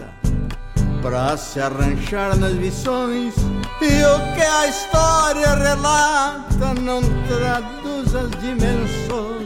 pra 1.05 1.37
se 1.37 1.61
arranchar 1.61 2.35
nas 2.35 2.55
visões. 2.55 3.35
E 3.83 4.03
o 4.03 4.35
que 4.35 4.41
a 4.41 4.67
história 4.67 5.55
relata 5.55 6.73
não 6.81 7.03
traduz 7.29 8.15
as 8.15 8.31
dimensões 8.41 9.45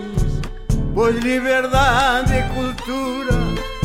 pois 0.94 1.14
liberdade 1.16 2.32
e 2.34 2.42
cultura 2.54 3.32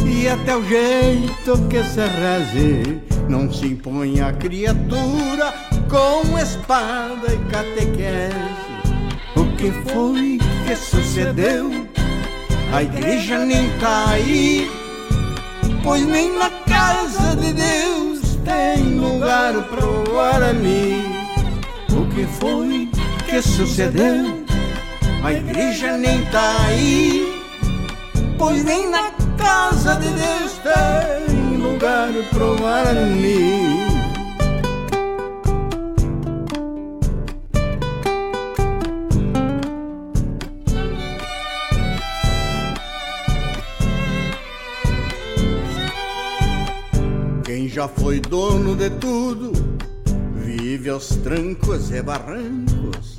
e 0.06 0.28
até 0.28 0.56
o 0.56 0.64
jeito 0.68 1.68
que 1.70 1.84
se 1.84 2.02
reze 2.02 3.02
não 3.30 3.52
se 3.52 3.68
impõe 3.68 4.20
a 4.22 4.34
criatura 4.34 5.54
com 5.90 6.38
espada 6.40 7.32
e 7.32 7.38
catequese. 7.52 8.34
O 9.36 9.46
que 9.58 9.72
foi 9.92 10.40
que 10.66 10.76
sucedeu? 10.76 11.70
A 12.74 12.82
igreja 12.82 13.46
nem 13.46 13.70
tá 13.78 14.10
aí 14.10 14.83
pois 15.84 16.06
nem 16.06 16.32
na 16.38 16.50
casa 16.50 17.36
de 17.36 17.54
Deus 17.54 18.38
tem 18.46 18.98
lugar 18.98 19.54
pro 19.64 20.04
Guarani. 20.10 21.04
O 21.92 22.08
que 22.16 22.26
foi 22.40 22.90
que 23.26 23.42
sucedeu? 23.42 24.44
A 25.24 25.32
igreja 25.32 25.98
nem 25.98 26.26
tá 26.26 26.66
aí, 26.66 27.42
pois 28.38 28.64
nem 28.64 28.90
na 28.90 29.12
casa 29.38 29.96
de 29.96 30.10
Deus 30.10 30.60
tem 30.64 31.58
lugar 31.58 32.12
pro 32.32 32.56
Guarani. 32.58 33.83
Quem 47.64 47.70
já 47.70 47.88
foi 47.88 48.20
dono 48.20 48.76
de 48.76 48.90
tudo 48.90 49.54
vive 50.36 50.90
aos 50.90 51.08
trancos 51.24 51.92
e 51.92 52.02
barrancos, 52.02 53.16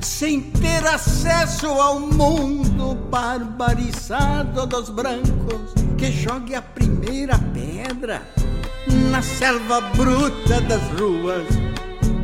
sem 0.00 0.40
ter 0.40 0.84
acesso 0.84 1.68
ao 1.68 2.00
mundo 2.00 2.96
barbarizado 3.08 4.66
dos 4.66 4.90
brancos. 4.90 5.74
Que 5.96 6.10
jogue 6.10 6.56
a 6.56 6.62
primeira 6.62 7.38
pedra 7.38 8.20
na 9.12 9.22
selva 9.22 9.80
bruta 9.80 10.60
das 10.62 10.82
ruas. 10.98 11.46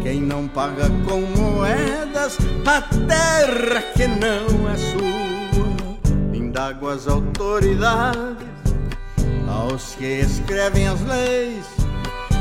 Quem 0.02 0.20
não 0.20 0.48
paga 0.48 0.90
com 1.08 1.20
moedas 1.20 2.36
a 2.66 2.82
terra 2.82 3.82
que 3.94 4.08
não 4.08 4.68
é 4.68 4.76
sua 4.76 6.36
indago 6.36 6.88
as 6.88 7.06
autoridades, 7.06 8.44
aos 9.50 9.94
que 9.96 10.20
escrevem 10.20 10.88
as 10.88 11.00
leis, 11.02 11.66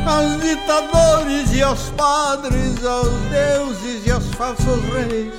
aos 0.06 0.42
ditadores 0.42 1.54
e 1.54 1.62
aos 1.62 1.90
padres, 1.92 2.86
aos 2.86 3.10
deuses 3.30 4.06
e 4.06 4.12
aos 4.12 4.26
falsos 4.36 4.84
reis. 4.94 5.34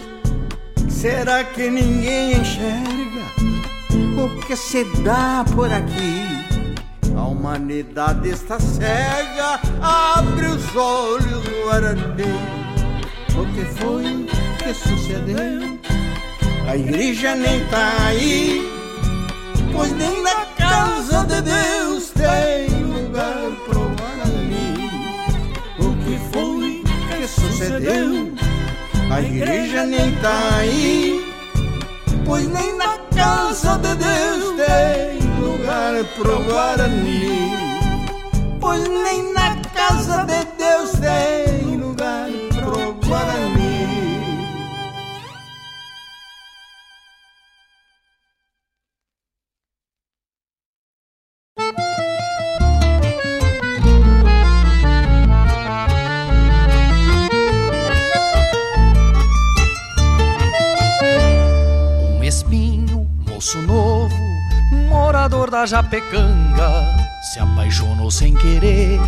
Será 0.88 1.44
que 1.44 1.70
ninguém 1.70 2.32
enxerga 2.32 3.24
o 4.22 4.40
que 4.46 4.56
se 4.56 4.84
dá 5.02 5.44
por 5.54 5.72
aqui? 5.72 6.24
A 7.16 7.22
humanidade 7.22 8.28
está 8.28 8.58
cega, 8.60 9.60
abre 9.80 10.46
os 10.46 10.76
olhos, 10.76 11.42
Guarani. 11.62 12.60
O 13.34 13.46
que 13.54 13.64
foi 13.80 14.26
que 14.58 14.74
sucedeu? 14.74 15.78
A 16.68 16.76
igreja 16.76 17.34
nem 17.34 17.64
tá 17.66 18.06
aí, 18.06 18.79
pois 19.72 19.92
nem 19.92 20.22
na 20.22 20.46
casa 20.56 21.24
de 21.24 21.42
Deus 21.42 22.10
tem 22.10 22.68
lugar 22.82 23.50
pro 23.66 23.80
Guarani. 23.96 24.90
O 25.78 25.94
que 26.04 26.18
foi 26.32 26.84
que 27.08 27.28
sucedeu? 27.28 28.32
A 29.10 29.20
igreja 29.20 29.84
nem 29.84 30.14
tá 30.16 30.56
aí, 30.58 31.34
pois 32.24 32.46
nem 32.46 32.76
na 32.76 32.98
casa 33.14 33.76
de 33.78 33.94
Deus 33.96 34.54
tem 34.56 35.18
lugar 35.40 36.04
pro 36.16 36.42
Guarani. 36.44 37.50
Pois 38.60 38.86
nem 38.88 39.32
na 39.32 39.56
casa 39.74 40.24
de 40.24 40.44
Deus 40.58 40.90
tem 40.92 41.49
da 65.60 65.66
Japecanga 65.66 66.70
se 67.20 67.38
apaixonou 67.38 68.10
sem 68.10 68.34
querer 68.34 68.98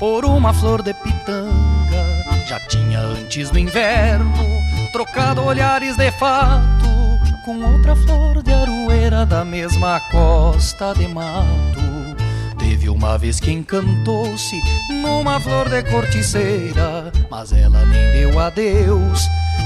por 0.00 0.24
uma 0.24 0.52
flor 0.52 0.82
de 0.82 0.92
pitanga. 0.94 2.04
Já 2.48 2.58
tinha 2.68 2.98
antes 3.00 3.52
no 3.52 3.58
inverno 3.58 4.34
trocado 4.92 5.44
olhares 5.44 5.96
de 5.96 6.10
fato 6.12 6.86
com 7.44 7.60
outra 7.62 7.94
flor 7.94 8.42
de 8.42 8.52
aroeira 8.52 9.24
da 9.24 9.44
mesma 9.44 10.00
costa 10.10 10.92
de 10.94 11.06
mato. 11.06 11.91
Teve 12.62 12.88
uma 12.88 13.18
vez 13.18 13.40
que 13.40 13.50
encantou-se 13.50 14.60
numa 15.02 15.40
flor 15.40 15.68
de 15.68 15.82
corticeira, 15.82 17.12
mas 17.28 17.52
ela 17.52 17.84
nem 17.84 18.12
deu 18.12 18.38
adeus 18.38 19.20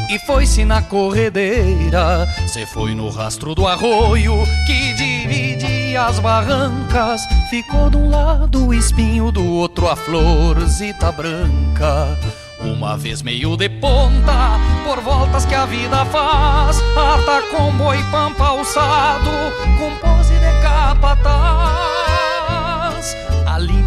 e 0.08 0.18
foi-se 0.20 0.64
na 0.64 0.80
corredeira. 0.80 2.26
Se 2.46 2.64
foi 2.64 2.94
no 2.94 3.10
rastro 3.10 3.54
do 3.54 3.66
arroio 3.66 4.32
que 4.66 4.94
divide 4.94 5.94
as 5.94 6.18
barrancas. 6.20 7.20
Ficou 7.50 7.90
de 7.90 7.98
um 7.98 8.08
lado 8.08 8.68
o 8.68 8.74
espinho, 8.74 9.30
do 9.30 9.44
outro 9.44 9.88
a 9.88 9.94
florzita 9.94 11.12
branca. 11.12 12.18
Uma 12.60 12.96
vez 12.96 13.20
meio 13.20 13.58
de 13.58 13.68
ponta, 13.68 14.58
por 14.84 15.00
voltas 15.02 15.44
que 15.44 15.54
a 15.54 15.66
vida 15.66 16.02
faz, 16.06 16.80
ata 16.96 17.42
com 17.54 17.70
boi 17.72 18.02
pampa 18.10 18.46
alçado, 18.46 19.30
com 19.78 19.94
pose 19.96 20.32
de 20.32 20.62
capataz. 20.62 21.95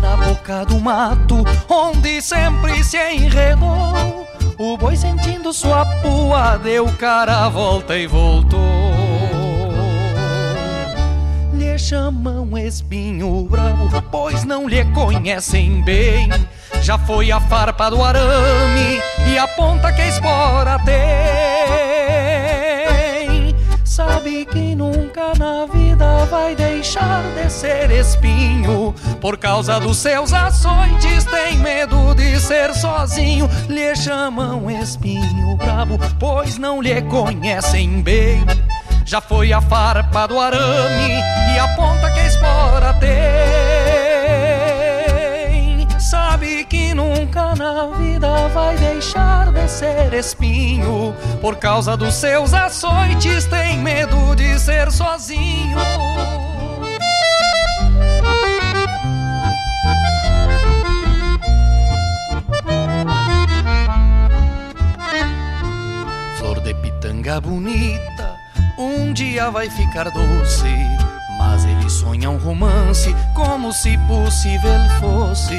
Na 0.02 0.18
boca 0.18 0.66
do 0.66 0.80
mato, 0.80 1.44
onde 1.70 2.22
sempre 2.22 2.84
se 2.84 2.98
enredou 2.98 4.30
o 4.62 4.78
boi 4.78 4.96
sentindo 4.98 5.54
sua 5.54 5.86
pua 6.02 6.58
deu 6.58 6.86
cara 6.98 7.46
a 7.46 7.50
volta 7.50 7.98
e 7.98 8.06
voltou. 8.06 8.60
Lhe 11.54 11.80
chamam 11.80 12.58
espinho 12.58 13.48
bravo, 13.50 14.02
pois 14.12 14.44
não 14.44 14.68
lhe 14.68 14.84
conhecem 14.94 15.82
bem. 15.82 16.28
Já 16.82 16.98
foi 16.98 17.32
a 17.32 17.40
farpa 17.40 17.90
do 17.90 18.04
arame 18.04 19.02
e 19.32 19.38
a 19.38 19.48
ponta 19.48 19.94
que 19.94 20.02
a 20.02 20.08
espora 20.08 20.78
tem. 20.80 21.00
Sabe 23.86 24.46
que 24.46 24.76
nunca 24.76 25.32
na 25.40 25.66
vida 26.00 26.26
vai 26.26 26.56
deixar 26.56 27.22
de 27.36 27.50
ser 27.52 27.92
espinho 27.92 28.96
por 29.20 29.38
causa 29.38 29.80
dos 29.80 29.98
seus 29.98 30.32
açoites, 30.32 31.26
tem 31.26 31.58
medo 31.58 32.16
de 32.16 32.40
ser 32.40 32.74
sozinho. 32.74 33.50
Lhe 33.68 33.94
chamam 33.96 34.72
espinho 34.72 35.58
brabo, 35.58 36.00
pois 36.18 36.58
não 36.58 36.82
lhe 36.82 37.02
conhecem 37.04 38.02
bem. 38.02 38.46
Já 39.06 39.20
foi 39.20 39.52
a 39.52 39.60
farpa 39.60 40.28
do 40.28 40.40
arame 40.40 41.20
e 41.54 41.60
a 41.60 41.68
ponta 41.76 42.10
que 42.12 42.20
a 42.20 42.28
espora 42.28 42.94
tem. 42.94 43.59
Que 46.66 46.94
nunca 46.94 47.56
na 47.56 47.88
vida 47.98 48.48
vai 48.50 48.76
deixar 48.78 49.52
de 49.52 49.68
ser 49.68 50.14
espinho. 50.14 51.16
Por 51.42 51.56
causa 51.56 51.98
dos 51.98 52.14
seus 52.16 52.54
açoites, 52.54 53.46
tem 53.46 53.78
medo 53.80 54.36
de 54.36 54.60
ser 54.60 54.92
sozinho. 54.92 55.78
pitanga 67.00 67.40
bonita 67.40 68.36
um 68.78 69.12
dia 69.14 69.50
vai 69.50 69.70
ficar 69.70 70.10
doce. 70.12 71.09
Mas 71.40 71.64
ele 71.64 71.90
sonha 71.90 72.30
um 72.30 72.38
romance 72.38 73.16
como 73.34 73.72
se 73.72 73.98
possível 74.00 74.74
fosse. 75.00 75.56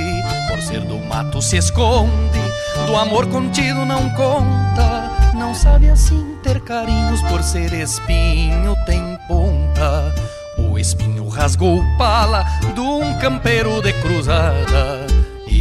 Por 0.48 0.60
ser 0.60 0.82
do 0.82 0.98
mato 1.08 1.40
se 1.40 1.56
esconde, 1.56 2.38
do 2.86 2.94
amor 2.94 3.26
contido 3.26 3.86
não 3.86 4.10
conta. 4.10 5.10
Não 5.34 5.54
sabe 5.54 5.88
assim 5.88 6.36
ter 6.42 6.60
carinhos 6.60 7.22
por 7.22 7.42
ser 7.42 7.72
espinho 7.72 8.76
tem 8.84 9.18
ponta. 9.26 10.14
O 10.58 10.78
espinho 10.78 11.26
rasgou 11.28 11.82
pala 11.96 12.44
de 12.74 12.80
um 12.80 13.18
campeiro 13.18 13.80
de 13.80 13.94
cruzada 13.94 15.19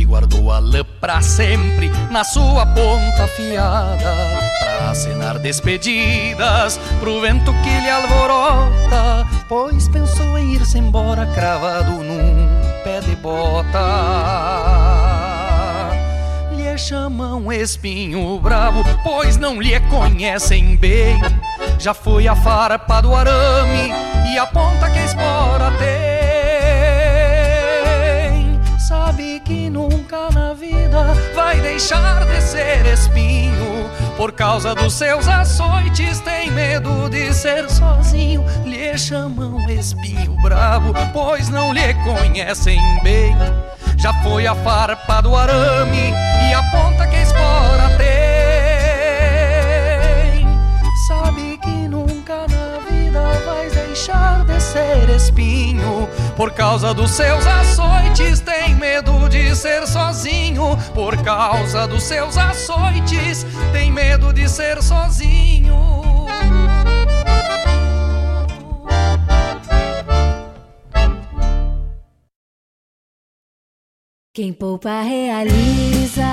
guardou 0.10 0.52
a 0.52 0.58
lã 0.58 0.84
pra 1.00 1.22
sempre 1.22 1.90
na 2.10 2.24
sua 2.24 2.66
ponta 2.66 3.26
afiada 3.26 4.16
pra 4.60 4.90
acenar 4.90 5.38
despedidas 5.38 6.80
pro 7.00 7.22
vento 7.22 7.54
que 7.62 7.80
lhe 7.80 7.90
alvorota 7.90 9.28
pois 9.48 9.88
pensou 9.88 10.38
em 10.38 10.56
ir-se 10.56 10.80
embora 10.80 11.28
cravado 11.28 11.92
num 11.92 12.50
pé 12.84 13.00
de 13.02 13.16
bota. 13.18 13.80
Lhe 16.56 16.78
chamam 16.78 17.52
espinho 17.52 18.40
bravo 18.40 18.84
pois 19.04 19.38
não 19.38 19.62
lhe 19.62 19.80
conhecem 19.82 20.76
bem. 20.76 21.22
Já 21.78 21.94
foi 21.94 22.28
a 22.28 22.36
farpa 22.36 23.00
do 23.02 23.14
arame 23.16 23.94
e 24.34 24.38
a 24.40 24.48
ponta 24.48 24.90
que 24.90 25.00
a 25.00 25.06
espora 25.06 25.72
tem 25.78 26.19
sabe 29.20 29.42
que 29.42 29.70
nunca 29.70 30.30
na 30.32 30.54
vida 30.54 31.14
vai 31.36 31.60
deixar 31.60 32.26
de 32.26 32.42
ser 32.42 32.86
espinho. 32.86 33.90
Por 34.16 34.32
causa 34.32 34.74
dos 34.74 34.94
seus 34.94 35.28
açoites, 35.28 36.22
tem 36.22 36.50
medo 36.52 37.10
de 37.10 37.34
ser 37.34 37.70
sozinho. 37.70 38.46
Lhe 38.64 38.98
chamam 38.98 39.70
espinho 39.70 40.38
bravo, 40.42 40.94
pois 41.12 41.50
não 41.50 41.74
lhe 41.74 41.94
conhecem 41.96 42.80
bem. 43.04 43.36
Já 43.98 44.14
foi 44.24 44.48
a 44.48 44.56
farpa 44.56 45.22
do 45.22 45.36
arame 45.36 46.14
e 46.50 46.54
a 46.54 46.64
ponta 46.72 47.06
que 47.08 47.18
a 47.18 47.22
espora 47.22 47.90
tem. 47.98 48.08
Sabe 51.10 51.58
que 51.58 51.90
nunca 51.90 52.46
na 52.48 52.80
vida 52.90 53.22
vai 53.46 53.70
deixar 53.70 54.46
de 54.46 54.62
ser 54.62 55.10
espinho 55.10 56.08
por 56.40 56.54
causa 56.54 56.94
dos 56.94 57.12
seus 57.12 57.46
açoites, 57.46 58.40
tem 58.40 58.74
medo 58.74 59.28
de 59.28 59.54
ser 59.54 59.86
sozinho. 59.86 60.78
Por 60.94 61.22
causa 61.22 61.86
dos 61.86 62.02
seus 62.04 62.38
açoites, 62.38 63.46
tem 63.74 63.92
medo 63.92 64.32
de 64.32 64.48
ser 64.48 64.82
sozinho. 64.82 65.76
Quem 74.34 74.54
poupa 74.54 75.02
realiza, 75.02 76.24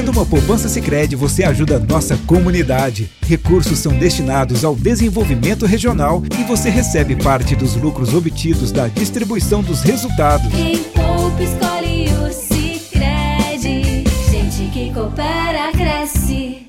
Fazendo 0.00 0.16
uma 0.16 0.24
poupança 0.24 0.66
Sicredi, 0.66 1.14
você 1.14 1.44
ajuda 1.44 1.76
a 1.76 1.78
nossa 1.78 2.16
comunidade. 2.26 3.10
Recursos 3.20 3.78
são 3.78 3.92
destinados 3.92 4.64
ao 4.64 4.74
desenvolvimento 4.74 5.66
regional 5.66 6.22
e 6.40 6.42
você 6.44 6.70
recebe 6.70 7.16
parte 7.16 7.54
dos 7.54 7.76
lucros 7.76 8.14
obtidos 8.14 8.72
da 8.72 8.88
distribuição 8.88 9.62
dos 9.62 9.82
resultados. 9.82 10.50
Quem 10.54 10.78
poupa 10.84 11.42
escolhe 11.42 12.08
o 12.14 12.32
Sicredi. 12.32 14.04
Gente 14.30 14.70
que 14.72 14.90
coopera 14.90 15.70
cresce. 15.72 16.66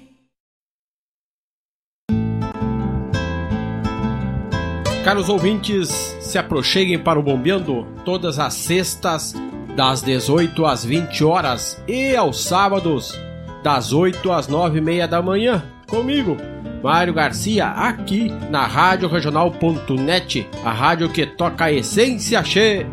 Caros 5.06 5.30
ouvintes, 5.30 6.18
se 6.20 6.38
aproxeguem 6.38 7.00
para 7.00 7.18
o 7.18 7.24
Bombeando 7.24 7.88
todas 8.04 8.38
as 8.40 8.56
sextas 8.56 9.34
das 9.76 10.02
18 10.02 10.66
às 10.66 10.84
20 10.84 11.24
horas 11.24 11.82
e 11.88 12.16
aos 12.16 12.44
sábados, 12.44 13.18
das 13.64 13.94
8 13.94 14.32
às 14.32 14.48
9 14.48 14.80
e 14.80 14.82
meia 14.82 15.08
da 15.08 15.22
manhã, 15.22 15.64
comigo, 15.88 16.38
Mário 16.84 17.14
Garcia, 17.14 17.68
aqui 17.68 18.30
na 18.50 18.66
Rádio 18.66 19.08
Regional.net, 19.08 20.48
a 20.64 20.72
rádio 20.72 21.10
que 21.10 21.26
toca 21.26 21.66
a 21.66 21.72
essência 21.72 22.44
che. 22.44 22.86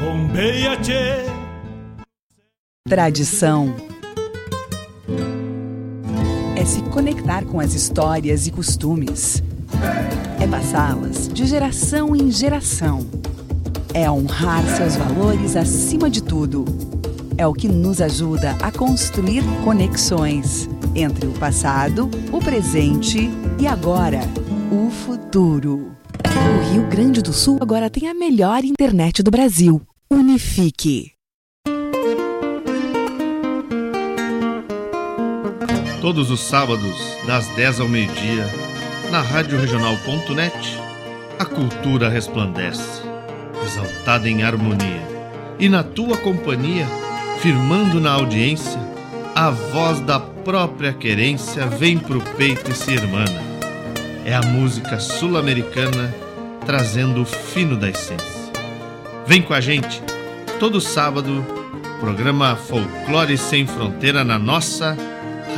Bombeia 0.00 0.76
che. 0.82 1.28
Tradição 2.88 3.74
é 6.56 6.64
se 6.64 6.80
conectar 6.84 7.44
com 7.44 7.60
as 7.60 7.74
histórias 7.74 8.46
e 8.46 8.50
costumes. 8.50 9.42
É 10.40 10.46
passá-las 10.46 11.28
de 11.28 11.44
geração 11.44 12.16
em 12.16 12.30
geração 12.30 13.06
é 13.98 14.08
honrar 14.08 14.62
seus 14.76 14.94
valores 14.94 15.56
acima 15.56 16.08
de 16.08 16.22
tudo. 16.22 16.64
É 17.36 17.44
o 17.44 17.52
que 17.52 17.66
nos 17.66 18.00
ajuda 18.00 18.52
a 18.62 18.70
construir 18.70 19.42
conexões 19.64 20.70
entre 20.94 21.26
o 21.26 21.32
passado, 21.32 22.08
o 22.32 22.38
presente 22.38 23.28
e 23.58 23.66
agora, 23.66 24.20
o 24.70 24.88
futuro. 24.88 25.90
O 26.24 26.72
Rio 26.72 26.86
Grande 26.88 27.20
do 27.20 27.32
Sul 27.32 27.58
agora 27.60 27.90
tem 27.90 28.08
a 28.08 28.14
melhor 28.14 28.64
internet 28.64 29.20
do 29.20 29.32
Brasil. 29.32 29.82
Unifique. 30.08 31.10
Todos 36.00 36.30
os 36.30 36.40
sábados, 36.40 36.96
das 37.26 37.48
10 37.56 37.80
ao 37.80 37.88
meio-dia, 37.88 38.46
na 39.10 39.22
Rádio 39.22 39.58
a 41.38 41.44
cultura 41.44 42.08
resplandece 42.08 43.07
exaltada 43.68 44.28
em 44.28 44.42
harmonia, 44.42 45.06
e 45.58 45.68
na 45.68 45.82
tua 45.82 46.16
companhia, 46.16 46.86
firmando 47.40 48.00
na 48.00 48.12
audiência, 48.12 48.80
a 49.34 49.50
voz 49.50 50.00
da 50.00 50.18
própria 50.18 50.92
querência 50.92 51.66
vem 51.66 51.98
pro 51.98 52.20
peito 52.20 52.70
e 52.70 52.74
se 52.74 52.92
irmana. 52.92 53.42
É 54.24 54.34
a 54.34 54.42
música 54.42 54.98
sul-americana 54.98 56.14
trazendo 56.66 57.22
o 57.22 57.24
fino 57.24 57.76
da 57.76 57.88
essência. 57.88 58.52
Vem 59.26 59.42
com 59.42 59.54
a 59.54 59.60
gente, 59.60 60.02
todo 60.58 60.80
sábado, 60.80 61.44
programa 62.00 62.56
Folclore 62.56 63.36
Sem 63.36 63.66
Fronteira 63.66 64.24
na 64.24 64.38
nossa 64.38 64.96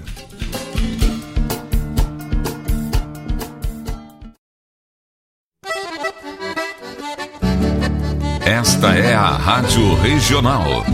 Esta 8.45 8.95
é 8.95 9.13
a 9.13 9.31
Rádio 9.31 9.95
Regional. 9.95 10.85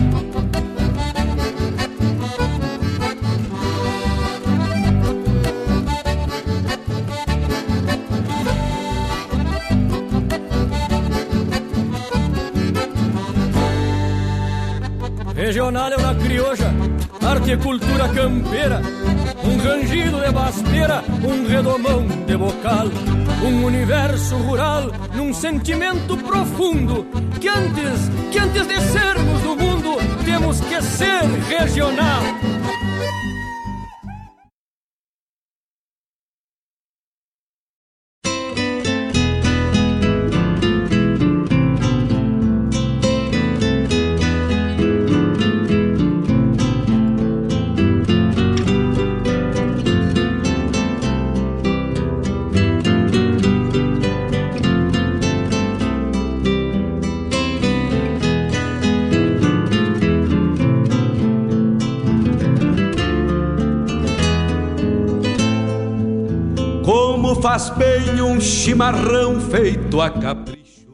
Regional 15.52 15.92
é 15.92 15.96
uma 15.98 16.14
crioja, 16.14 16.72
arte 17.22 17.50
e 17.50 17.56
cultura 17.58 18.08
campeira, 18.08 18.80
um 19.44 19.58
rangido 19.58 20.18
de 20.18 20.32
basteira, 20.32 21.04
um 21.22 21.46
redomão 21.46 22.06
de 22.06 22.36
bocal, 22.38 22.86
um 23.44 23.66
universo 23.66 24.34
rural 24.36 24.90
num 25.14 25.34
sentimento 25.34 26.16
profundo 26.16 27.06
que 27.38 27.48
antes, 27.48 28.08
que 28.32 28.38
antes 28.38 28.66
de 28.66 28.80
sermos 28.80 29.42
do 29.42 29.54
mundo, 29.54 29.98
temos 30.24 30.58
que 30.62 30.80
ser 30.80 31.22
regional. 31.50 32.22
Faz 67.42 67.70
bem 67.70 68.22
um 68.22 68.40
chimarrão 68.40 69.40
feito 69.40 70.00
a 70.00 70.08
capricho. 70.08 70.86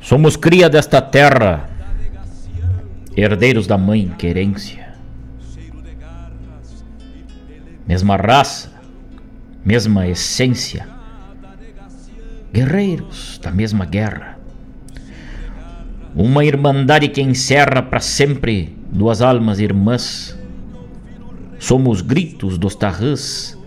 Somos 0.00 0.36
cria 0.36 0.68
desta 0.68 1.00
terra, 1.00 1.70
herdeiros 3.16 3.68
da 3.68 3.78
mãe 3.78 4.08
querência. 4.18 4.92
Mesma 7.86 8.16
raça, 8.16 8.72
mesma 9.64 10.08
essência, 10.08 10.88
guerreiros 12.52 13.38
da 13.40 13.52
mesma 13.52 13.84
guerra. 13.84 14.36
Uma 16.12 16.44
irmandade 16.44 17.08
que 17.08 17.22
encerra 17.22 17.82
para 17.82 18.00
sempre 18.00 18.76
duas 18.90 19.22
almas 19.22 19.60
irmãs 19.60 20.35
somos 21.58 22.00
gritos 22.00 22.58
dos 22.58 22.74
tarrãs, 22.74 23.58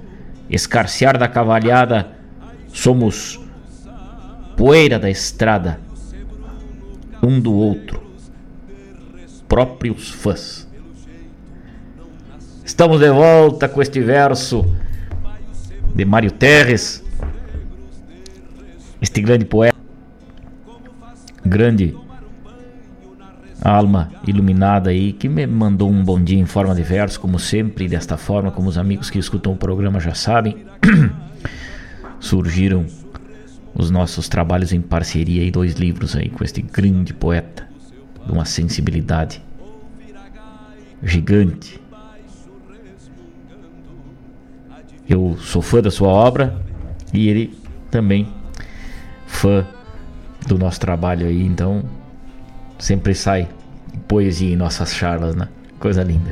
escarcear 0.50 1.18
da 1.18 1.28
cavalhada, 1.28 2.12
somos 2.72 3.40
poeira 4.56 5.00
da 5.00 5.10
estrada, 5.10 5.80
um 7.22 7.40
do 7.40 7.54
outro, 7.54 8.02
próprios 9.48 10.10
fãs. 10.10 10.68
Estamos 12.64 13.00
de 13.00 13.10
volta 13.10 13.68
com 13.68 13.82
este 13.82 14.00
verso 14.00 14.66
de 15.96 16.06
Mário 16.06 16.32
Terres, 16.32 17.04
este 19.02 19.22
grande 19.22 19.46
poeta, 19.46 19.78
grande 21.44 21.96
alma 23.62 24.12
iluminada 24.26 24.90
aí, 24.90 25.12
que 25.12 25.28
me 25.28 25.46
mandou 25.46 25.90
um 25.90 26.04
bom 26.04 26.22
dia 26.22 26.40
em 26.40 26.46
forma 26.46 26.74
de 26.74 26.84
verso, 26.84 27.20
como 27.20 27.38
sempre, 27.40 27.88
desta 27.88 28.18
forma, 28.18 28.52
como 28.52 28.70
os 28.70 28.78
amigos 28.78 29.10
que 29.10 29.20
escutam 29.20 29.54
o 29.54 29.58
programa 29.58 30.00
já 30.00 30.14
sabem, 30.14 30.58
surgiram 32.20 32.86
os 33.74 33.90
nossos 33.90 34.28
trabalhos 34.28 34.72
em 34.74 34.82
parceria 34.82 35.44
e 35.44 35.52
dois 35.52 35.74
livros 35.74 36.16
aí 36.16 36.30
com 36.30 36.44
este 36.44 36.62
grande 36.62 37.14
poeta, 37.14 37.68
de 38.26 38.32
uma 38.32 38.46
sensibilidade 38.46 39.42
gigante. 41.04 41.82
Eu 45.08 45.38
sou 45.40 45.62
fã 45.62 45.82
da 45.82 45.90
sua 45.90 46.10
obra 46.10 46.62
e 47.14 47.28
ele 47.28 47.58
também 47.90 48.28
fã 49.26 49.66
do 50.48 50.58
nosso 50.58 50.80
trabalho 50.80 51.26
aí, 51.26 51.44
então 51.44 51.84
sempre 52.80 53.14
sai 53.14 53.48
poesia 54.08 54.54
em 54.54 54.56
nossas 54.56 54.96
charlas, 54.96 55.36
né? 55.36 55.48
Coisa 55.80 56.02
linda. 56.02 56.32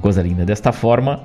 Coisa 0.00 0.22
linda. 0.22 0.44
Desta 0.44 0.72
forma, 0.72 1.20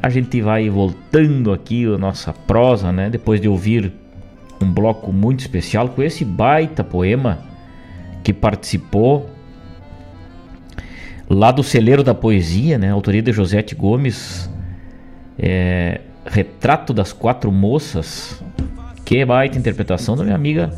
a 0.00 0.08
gente 0.08 0.40
vai 0.40 0.70
voltando 0.70 1.52
aqui 1.52 1.84
a 1.84 1.98
nossa 1.98 2.32
prosa, 2.32 2.92
né? 2.92 3.10
Depois 3.10 3.40
de 3.40 3.48
ouvir 3.48 3.92
um 4.62 4.72
bloco 4.72 5.12
muito 5.12 5.40
especial 5.40 5.88
com 5.88 6.02
esse 6.02 6.24
baita 6.24 6.82
poema 6.82 7.40
que 8.22 8.32
participou 8.32 9.28
lá 11.28 11.50
do 11.50 11.62
Celeiro 11.62 12.02
da 12.02 12.14
Poesia, 12.14 12.78
né? 12.78 12.90
Autoria 12.90 13.22
de 13.22 13.32
Josete 13.32 13.74
Gomes. 13.74 14.50
É, 15.38 16.00
Retrato 16.24 16.92
das 16.92 17.12
Quatro 17.12 17.50
Moças. 17.50 18.42
Que 19.04 19.24
baita 19.24 19.58
interpretação 19.58 20.16
da 20.16 20.22
minha 20.22 20.36
amiga 20.36 20.72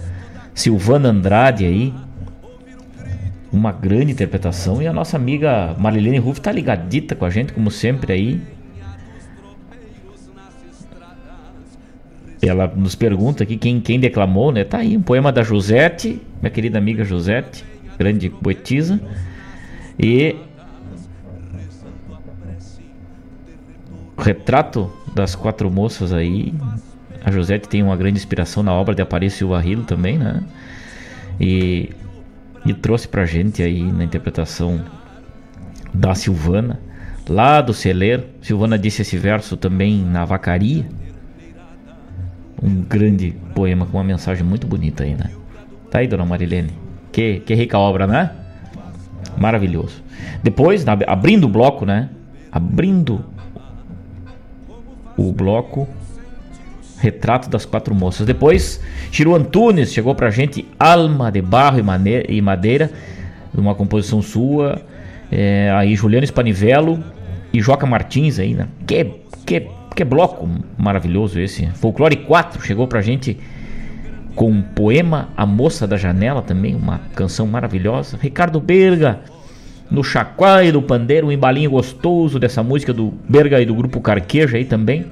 Silvana 0.54 1.08
Andrade 1.08 1.64
aí. 1.64 1.94
Uma 3.52 3.72
grande 3.72 4.12
interpretação. 4.12 4.80
E 4.80 4.86
a 4.86 4.92
nossa 4.92 5.16
amiga 5.16 5.74
Marilene 5.78 6.18
Ruff 6.18 6.40
tá 6.40 6.52
ligadita 6.52 7.14
com 7.14 7.24
a 7.24 7.30
gente, 7.30 7.52
como 7.52 7.70
sempre 7.70 8.12
aí. 8.12 8.40
Ela 12.42 12.66
nos 12.68 12.94
pergunta 12.94 13.42
aqui 13.42 13.56
quem, 13.56 13.80
quem 13.80 14.00
declamou, 14.00 14.50
né? 14.50 14.64
Tá 14.64 14.78
aí 14.78 14.96
um 14.96 15.02
poema 15.02 15.30
da 15.30 15.42
Josete, 15.42 16.20
minha 16.40 16.50
querida 16.50 16.78
amiga 16.78 17.04
Josete, 17.04 17.64
grande 17.98 18.30
poetisa. 18.30 19.00
E 19.98 20.36
retrato 24.16 24.90
das 25.14 25.34
quatro 25.34 25.70
moças 25.70 26.12
aí. 26.12 26.54
A 27.22 27.30
Josete 27.30 27.68
tem 27.68 27.82
uma 27.82 27.96
grande 27.96 28.18
inspiração 28.18 28.62
na 28.62 28.72
obra 28.72 28.94
de 28.94 29.02
Apareço 29.02 29.38
Silva 29.38 29.60
Rilo 29.60 29.84
também, 29.84 30.18
né? 30.18 30.42
E, 31.38 31.90
e 32.64 32.74
trouxe 32.74 33.08
pra 33.08 33.24
gente 33.24 33.62
aí 33.62 33.82
na 33.82 34.04
interpretação 34.04 34.80
da 35.92 36.14
Silvana, 36.14 36.80
lá 37.28 37.60
do 37.60 37.72
celeiro. 37.72 38.24
Silvana 38.42 38.78
disse 38.78 39.02
esse 39.02 39.16
verso 39.16 39.56
também 39.56 40.04
na 40.04 40.24
vacaria. 40.24 40.86
Um 42.62 42.82
grande 42.82 43.34
poema 43.54 43.86
com 43.86 43.96
uma 43.96 44.04
mensagem 44.04 44.44
muito 44.44 44.66
bonita 44.66 45.04
aí, 45.04 45.14
né? 45.14 45.30
Tá 45.90 46.00
aí, 46.00 46.06
dona 46.06 46.24
Marilene. 46.24 46.72
Que, 47.10 47.40
que 47.40 47.54
rica 47.54 47.78
obra, 47.78 48.06
né? 48.06 48.30
Maravilhoso. 49.36 50.02
Depois, 50.42 50.84
abrindo 51.06 51.44
o 51.44 51.48
bloco, 51.48 51.86
né? 51.86 52.10
Abrindo 52.52 53.24
o 55.16 55.32
bloco 55.32 55.88
Retrato 57.00 57.48
das 57.48 57.64
Quatro 57.64 57.94
Moças. 57.94 58.26
Depois, 58.26 58.80
Chiru 59.10 59.34
Antunes 59.34 59.92
chegou 59.92 60.14
pra 60.14 60.30
gente 60.30 60.66
Alma 60.78 61.30
de 61.30 61.40
Barro 61.40 61.78
e 62.28 62.40
Madeira, 62.40 62.90
uma 63.54 63.74
composição 63.74 64.20
sua. 64.20 64.80
É, 65.32 65.70
aí 65.74 65.94
Juliano 65.94 66.26
Spanivello 66.26 67.02
e 67.52 67.60
Joca 67.60 67.86
Martins 67.86 68.38
aí, 68.38 68.54
né? 68.54 68.68
Que, 68.86 69.06
que, 69.46 69.66
que 69.94 70.04
bloco 70.04 70.48
maravilhoso 70.76 71.40
esse. 71.40 71.66
Folclore 71.74 72.16
4 72.16 72.62
chegou 72.62 72.86
pra 72.86 73.00
gente 73.00 73.38
com 74.34 74.58
o 74.58 74.62
poema 74.62 75.28
A 75.36 75.46
Moça 75.46 75.86
da 75.86 75.96
Janela 75.96 76.42
também, 76.42 76.74
uma 76.74 77.00
canção 77.14 77.46
maravilhosa. 77.46 78.18
Ricardo 78.20 78.60
Berga 78.60 79.20
no 79.90 80.04
chacoalho 80.04 80.74
do 80.74 80.82
pandeiro, 80.82 81.26
um 81.26 81.32
embalinho 81.32 81.70
gostoso 81.70 82.38
dessa 82.38 82.62
música 82.62 82.92
do 82.92 83.12
Berga 83.28 83.60
e 83.60 83.66
do 83.66 83.74
grupo 83.74 84.00
Carqueja 84.00 84.56
aí 84.56 84.64
também. 84.64 85.06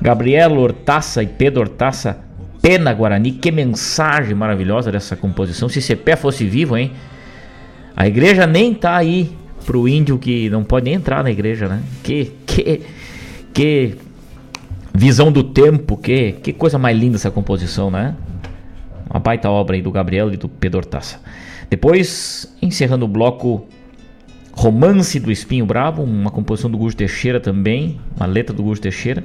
Gabriela 0.00 0.58
Hortaça 0.58 1.22
e 1.22 1.26
Pedro 1.26 1.60
Hortaça, 1.60 2.18
Pena 2.62 2.92
Guarani, 2.92 3.32
que 3.32 3.50
mensagem 3.50 4.34
maravilhosa 4.34 4.92
dessa 4.92 5.16
composição. 5.16 5.68
Se 5.68 5.80
Cepé 5.80 6.16
fosse 6.16 6.44
vivo, 6.44 6.76
hein? 6.76 6.92
A 7.96 8.06
igreja 8.06 8.46
nem 8.46 8.74
tá 8.74 8.96
aí 8.96 9.36
pro 9.64 9.88
índio 9.88 10.18
que 10.18 10.48
não 10.50 10.64
pode 10.64 10.84
nem 10.84 10.94
entrar 10.94 11.22
na 11.22 11.30
igreja, 11.30 11.68
né? 11.68 11.82
Que, 12.02 12.32
que, 12.46 12.82
que 13.52 13.96
visão 14.94 15.30
do 15.30 15.42
tempo, 15.42 15.96
que, 15.96 16.32
que 16.32 16.52
coisa 16.52 16.78
mais 16.78 16.98
linda 16.98 17.16
essa 17.16 17.30
composição, 17.30 17.90
né? 17.90 18.14
Uma 19.10 19.20
baita 19.20 19.50
obra 19.50 19.76
aí 19.76 19.82
do 19.82 19.90
Gabriel 19.90 20.32
e 20.32 20.36
do 20.36 20.48
Pedro 20.48 20.78
Hortaça. 20.78 21.20
Depois, 21.70 22.56
encerrando 22.62 23.04
o 23.04 23.08
bloco 23.08 23.66
Romance 24.52 25.20
do 25.20 25.30
Espinho 25.30 25.64
Bravo, 25.64 26.02
uma 26.02 26.30
composição 26.30 26.70
do 26.70 26.76
Gusto 26.76 26.98
Teixeira 26.98 27.38
também, 27.38 28.00
uma 28.16 28.26
letra 28.26 28.54
do 28.54 28.62
Gusto 28.62 28.82
Teixeira. 28.82 29.22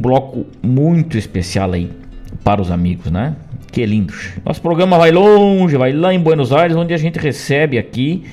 Bloco 0.00 0.46
muito 0.62 1.16
especial 1.18 1.72
aí 1.72 1.90
para 2.42 2.60
os 2.60 2.70
amigos, 2.70 3.10
né? 3.10 3.36
Que 3.70 3.84
lindo. 3.86 4.12
Nosso 4.44 4.60
programa 4.60 4.98
vai 4.98 5.12
longe, 5.12 5.76
vai 5.76 5.92
lá 5.92 6.12
em 6.12 6.18
Buenos 6.18 6.52
Aires, 6.52 6.76
onde 6.76 6.92
a 6.92 6.96
gente 6.96 7.18
recebe 7.18 7.78
aqui 7.78 8.24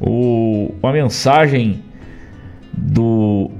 o, 0.00 0.74
uma 0.82 0.92
mensagem 0.92 1.82
do 2.72 3.50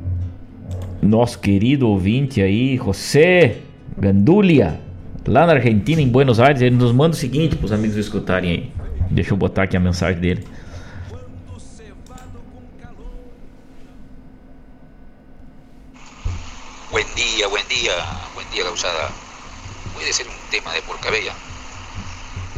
nosso 1.02 1.38
querido 1.38 1.88
ouvinte 1.88 2.40
aí, 2.40 2.76
José 2.76 3.56
Gandulia 3.98 4.80
lá 5.26 5.46
na 5.46 5.54
Argentina, 5.54 6.00
em 6.00 6.08
Buenos 6.08 6.38
Aires, 6.40 6.60
ele 6.60 6.76
nos 6.76 6.92
manda 6.92 7.14
o 7.14 7.18
seguinte 7.18 7.56
para 7.56 7.66
os 7.66 7.72
amigos 7.72 7.96
escutarem 7.96 8.50
aí. 8.50 8.70
Deixa 9.10 9.32
eu 9.32 9.36
botar 9.36 9.64
aqui 9.64 9.76
a 9.76 9.80
mensagem 9.80 10.20
dele. 10.20 10.44
Causada. 18.74 19.08
Puede 19.94 20.12
ser 20.12 20.26
un 20.26 20.34
tema 20.50 20.72
de 20.72 20.82
Porcabella. 20.82 21.32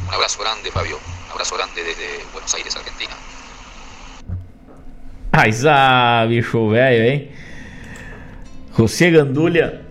Un 0.09 0.15
abrazo 0.15 0.39
grande, 0.41 0.71
Fabio. 0.71 0.97
Un 1.27 1.33
abrazo 1.33 1.57
grande 1.57 1.85
desde 1.85 2.25
Buenos 2.33 2.55
Aires, 2.55 2.75
Argentina. 2.75 3.15
Ai, 5.33 5.51
ah, 5.69 6.25
bicho 6.27 6.71
velho, 6.71 7.05
hein? 7.05 7.31
José 8.73 9.11
Gandulha 9.11 9.83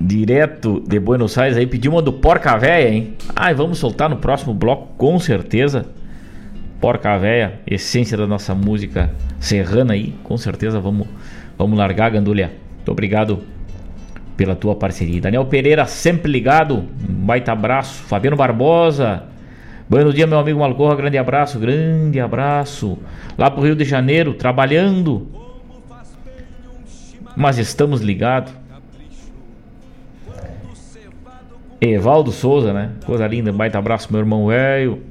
direto 0.00 0.80
de 0.80 0.98
Buenos 0.98 1.38
Aires 1.38 1.56
aí, 1.56 1.64
pediu 1.64 1.92
uma 1.92 2.02
do 2.02 2.12
Porca 2.12 2.58
Véia, 2.58 2.88
hein? 2.88 3.14
Ai, 3.36 3.54
vamos 3.54 3.78
soltar 3.78 4.10
no 4.10 4.16
próximo 4.16 4.52
bloco, 4.52 4.88
com 4.96 5.16
certeza. 5.20 5.86
Porca 6.80 7.16
Véia, 7.16 7.60
essência 7.64 8.16
da 8.16 8.26
nossa 8.26 8.52
música 8.52 9.14
serrana 9.38 9.92
aí, 9.94 10.12
com 10.24 10.36
certeza 10.36 10.80
vamos, 10.80 11.06
vamos 11.56 11.78
largar, 11.78 12.10
Gandulha. 12.10 12.52
Muito 12.78 12.90
obrigado 12.90 13.44
pela 14.36 14.54
tua 14.54 14.74
parceria. 14.74 15.20
Daniel 15.20 15.44
Pereira, 15.46 15.86
sempre 15.86 16.30
ligado, 16.30 16.78
um 17.08 17.26
baita 17.26 17.52
abraço. 17.52 18.02
Fabiano 18.04 18.36
Barbosa, 18.36 19.24
bom 19.88 20.10
dia, 20.10 20.26
meu 20.26 20.38
amigo 20.38 20.58
Malcorra, 20.58 20.96
grande 20.96 21.18
abraço, 21.18 21.58
grande 21.58 22.18
abraço. 22.20 22.98
Lá 23.36 23.50
pro 23.50 23.62
Rio 23.62 23.76
de 23.76 23.84
Janeiro, 23.84 24.34
trabalhando, 24.34 25.28
mas 27.36 27.58
estamos 27.58 28.00
ligados. 28.00 28.52
Evaldo 31.80 32.30
Souza, 32.30 32.72
né? 32.72 32.92
Coisa 33.04 33.26
linda, 33.26 33.52
baita 33.52 33.76
abraço, 33.76 34.08
meu 34.10 34.20
irmão 34.20 34.46
velho. 34.46 35.02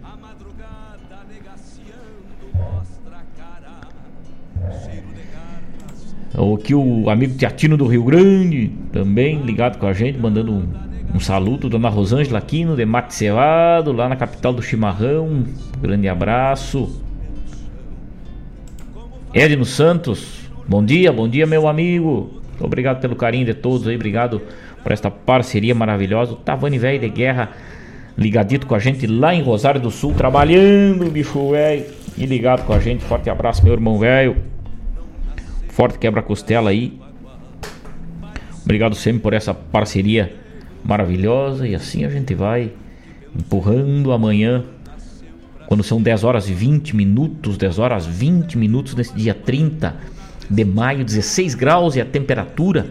Aqui 6.33 6.73
o 6.73 7.09
amigo 7.09 7.37
Teatino 7.37 7.75
do 7.75 7.85
Rio 7.85 8.03
Grande, 8.05 8.71
também 8.93 9.41
ligado 9.41 9.77
com 9.77 9.85
a 9.85 9.91
gente, 9.91 10.17
mandando 10.17 10.53
um, 10.53 10.63
um. 11.13 11.69
Dona 11.69 11.89
Rosângela 11.89 12.39
Aquino, 12.39 12.75
de 12.75 12.85
Mate 12.85 13.13
Cevado, 13.13 13.91
lá 13.91 14.07
na 14.07 14.15
capital 14.15 14.53
do 14.53 14.61
Chimarrão. 14.61 15.43
Grande 15.81 16.07
abraço. 16.07 17.03
Edno 19.33 19.65
Santos, 19.65 20.49
bom 20.67 20.83
dia, 20.83 21.11
bom 21.11 21.27
dia, 21.27 21.45
meu 21.45 21.67
amigo. 21.67 22.41
Obrigado 22.59 23.01
pelo 23.01 23.15
carinho 23.15 23.45
de 23.45 23.53
todos 23.53 23.87
aí, 23.87 23.95
obrigado 23.95 24.41
por 24.81 24.91
esta 24.91 25.11
parceria 25.11 25.75
maravilhosa. 25.75 26.33
O 26.33 26.37
Tavani 26.37 26.77
Velho 26.77 26.99
de 26.99 27.09
Guerra 27.09 27.49
ligadito 28.17 28.67
com 28.67 28.75
a 28.75 28.79
gente 28.79 29.05
lá 29.05 29.33
em 29.33 29.41
Rosário 29.41 29.81
do 29.81 29.91
Sul, 29.91 30.13
trabalhando, 30.13 31.09
bicho 31.09 31.51
velho. 31.51 31.85
E 32.17 32.25
ligado 32.25 32.65
com 32.65 32.73
a 32.73 32.79
gente. 32.79 33.03
Forte 33.03 33.29
abraço, 33.29 33.63
meu 33.63 33.73
irmão 33.73 33.97
velho. 33.97 34.35
Forte 35.72 35.98
quebra-costela 35.98 36.69
aí. 36.69 36.99
Obrigado 38.64 38.93
sempre 38.93 39.22
por 39.22 39.34
essa 39.34 39.53
parceria 39.53 40.35
maravilhosa. 40.84 41.68
E 41.68 41.73
assim 41.73 42.03
a 42.06 42.10
gente 42.10 42.35
vai 42.35 42.72
empurrando 43.35 44.11
amanhã. 44.11 44.65
Quando 45.68 45.84
são 45.84 46.02
10 46.02 46.26
horas 46.26 46.49
e 46.49 46.53
20 46.53 46.93
minutos, 46.95 47.57
10 47.57 47.80
horas 47.80 48.06
20 48.06 48.57
minutos 48.57 48.93
nesse 48.95 49.14
dia 49.15 49.34
30 49.34 49.95
de 50.49 50.65
maio, 50.65 51.06
16 51.06 51.56
graus 51.56 51.95
e 51.95 52.02
a 52.02 52.06
temperatura 52.06 52.88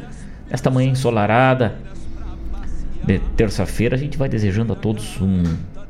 esta 0.51 0.71
manhã 0.71 0.91
ensolarada 0.91 1.77
de 3.05 3.19
terça-feira. 3.37 3.95
A 3.95 3.99
gente 3.99 4.17
vai 4.17 4.29
desejando 4.31 4.73
a 4.73 4.77
todos 4.77 5.21
um, 5.21 5.43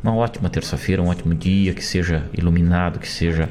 uma 0.02 0.14
ótima 0.16 0.50
terça-feira, 0.50 1.00
um 1.00 1.06
ótimo 1.06 1.34
dia, 1.34 1.72
que 1.72 1.84
seja 1.84 2.24
iluminado, 2.36 2.98
que 2.98 3.08
seja 3.08 3.48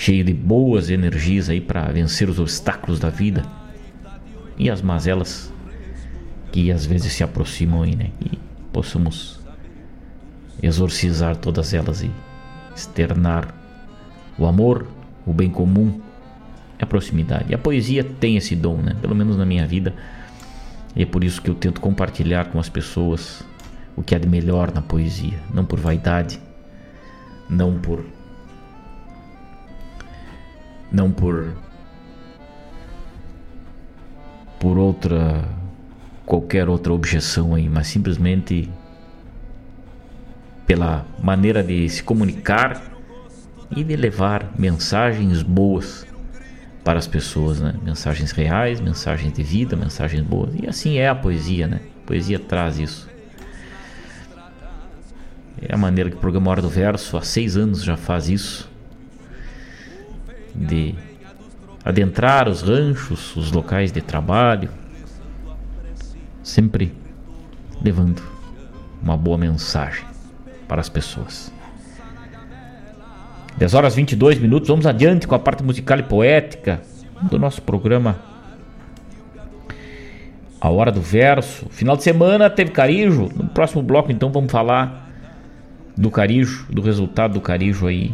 cheio 0.00 0.24
de 0.24 0.32
boas 0.32 0.88
energias 0.88 1.50
aí 1.50 1.60
para 1.60 1.92
vencer 1.92 2.30
os 2.30 2.38
obstáculos 2.38 2.98
da 2.98 3.10
vida 3.10 3.42
e 4.56 4.70
as 4.70 4.80
mazelas 4.80 5.52
que 6.50 6.72
às 6.72 6.86
vezes 6.86 7.12
se 7.12 7.22
aproximam 7.22 7.82
aí, 7.82 7.94
né? 7.94 8.10
E 8.18 8.38
possamos 8.72 9.38
exorcizar 10.62 11.36
todas 11.36 11.74
elas 11.74 12.02
e 12.02 12.10
externar 12.74 13.54
o 14.38 14.46
amor, 14.46 14.86
o 15.26 15.34
bem 15.34 15.50
comum 15.50 16.00
a 16.80 16.86
proximidade. 16.86 17.50
E 17.50 17.54
a 17.54 17.58
poesia 17.58 18.02
tem 18.02 18.38
esse 18.38 18.56
dom, 18.56 18.78
né? 18.78 18.96
Pelo 19.02 19.14
menos 19.14 19.36
na 19.36 19.44
minha 19.44 19.66
vida. 19.66 19.94
E 20.96 21.02
é 21.02 21.06
por 21.06 21.22
isso 21.22 21.42
que 21.42 21.50
eu 21.50 21.54
tento 21.54 21.78
compartilhar 21.78 22.46
com 22.46 22.58
as 22.58 22.70
pessoas 22.70 23.42
o 23.94 24.02
que 24.02 24.14
há 24.14 24.18
de 24.18 24.26
melhor 24.26 24.72
na 24.72 24.80
poesia, 24.80 25.38
não 25.52 25.66
por 25.66 25.78
vaidade, 25.78 26.40
não 27.50 27.78
por 27.78 28.02
não 30.92 31.10
por 31.10 31.52
por 34.58 34.76
outra 34.76 35.44
qualquer 36.26 36.68
outra 36.68 36.92
objeção 36.92 37.54
aí, 37.54 37.68
mas 37.68 37.88
simplesmente 37.88 38.70
pela 40.66 41.04
maneira 41.20 41.62
de 41.62 41.88
se 41.88 42.02
comunicar 42.02 42.80
e 43.74 43.82
de 43.82 43.96
levar 43.96 44.52
mensagens 44.56 45.42
boas 45.42 46.06
para 46.84 46.98
as 46.98 47.06
pessoas, 47.08 47.60
né? 47.60 47.74
Mensagens 47.82 48.30
reais, 48.30 48.80
mensagens 48.80 49.32
de 49.32 49.42
vida, 49.42 49.74
mensagens 49.74 50.22
boas. 50.22 50.54
E 50.54 50.68
assim 50.68 50.98
é 50.98 51.08
a 51.08 51.14
poesia, 51.14 51.66
né? 51.66 51.80
A 52.04 52.06
poesia 52.06 52.38
traz 52.38 52.78
isso. 52.78 53.08
É 55.60 55.74
a 55.74 55.76
maneira 55.76 56.08
que 56.10 56.16
o 56.16 56.20
programa 56.20 56.50
Hora 56.50 56.62
do 56.62 56.68
Verso 56.68 57.16
há 57.16 57.22
seis 57.22 57.56
anos 57.56 57.82
já 57.82 57.96
faz 57.96 58.28
isso. 58.28 58.69
De 60.54 60.94
adentrar 61.84 62.48
os 62.48 62.62
ranchos, 62.62 63.34
os 63.36 63.52
locais 63.52 63.90
de 63.92 64.00
trabalho, 64.00 64.68
sempre 66.42 66.92
levando 67.82 68.22
uma 69.02 69.16
boa 69.16 69.38
mensagem 69.38 70.04
para 70.68 70.80
as 70.80 70.88
pessoas. 70.88 71.52
10 73.56 73.74
horas 73.74 73.94
22 73.94 74.38
minutos, 74.38 74.68
vamos 74.68 74.86
adiante 74.86 75.26
com 75.26 75.34
a 75.34 75.38
parte 75.38 75.62
musical 75.62 75.98
e 75.98 76.02
poética 76.02 76.80
do 77.22 77.38
nosso 77.38 77.60
programa 77.62 78.18
A 80.60 80.70
Hora 80.70 80.92
do 80.92 81.00
Verso. 81.00 81.66
Final 81.70 81.96
de 81.96 82.02
semana 82.02 82.48
teve 82.48 82.70
Carijo, 82.70 83.28
no 83.34 83.48
próximo 83.48 83.82
bloco 83.82 84.12
então 84.12 84.30
vamos 84.30 84.52
falar 84.52 85.10
do 85.96 86.10
Carijo, 86.10 86.66
do 86.70 86.80
resultado 86.80 87.34
do 87.34 87.40
Carijo 87.40 87.86
aí. 87.86 88.12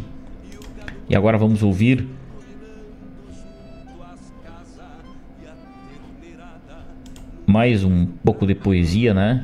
E 1.09 1.15
agora 1.15 1.37
vamos 1.37 1.63
ouvir 1.63 2.07
mais 7.57 7.83
um 7.83 8.05
pouco 8.05 8.45
de 8.45 8.53
poesia, 8.53 9.15
né? 9.15 9.43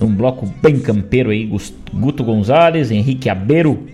Um 0.00 0.12
bloco 0.12 0.52
bem 0.60 0.80
campeiro 0.80 1.30
aí, 1.30 1.48
Guto 1.94 2.24
Gonzalez, 2.24 2.90
Henrique 2.90 3.30
Abeiro, 3.30 3.86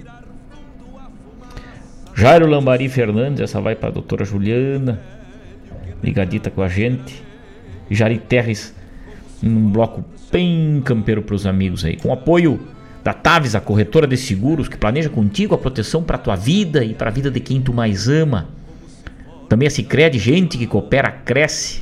Jairo 2.14 2.46
Lambari 2.46 2.88
Fernandes, 2.88 3.42
essa 3.42 3.60
vai 3.60 3.76
para 3.76 3.90
a 3.90 3.92
doutora 3.92 4.24
Juliana, 4.24 4.98
ligadita 6.02 6.48
com 6.48 6.62
a 6.62 6.68
gente. 6.68 7.22
Jari 7.90 8.16
Terres, 8.16 8.74
um 9.42 9.68
bloco 9.68 10.02
bem 10.32 10.80
campeiro 10.82 11.20
para 11.20 11.34
os 11.34 11.46
amigos 11.46 11.84
aí. 11.84 11.98
Com 11.98 12.14
apoio 12.14 12.66
da 13.04 13.12
Taves, 13.12 13.54
a 13.54 13.60
corretora 13.60 14.06
de 14.06 14.16
seguros, 14.16 14.68
que 14.68 14.78
planeja 14.78 15.10
contigo 15.10 15.54
a 15.54 15.58
proteção 15.58 16.02
para 16.02 16.16
a 16.16 16.18
tua 16.18 16.34
vida 16.34 16.82
e 16.82 16.94
para 16.94 17.10
a 17.10 17.12
vida 17.12 17.30
de 17.30 17.40
quem 17.40 17.60
tu 17.60 17.74
mais 17.74 18.08
ama. 18.08 18.48
Também 19.50 19.68
a 19.68 19.70
Cicred, 19.70 20.18
gente 20.18 20.56
que 20.56 20.66
coopera, 20.66 21.10
cresce. 21.10 21.81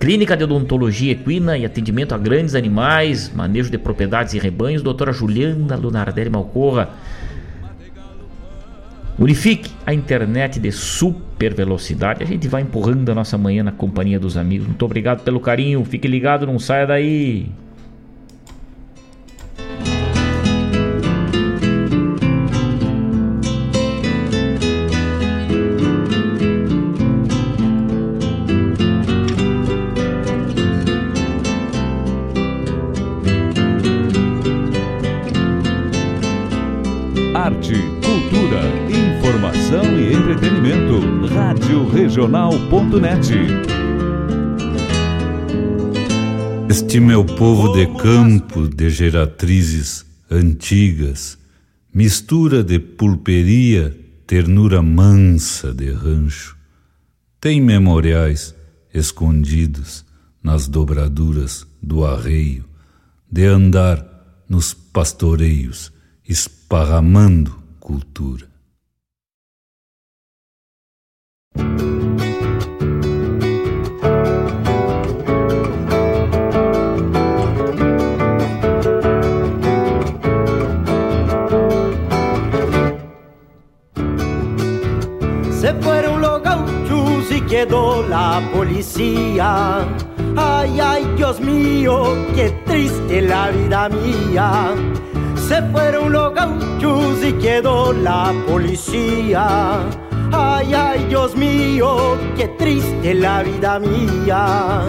Clínica 0.00 0.34
de 0.34 0.44
Odontologia 0.44 1.12
Equina 1.12 1.58
e 1.58 1.66
atendimento 1.66 2.14
a 2.14 2.18
grandes 2.18 2.54
animais, 2.54 3.30
manejo 3.34 3.70
de 3.70 3.76
propriedades 3.76 4.32
e 4.32 4.38
rebanhos, 4.38 4.80
doutora 4.80 5.12
Juliana 5.12 5.76
Lunardelli 5.76 6.30
Malcorra. 6.30 6.88
Unifique 9.18 9.70
a 9.84 9.92
internet 9.92 10.58
de 10.58 10.72
super 10.72 11.52
velocidade. 11.52 12.24
A 12.24 12.26
gente 12.26 12.48
vai 12.48 12.62
empurrando 12.62 13.12
a 13.12 13.14
nossa 13.14 13.36
manhã 13.36 13.62
na 13.62 13.72
companhia 13.72 14.18
dos 14.18 14.38
amigos. 14.38 14.66
Muito 14.66 14.82
obrigado 14.86 15.22
pelo 15.22 15.38
carinho. 15.38 15.84
Fique 15.84 16.08
ligado, 16.08 16.46
não 16.46 16.58
saia 16.58 16.86
daí. 16.86 17.50
regional.net. 42.10 43.20
Este 46.68 46.98
meu 46.98 47.24
povo 47.24 47.72
de 47.72 47.86
campo, 47.98 48.66
de 48.66 48.90
geratrizes 48.90 50.04
antigas, 50.28 51.38
mistura 51.94 52.64
de 52.64 52.80
pulperia, 52.80 53.96
ternura 54.26 54.82
mansa 54.82 55.72
de 55.72 55.92
rancho, 55.92 56.56
tem 57.40 57.60
memoriais 57.60 58.56
escondidos 58.92 60.04
nas 60.42 60.66
dobraduras 60.66 61.64
do 61.80 62.04
arreio, 62.04 62.64
de 63.30 63.46
andar 63.46 64.04
nos 64.48 64.74
pastoreios, 64.74 65.92
esparramando 66.28 67.56
cultura. 67.78 68.50
Quedó 87.60 88.02
la 88.08 88.40
policía. 88.54 89.86
Ay, 90.36 90.80
ay, 90.80 91.06
Dios 91.16 91.40
mío, 91.40 92.16
qué 92.34 92.50
triste 92.64 93.20
la 93.20 93.50
vida 93.50 93.88
mía. 93.90 94.74
Se 95.36 95.60
fueron 95.70 96.10
los 96.10 96.34
gauchos 96.34 97.22
y 97.22 97.32
quedó 97.34 97.92
la 97.92 98.32
policía. 98.48 99.80
Ay, 100.32 100.72
ay, 100.72 101.04
Dios 101.10 101.36
mío, 101.36 102.16
qué 102.34 102.48
triste 102.48 103.12
la 103.14 103.42
vida 103.42 103.78
mía. 103.78 104.86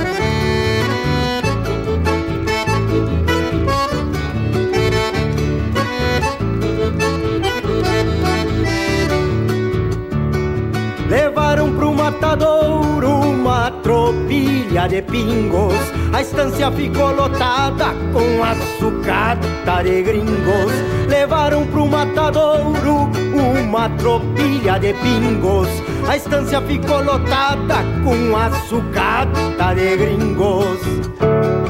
Pro 11.72 11.93
matadouro 11.93 13.10
uma 13.10 13.72
tropilha 13.84 14.88
de 14.88 15.02
pingos. 15.02 15.76
A 16.14 16.22
estância 16.22 16.72
ficou 16.72 17.11
lotada 17.14 17.93
com 18.14 18.43
açucata 18.43 19.84
de 19.84 20.02
gringos. 20.03 20.72
Levaram 21.07 21.65
pro 21.68 21.88
matadouro 21.88 23.10
uma 23.34 23.89
tropilha 23.89 24.80
de 24.80 24.93
pingos. 24.93 25.69
A 26.07 26.18
estância 26.18 26.61
ficou 26.61 27.03
lotada 27.03 27.77
com 28.03 28.35
açucata 28.35 29.73
de 29.76 29.98
gringos. 29.98 31.60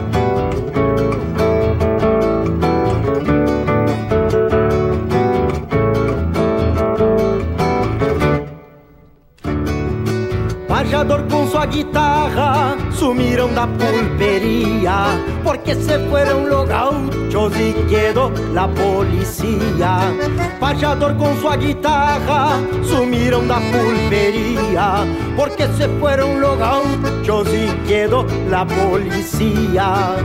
Guitarra 11.69 12.77
sumiram 12.91 13.53
da 13.53 13.65
pulpería, 13.65 15.05
porque 15.43 15.73
se 15.73 15.97
fueron 16.09 16.49
los 16.49 16.67
gauchos 16.67 17.53
y 17.57 17.73
quedó 17.89 18.31
la 18.53 18.67
policía. 18.67 20.13
Payador 20.59 21.15
con 21.17 21.39
su 21.39 21.49
guitarra 21.57 22.59
sumiram 22.83 23.47
da 23.47 23.59
pulpería, 23.71 25.05
porque 25.37 25.67
se 25.77 25.87
fueron 25.99 26.41
los 26.41 26.57
gauchos 26.57 27.47
y 27.53 27.69
quedó 27.87 28.25
la 28.49 28.65
policía. 28.65 30.17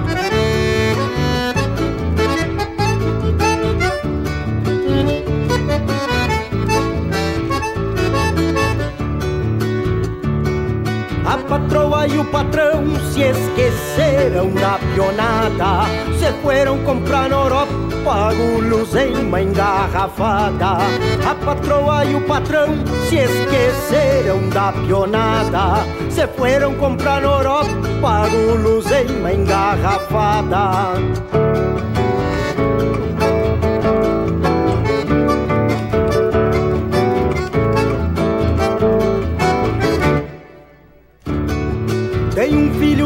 Patroa 12.07 12.09
e 12.09 12.19
o 12.19 12.25
patrão 12.25 12.85
se 13.13 13.23
esqueceram 13.23 14.51
da 14.51 14.79
pionada. 14.79 15.87
Se 16.19 16.33
foram 16.43 16.79
comprar 16.85 17.29
na 17.29 17.37
Europa 17.37 17.73
uma 19.21 19.43
engarrafada. 19.43 20.79
A 21.29 21.35
patroa 21.35 22.05
e 22.05 22.15
o 22.15 22.21
patrão 22.23 22.69
se 23.09 23.17
esqueceram 23.17 24.49
da 24.51 24.73
pionada. 24.73 25.85
Se 26.11 26.27
foram 26.29 26.75
comprar 26.75 27.21
na 27.21 27.29
Europa 27.29 27.71
uma 29.19 29.33
engarrafada 29.33 31.46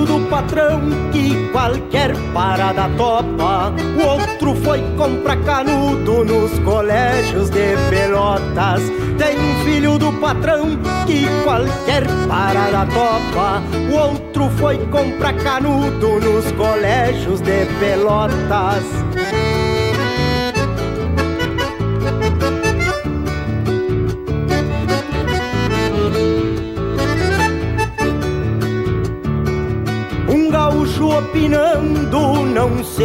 filho 0.01 0.05
do 0.07 0.31
patrão 0.31 0.81
que 1.13 1.49
qualquer 1.51 2.13
parada 2.33 2.89
topa. 2.97 3.73
O 3.97 4.07
outro 4.07 4.55
foi 4.57 4.81
comprar 4.97 5.37
canudo 5.45 6.25
nos 6.25 6.59
colégios 6.61 7.51
de 7.51 7.77
Pelotas. 7.89 8.83
Tem 9.19 9.39
um 9.39 9.65
filho 9.65 9.99
do 9.99 10.13
patrão 10.15 10.79
que 11.07 11.27
qualquer 11.45 12.05
parada 12.29 12.87
topa. 12.93 13.63
O 13.91 13.97
outro 13.97 14.49
foi 14.59 14.79
comprar 14.87 15.35
canudo 15.35 16.21
nos 16.21 16.51
colégios 16.53 17.41
de 17.41 17.67
Pelotas. 17.79 19.00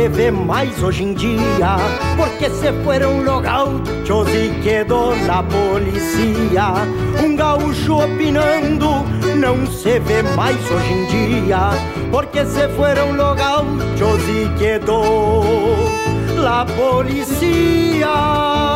Se 0.06 0.10
vê 0.10 0.30
mais 0.30 0.84
hoje 0.84 1.04
em 1.04 1.16
dia 1.16 1.78
Porque 2.16 2.48
se 2.50 2.72
fueron 2.84 3.24
los 3.24 3.42
gauchos 3.42 4.28
e 4.30 4.52
quedou 4.62 5.16
la 5.26 5.42
policía 5.42 6.74
Um 7.24 7.36
gaúcho 7.36 8.04
opinando 8.04 8.88
não 9.36 9.66
se 9.66 9.98
vê 10.00 10.22
mais 10.36 10.60
hoje 10.70 10.94
em 10.94 11.08
dia 11.08 11.72
Porque 12.12 12.46
se 12.46 12.68
fueron 12.76 13.18
los 13.18 13.36
gauchos 13.36 14.22
e 14.30 14.48
quedou 14.60 15.44
la 16.38 16.66
policía 16.66 18.75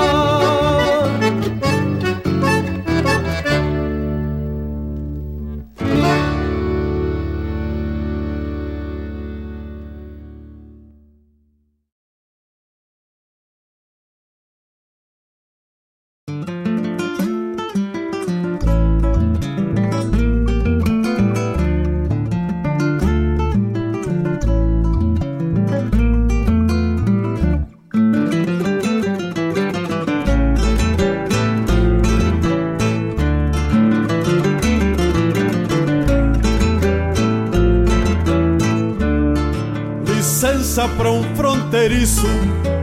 fronteiriço 41.70 42.28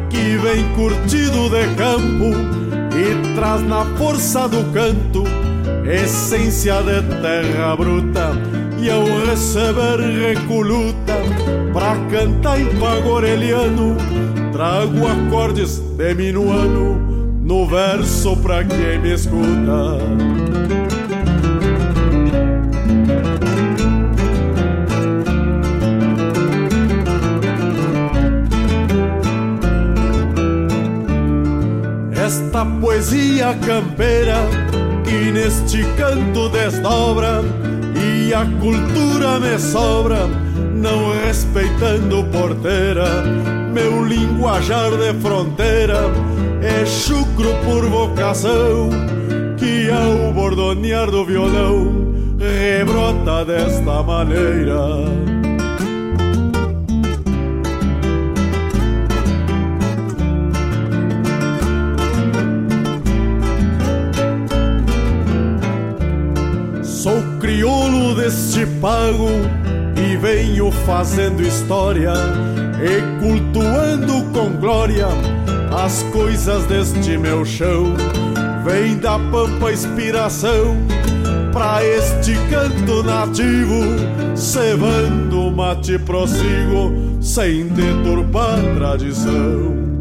que 0.08 0.36
vem 0.38 0.64
curtido 0.74 1.50
de 1.50 1.74
campo 1.74 2.30
e 2.94 3.34
traz 3.34 3.60
na 3.62 3.84
força 3.96 4.48
do 4.48 4.72
canto 4.72 5.24
essência 5.84 6.76
de 6.82 7.02
terra 7.20 7.76
bruta 7.76 8.32
e 8.80 8.88
ao 8.88 9.04
receber 9.26 9.98
recoluta 10.00 11.14
pra 11.72 11.96
cantar 12.10 12.60
em 12.60 12.66
pagoreliano 12.78 13.96
trago 14.52 15.06
acordes 15.06 15.78
de 15.78 16.14
minuano 16.14 16.94
no 17.42 17.66
verso 17.66 18.36
pra 18.36 18.64
quem 18.64 19.00
me 19.00 19.14
escuta. 19.14 20.85
Esta 32.56 32.70
poesia 32.80 33.54
campeira 33.66 34.36
que 35.04 35.30
neste 35.30 35.84
canto 35.94 36.48
desdobra 36.48 37.42
e 37.94 38.32
a 38.32 38.46
cultura 38.58 39.38
me 39.38 39.58
sobra, 39.58 40.26
não 40.74 41.12
respeitando 41.26 42.24
porteira, 42.32 43.04
meu 43.74 44.02
linguajar 44.02 44.90
de 44.92 45.12
fronteira 45.20 46.00
é 46.62 46.86
chucro 46.86 47.52
por 47.62 47.90
vocação, 47.90 48.88
que 49.58 49.90
ao 49.90 50.32
bordonear 50.32 51.10
do 51.10 51.26
violão 51.26 51.92
rebrota 52.38 53.44
desta 53.44 54.02
maneira. 54.02 55.25
Deste 68.26 68.66
pago 68.80 69.28
e 69.96 70.16
venho 70.16 70.72
fazendo 70.84 71.40
história 71.42 72.12
e 72.82 73.20
cultuando 73.20 74.14
com 74.32 74.50
glória 74.58 75.06
as 75.70 76.02
coisas 76.12 76.64
deste 76.64 77.16
meu 77.16 77.44
chão. 77.44 77.94
Vem 78.64 78.98
da 78.98 79.16
pampa 79.16 79.70
inspiração 79.70 80.76
pra 81.52 81.84
este 81.84 82.34
canto 82.50 83.04
nativo, 83.04 83.84
cevando 84.34 85.52
mate 85.52 85.96
prossigo 85.96 87.20
sem 87.20 87.68
deturpar 87.68 88.58
tradição. 88.76 89.95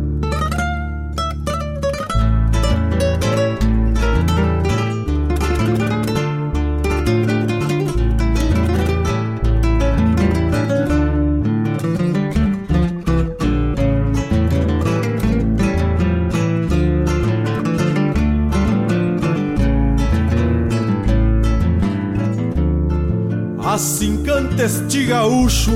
Gaúcho, 25.05 25.71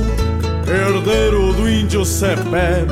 herdeiro 0.68 1.54
do 1.54 1.70
índio 1.70 2.04
Cepé, 2.04 2.86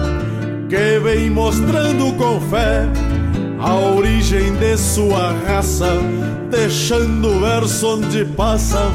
que 0.70 1.00
vem 1.00 1.30
mostrando 1.30 2.14
com 2.14 2.40
fé 2.50 2.86
a 3.60 3.74
origem 3.76 4.54
de 4.56 4.78
sua 4.78 5.34
raça, 5.46 5.90
deixando 6.50 7.30
o 7.30 7.40
verso 7.40 7.98
onde 7.98 8.24
passa 8.26 8.92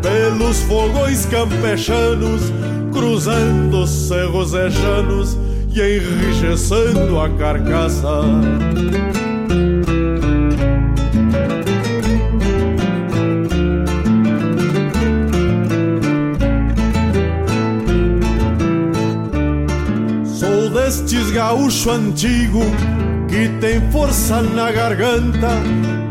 pelos 0.00 0.60
fogões 0.62 1.26
campechanos, 1.26 2.52
cruzando 2.92 3.86
cerros 3.86 4.52
e 4.52 4.68
llanos 4.68 5.36
e 5.74 5.80
enrijecendo 5.80 7.18
a 7.18 7.28
carcaça. 7.30 8.20
Gaúcho 21.44 21.90
antigo 21.90 22.60
que 23.28 23.50
tem 23.60 23.78
força 23.90 24.40
na 24.40 24.72
garganta, 24.72 25.50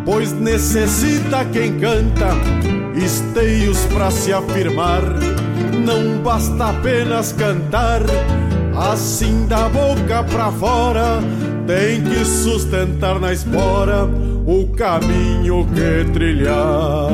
pois 0.05 0.31
necessita 0.31 1.43
quem 1.45 1.79
canta 1.79 2.29
esteios 2.95 3.79
para 3.91 4.11
se 4.11 4.31
afirmar. 4.31 5.01
Não 5.83 6.21
basta 6.21 6.69
apenas 6.69 7.31
cantar, 7.31 8.01
assim 8.77 9.47
da 9.47 9.67
boca 9.69 10.23
pra 10.23 10.51
fora, 10.51 11.19
tem 11.65 12.03
que 12.03 12.23
sustentar 12.23 13.19
na 13.19 13.33
espora 13.33 14.07
o 14.45 14.67
caminho 14.75 15.65
que 15.73 16.11
trilhar. 16.11 17.09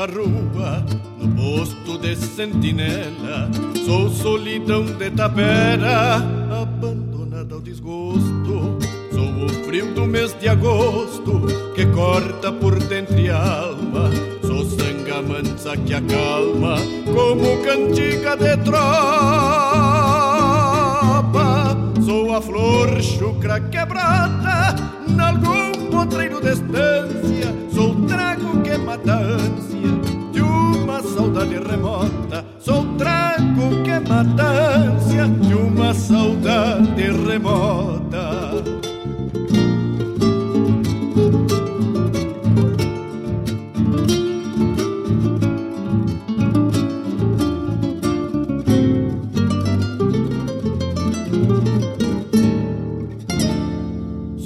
Charrua 0.00 0.82
no 1.18 1.28
posto 1.36 1.98
de 1.98 2.16
sentinela. 2.16 2.89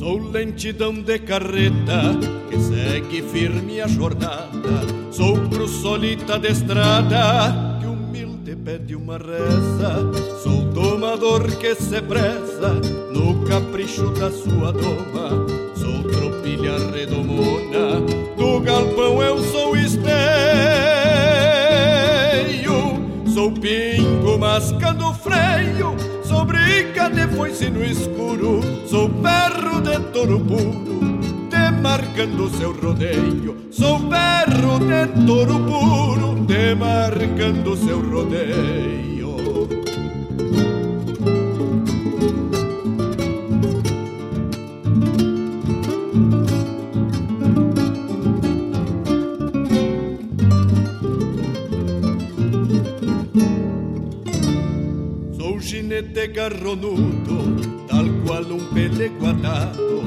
Sou 0.05 0.19
lentidão 0.19 0.93
de 0.93 1.19
carreta 1.19 2.03
que 2.51 2.59
segue 2.59 3.23
firme 3.23 3.81
a 3.81 3.89
jornada. 3.89 4.85
Sou 5.11 5.35
cruz 5.49 5.71
solita 5.71 6.39
de 6.39 6.49
estrada 6.49 7.79
que 7.81 7.87
humilde 7.87 8.55
pede 8.55 8.95
uma 8.95 9.17
reza. 9.17 10.13
Sou 10.43 10.61
domador 10.61 11.51
que 11.57 11.75
se 11.75 12.03
preza 12.03 12.75
no 13.15 13.47
capricho 13.47 14.11
da 14.11 14.31
sua 14.31 14.73
doma. 14.73 15.47
Sou 15.75 16.03
tropilha 16.03 16.77
redomona 16.93 18.03
do 18.37 18.61
galpão, 18.61 19.23
eu 19.23 19.43
sou 19.43 19.75
esteio. 19.75 20.05
Sou 23.33 23.51
pingo 23.53 24.37
mascando 24.39 25.15
freio 25.15 26.14
Briga 27.05 27.27
de 27.27 27.37
foice 27.37 27.71
no 27.71 27.85
escuro 27.85 28.61
Sou 28.87 29.09
perro 29.09 29.81
de 29.81 29.99
touro 30.13 30.41
puro 30.41 31.19
Demarcando 31.51 32.49
seu 32.51 32.73
rodeio. 32.73 33.57
Sou 33.71 33.99
perro 34.09 34.79
de 34.79 35.27
touro 35.27 35.61
puro 35.61 36.35
Demarcando 36.47 37.77
seu 37.77 38.01
rodeio 38.01 39.24
Sou 55.75 55.83
ginete 55.83 56.29
garronudo, 56.29 57.57
tal 57.89 58.05
qual 58.25 58.45
um 58.45 58.65
pelego 58.73 59.27
atado. 59.27 60.05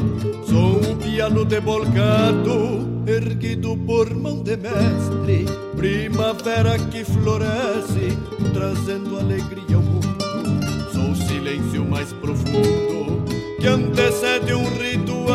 Sou 0.47 0.77
um 0.77 0.95
piano 0.95 1.43
debolcado, 1.43 3.03
erguido 3.05 3.75
por 3.75 4.15
mão 4.15 4.41
de 4.41 4.55
mestre. 4.55 5.45
Primavera 5.75 6.79
que 6.79 7.03
floresce, 7.03 8.17
trazendo 8.53 9.19
alegria 9.19 9.75
ao 9.75 9.81
mundo. 9.81 10.07
Sou 10.93 11.11
o 11.11 11.15
silêncio 11.15 11.83
mais 11.83 12.13
profundo, 12.13 13.25
que 13.59 13.67
antecede 13.67 14.53
um 14.53 14.69
ritual. 14.77 15.27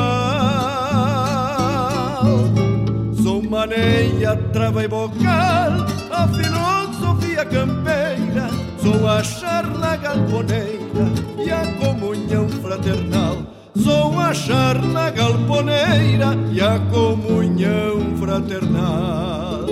Sou 3.23 3.43
maneia, 3.43 4.35
trava 4.51 4.83
e 4.83 4.89
bocal, 4.89 5.87
a 6.11 6.27
filosofia 6.29 7.45
campeira. 7.45 8.49
Sou 8.83 9.09
a 9.09 9.22
charla 9.63 9.97
galponeira 9.97 11.07
e 11.39 11.51
a 11.51 11.65
comunhão 11.79 12.49
fraternal. 12.49 13.37
Sou 13.77 14.19
a 14.19 14.35
charla 14.35 15.11
galponeira 15.11 16.37
e 16.53 16.61
a 16.61 16.79
comunhão 16.91 18.17
fraternal. 18.19 19.67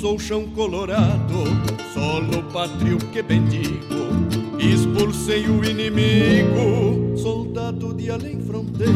Sou 0.00 0.18
chão 0.18 0.44
colorado, 0.54 1.44
solo 1.92 2.42
pátrio 2.52 2.98
que 3.12 3.20
bendigo. 3.20 3.98
Expulsei 4.58 5.48
o 5.48 5.64
inimigo, 5.64 7.16
soldado 7.16 7.92
de 7.94 8.08
além 8.10 8.40
fronteira, 8.40 8.92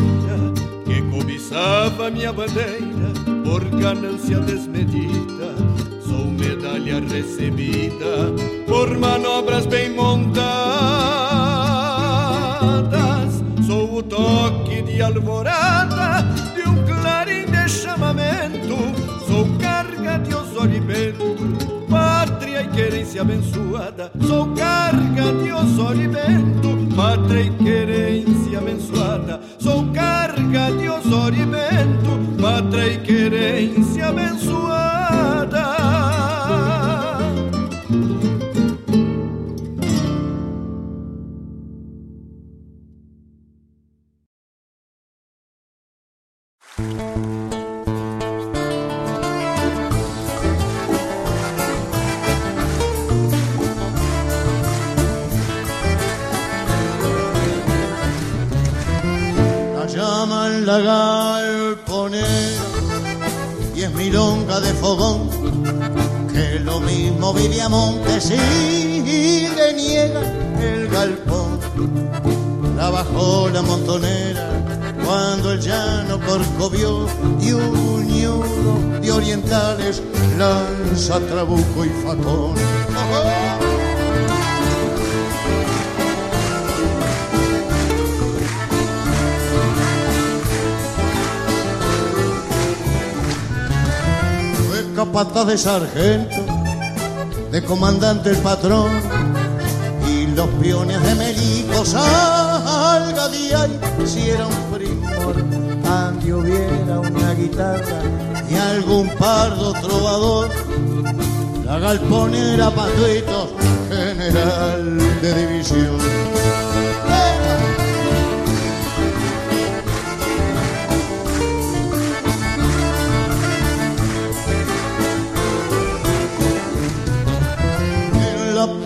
que 0.84 1.02
cobiçava 1.10 2.08
minha 2.08 2.32
bandeira 2.32 3.12
por 3.44 3.64
ganância 3.64 4.38
desmedida. 4.40 5.56
Sou 6.06 6.26
medalha 6.26 7.00
recebida 7.00 8.32
por 8.68 8.96
manobras 8.96 9.66
bem 9.66 9.90
montadas. 9.90 10.52
Sou 13.66 13.96
o 13.96 14.02
toque 14.02 14.82
de 14.82 15.02
alvorada 15.02 15.61
querência 23.12 23.20
abençoada. 23.20 24.10
Sou 24.26 24.46
carga 24.54 25.32
de 25.42 25.52
Osório 25.52 26.02
e 26.02 26.08
Bento, 26.08 26.96
pátria 26.96 27.40
e 27.42 27.50
querência 27.50 28.58
abençoada. 28.58 29.40
Sou 29.58 29.86
carga 29.92 30.72
de 30.72 30.88
Osório 30.88 31.42
e 31.42 31.46
Bento, 31.46 32.40
pátria 32.40 32.94
e 32.94 32.98
querência 33.00 34.08
abençoada. 34.08 34.91
Mismo 67.62 67.62
vive 67.62 67.64
a 67.64 67.68
Montes 67.68 68.30
y 68.30 69.48
le 69.48 69.74
niega 69.74 70.22
el 70.60 70.88
galpón. 70.88 71.60
La 72.76 72.90
la 72.90 73.62
montonera 73.62 74.48
cuando 75.04 75.52
el 75.52 75.60
llano 75.60 76.18
corcovió 76.20 77.06
y 77.40 77.52
un 77.52 78.06
ñudo 78.06 79.00
de 79.00 79.12
orientales 79.12 80.02
lanza 80.38 81.20
trabuco 81.20 81.84
y 81.84 81.88
facón. 82.04 82.54
Fue 94.68 94.94
capataz 94.94 95.46
de 95.46 95.58
sargento, 95.58 96.51
de 97.52 97.62
comandante 97.62 98.30
el 98.30 98.38
patrón, 98.38 98.90
y 100.08 100.26
los 100.28 100.48
peones 100.58 101.02
de 101.02 101.14
Melico 101.14 101.84
salga 101.84 103.28
de 103.28 103.54
ahí 103.54 103.78
si 104.06 104.30
un 104.30 104.78
primor, 104.78 105.36
ande 105.86 106.32
hubiera 106.32 107.00
una 107.00 107.34
guitarra 107.34 108.00
y 108.50 108.54
algún 108.54 109.06
pardo 109.18 109.74
trovador, 109.74 110.48
la 111.66 111.78
galponera 111.78 112.70
patuitos, 112.70 113.50
general 113.90 114.98
de 115.20 115.46
división. 115.46 116.61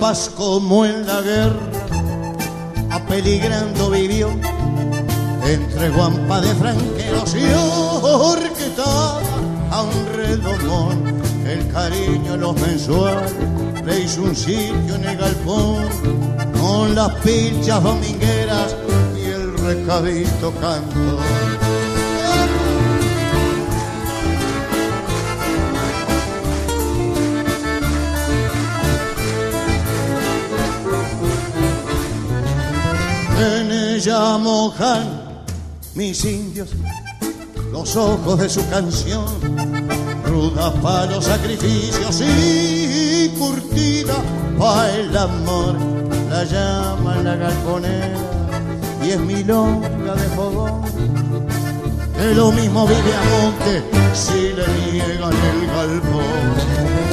Paz 0.01 0.31
como 0.37 0.85
en 0.85 1.07
la 1.07 1.21
guerra, 1.21 1.61
apeligrando 2.91 3.91
vivió 3.91 4.31
entre 5.45 5.91
guampa 5.91 6.41
de 6.41 6.55
franqueros 6.55 7.35
y 7.35 7.45
orquetaba 8.03 9.21
a 9.71 9.83
un 9.83 10.07
redomón. 10.17 11.17
El 11.47 11.67
cariño 11.73 12.37
los 12.37 12.61
mensuales 12.61 13.33
le 13.85 14.01
hizo 14.01 14.23
un 14.23 14.35
sitio 14.35 14.97
en 14.97 15.05
el 15.05 15.17
galpón 15.17 15.87
con 16.61 16.95
las 16.95 17.13
pinchas 17.21 17.83
domingueras 17.83 18.75
y 19.17 19.27
el 19.31 19.57
recadito 19.59 20.53
canto. 20.61 21.66
En 33.97 34.03
ella 34.03 34.37
mojan 34.37 35.07
mis 35.95 36.23
indios 36.27 36.69
los 37.73 37.97
ojos 37.97 38.39
de 38.39 38.47
su 38.47 38.69
canción, 38.69 39.25
ruda 40.27 40.71
para 40.83 41.07
los 41.07 41.25
sacrificios 41.25 42.21
y 42.21 43.31
curtida 43.39 44.17
para 44.59 44.95
el 44.97 45.17
amor. 45.17 45.77
La 46.29 46.45
llama 46.45 47.17
la 47.25 47.37
galponera 47.37 48.19
y 49.03 49.13
es 49.13 49.21
milonga 49.21 50.15
de 50.15 50.29
fogón. 50.37 50.83
Que 52.19 52.35
lo 52.35 52.53
mismo 52.53 52.87
vive 52.87 53.15
a 53.15 53.25
monte 53.41 53.83
si 54.13 54.53
le 54.53 54.93
niegan 54.93 55.33
el 55.33 55.67
galpón. 55.69 57.06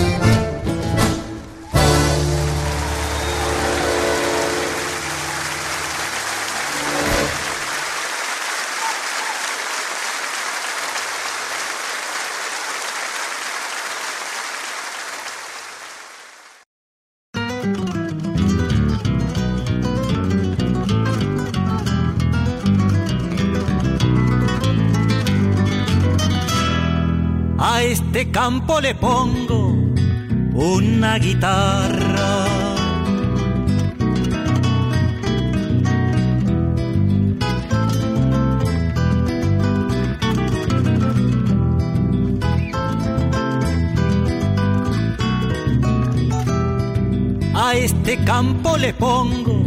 Campo 28.33 28.79
le 28.81 28.95
pongo 28.95 29.77
una 30.55 31.19
guitarra. 31.19 32.45
A 47.53 47.75
este 47.75 48.17
campo 48.25 48.77
le 48.77 48.93
pongo 48.95 49.63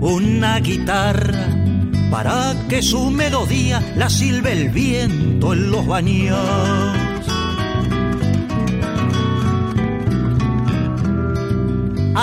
una 0.00 0.58
guitarra 0.60 1.48
para 2.10 2.54
que 2.66 2.80
su 2.80 3.10
melodía 3.10 3.82
la 3.94 4.08
silbe 4.08 4.52
el 4.52 4.70
viento 4.70 5.52
en 5.52 5.70
los 5.70 5.86
baños. 5.86 7.03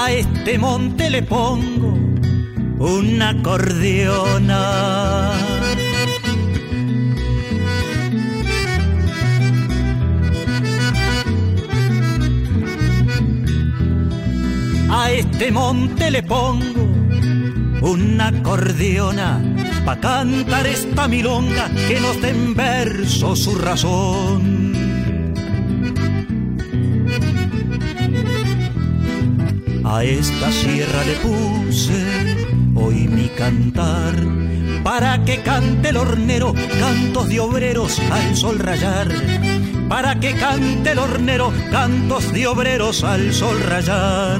A 0.04 0.12
este 0.12 0.58
monte 0.58 1.12
le 1.12 1.22
pongo 1.22 1.94
una 2.80 3.30
acordeona. 3.30 5.34
A 14.90 15.12
este 15.12 15.52
monte 15.52 16.10
le 16.10 16.24
pongo 16.24 16.82
una 17.84 18.30
acordeona 18.30 19.40
pa' 19.86 20.00
cantar 20.00 20.66
esta 20.66 21.08
milonga 21.08 21.70
que 21.88 22.00
nos 22.00 22.20
den 22.20 22.38
en 22.38 22.56
verso 22.56 23.36
su 23.36 23.54
razón. 23.54 24.61
A 29.94 30.06
esta 30.06 30.50
sierra 30.54 31.04
le 31.04 31.16
puse 31.16 32.38
hoy 32.76 33.10
mi 33.10 33.28
cantar 33.28 34.16
para 34.86 35.22
que 35.26 35.42
cante 35.42 35.90
el 35.90 35.98
hornero 35.98 36.54
cantos 36.80 37.28
de 37.28 37.42
obreros 37.42 38.00
al 38.10 38.38
sol 38.38 38.58
rayar. 38.58 39.10
Para 39.90 40.18
que 40.18 40.32
cante 40.32 40.92
el 40.92 40.98
hornero 40.98 41.52
cantos 41.72 42.32
de 42.32 42.48
obreros 42.48 43.04
al 43.04 43.34
sol 43.34 43.62
rayar. 43.64 44.40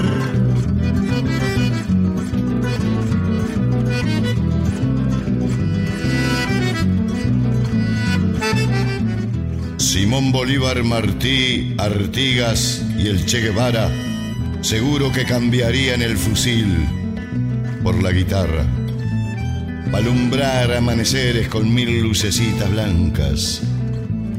Simón 9.76 10.32
Bolívar 10.32 10.82
Martí, 10.84 11.76
Artigas 11.78 12.86
y 12.98 13.10
el 13.10 13.26
Che 13.26 13.42
Guevara 13.42 13.92
seguro 14.72 15.12
que 15.12 15.26
cambiarían 15.26 16.02
el 16.02 16.16
fusil 16.16 16.88
por 17.84 18.02
la 18.02 18.14
guitarra. 18.14 18.66
Para 19.92 19.98
alumbrar 19.98 20.72
amaneceres 20.72 21.50
con 21.50 21.76
mil 21.76 22.02
lucecitas 22.02 22.72
blancas 22.72 23.62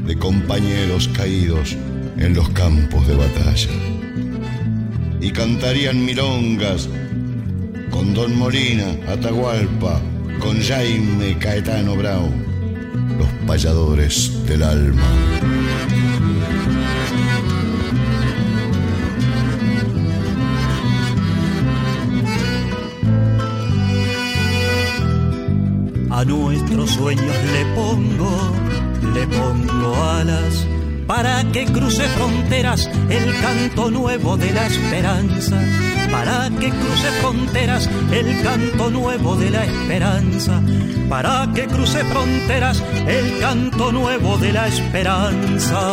de 0.07 0.17
compañeros 0.17 1.07
caídos 1.09 1.77
en 2.17 2.33
los 2.33 2.49
campos 2.49 3.07
de 3.07 3.15
batalla. 3.15 3.69
Y 5.21 5.29
cantarían 5.29 6.03
milongas 6.03 6.89
con 7.91 8.15
Don 8.15 8.35
Molina, 8.35 8.87
Atahualpa, 9.07 10.01
con 10.39 10.59
Jaime 10.59 11.37
Caetano 11.37 11.95
Brau, 11.95 12.31
los 13.19 13.27
payadores 13.45 14.31
del 14.47 14.63
alma. 14.63 15.52
A 26.13 26.23
nuestros 26.23 26.91
sueños 26.91 27.35
le 27.51 27.65
pongo, 27.73 28.29
le 29.15 29.25
pongo 29.25 29.95
alas 30.03 30.67
para 31.07 31.43
que 31.51 31.65
cruce 31.65 32.03
fronteras 32.09 32.87
el 33.09 33.33
canto 33.41 33.89
nuevo 33.89 34.37
de 34.37 34.51
la 34.51 34.67
esperanza. 34.67 35.59
Para 36.11 36.51
que 36.51 36.69
cruce 36.69 37.11
fronteras 37.19 37.89
el 38.11 38.43
canto 38.43 38.91
nuevo 38.91 39.35
de 39.35 39.49
la 39.49 39.65
esperanza. 39.65 40.61
Para 41.09 41.49
que 41.53 41.65
cruce 41.65 42.03
fronteras 42.05 42.83
el 43.07 43.39
canto 43.39 43.91
nuevo 43.91 44.37
de 44.37 44.53
la 44.53 44.67
esperanza. 44.67 45.91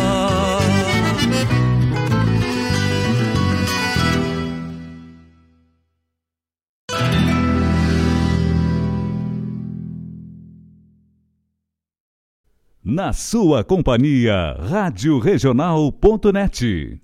Na 13.01 13.15
sua 13.15 13.65
companhia, 13.65 14.59
Rádio 14.61 15.19
Regional.net. 15.19 17.01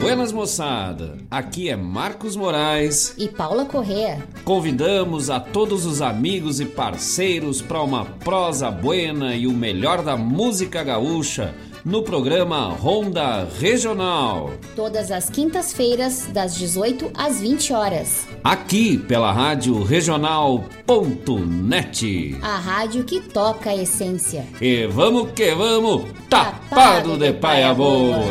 Buenas 0.00 0.32
moçada, 0.32 1.18
aqui 1.30 1.68
é 1.68 1.76
Marcos 1.76 2.34
Moraes 2.34 3.14
e 3.18 3.28
Paula 3.28 3.66
Correa. 3.66 4.26
Convidamos 4.46 5.28
a 5.28 5.38
todos 5.38 5.84
os 5.84 6.00
amigos 6.00 6.58
e 6.58 6.64
parceiros 6.64 7.60
para 7.60 7.82
uma 7.82 8.06
prosa 8.06 8.70
buena 8.70 9.36
e 9.36 9.46
o 9.46 9.52
melhor 9.52 10.02
da 10.02 10.16
música 10.16 10.82
gaúcha 10.82 11.54
no 11.86 12.02
programa 12.02 12.70
Ronda 12.70 13.48
Regional. 13.60 14.50
Todas 14.74 15.12
as 15.12 15.30
quintas-feiras, 15.30 16.26
das 16.32 16.56
18 16.56 17.12
às 17.14 17.40
20 17.40 17.72
horas. 17.72 18.26
Aqui 18.42 18.98
pela 18.98 19.30
Rádio 19.30 19.84
Regional.net. 19.84 20.56
A 22.42 22.56
rádio 22.56 23.04
que 23.04 23.20
toca 23.20 23.70
a 23.70 23.76
essência. 23.76 24.44
E 24.60 24.88
vamos 24.88 25.30
que 25.30 25.54
vamos, 25.54 26.10
tapado, 26.28 26.58
tapado 26.68 27.16
de 27.16 27.32
paia 27.34 27.72
boa. 27.72 28.24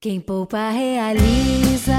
Quem 0.00 0.20
poupa 0.20 0.70
realiza, 0.70 1.92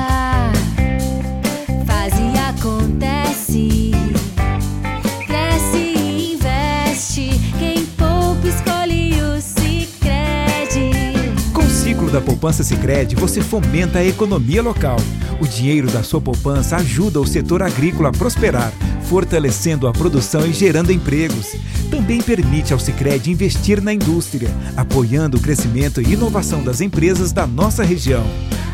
da 12.12 12.20
poupança 12.20 12.64
Sicredi, 12.64 13.16
você 13.16 13.42
fomenta 13.42 14.00
a 14.00 14.06
economia 14.06 14.62
local. 14.62 14.98
O 15.40 15.48
dinheiro 15.48 15.90
da 15.90 16.04
sua 16.04 16.20
poupança 16.20 16.76
ajuda 16.76 17.22
o 17.22 17.26
setor 17.26 17.64
agrícola 17.64 18.10
a 18.10 18.12
prosperar, 18.12 18.74
fortalecendo 19.04 19.88
a 19.88 19.94
produção 19.94 20.46
e 20.46 20.52
gerando 20.52 20.92
empregos. 20.92 21.56
Também 21.90 22.22
permite 22.22 22.74
ao 22.74 22.80
Sicredi 22.80 23.32
investir 23.32 23.82
na 23.82 23.94
indústria, 23.94 24.50
apoiando 24.76 25.38
o 25.38 25.40
crescimento 25.40 26.02
e 26.02 26.14
inovação 26.14 26.64
das 26.64 26.82
empresas 26.82 27.32
da 27.32 27.48
nossa 27.48 27.84
região. 27.84 28.26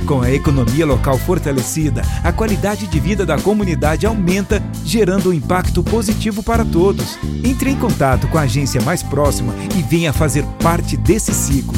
Com 0.07 0.21
a 0.21 0.31
economia 0.31 0.85
local 0.85 1.17
fortalecida, 1.17 2.01
a 2.23 2.31
qualidade 2.31 2.87
de 2.87 2.99
vida 2.99 3.25
da 3.25 3.37
comunidade 3.37 4.07
aumenta, 4.07 4.63
gerando 4.83 5.29
um 5.29 5.33
impacto 5.33 5.83
positivo 5.83 6.41
para 6.41 6.65
todos. 6.65 7.19
Entre 7.43 7.69
em 7.69 7.75
contato 7.75 8.27
com 8.27 8.37
a 8.37 8.41
agência 8.41 8.81
mais 8.81 9.03
próxima 9.03 9.53
e 9.77 9.81
venha 9.83 10.11
fazer 10.11 10.43
parte 10.59 10.97
desse 10.97 11.33
ciclo. 11.33 11.77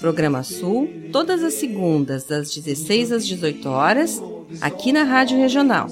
Programa 0.00 0.42
Sul, 0.42 0.88
todas 1.12 1.42
as 1.42 1.54
segundas, 1.54 2.24
das 2.24 2.54
16 2.54 3.12
às 3.12 3.26
18 3.26 3.68
horas, 3.68 4.22
aqui 4.60 4.92
na 4.92 5.04
Rádio 5.04 5.38
Regional. 5.38 5.88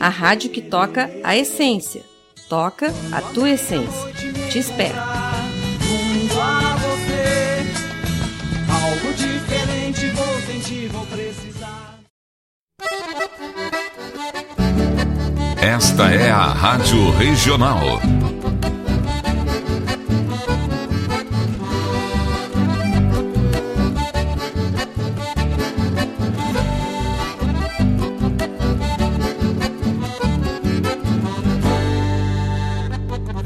A 0.00 0.08
rádio 0.08 0.50
que 0.50 0.62
toca 0.62 1.10
a 1.22 1.36
essência. 1.36 2.02
Toca 2.48 2.92
a 3.12 3.20
tua 3.20 3.50
essência. 3.50 4.12
Te 4.50 4.58
espero. 4.58 4.98
Esta 15.60 16.10
é 16.10 16.30
a 16.30 16.46
Rádio 16.46 17.10
Regional. 17.12 18.00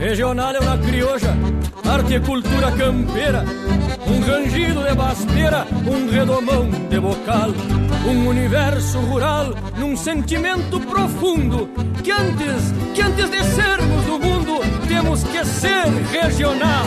Regional 0.08 0.54
é 0.56 0.58
uma 0.58 0.78
crioja, 0.78 1.36
arte 1.84 2.14
e 2.14 2.20
cultura 2.20 2.72
campeira, 2.72 3.44
um 4.06 4.20
rangido 4.20 4.82
de 4.82 4.94
baspeira, 4.94 5.66
um 5.86 6.10
redomão 6.10 6.66
de 6.88 6.98
bocal, 6.98 7.50
um 8.06 8.26
universo 8.26 8.98
rural 9.00 9.52
num 9.76 9.94
sentimento 9.94 10.80
profundo 10.80 11.68
que 12.02 12.10
antes, 12.10 12.72
que 12.94 13.02
antes 13.02 13.28
de 13.28 13.44
sermos 13.54 14.04
do 14.06 14.18
mundo, 14.18 14.60
temos 14.88 15.22
que 15.24 15.44
ser 15.44 15.84
regional. 16.10 16.86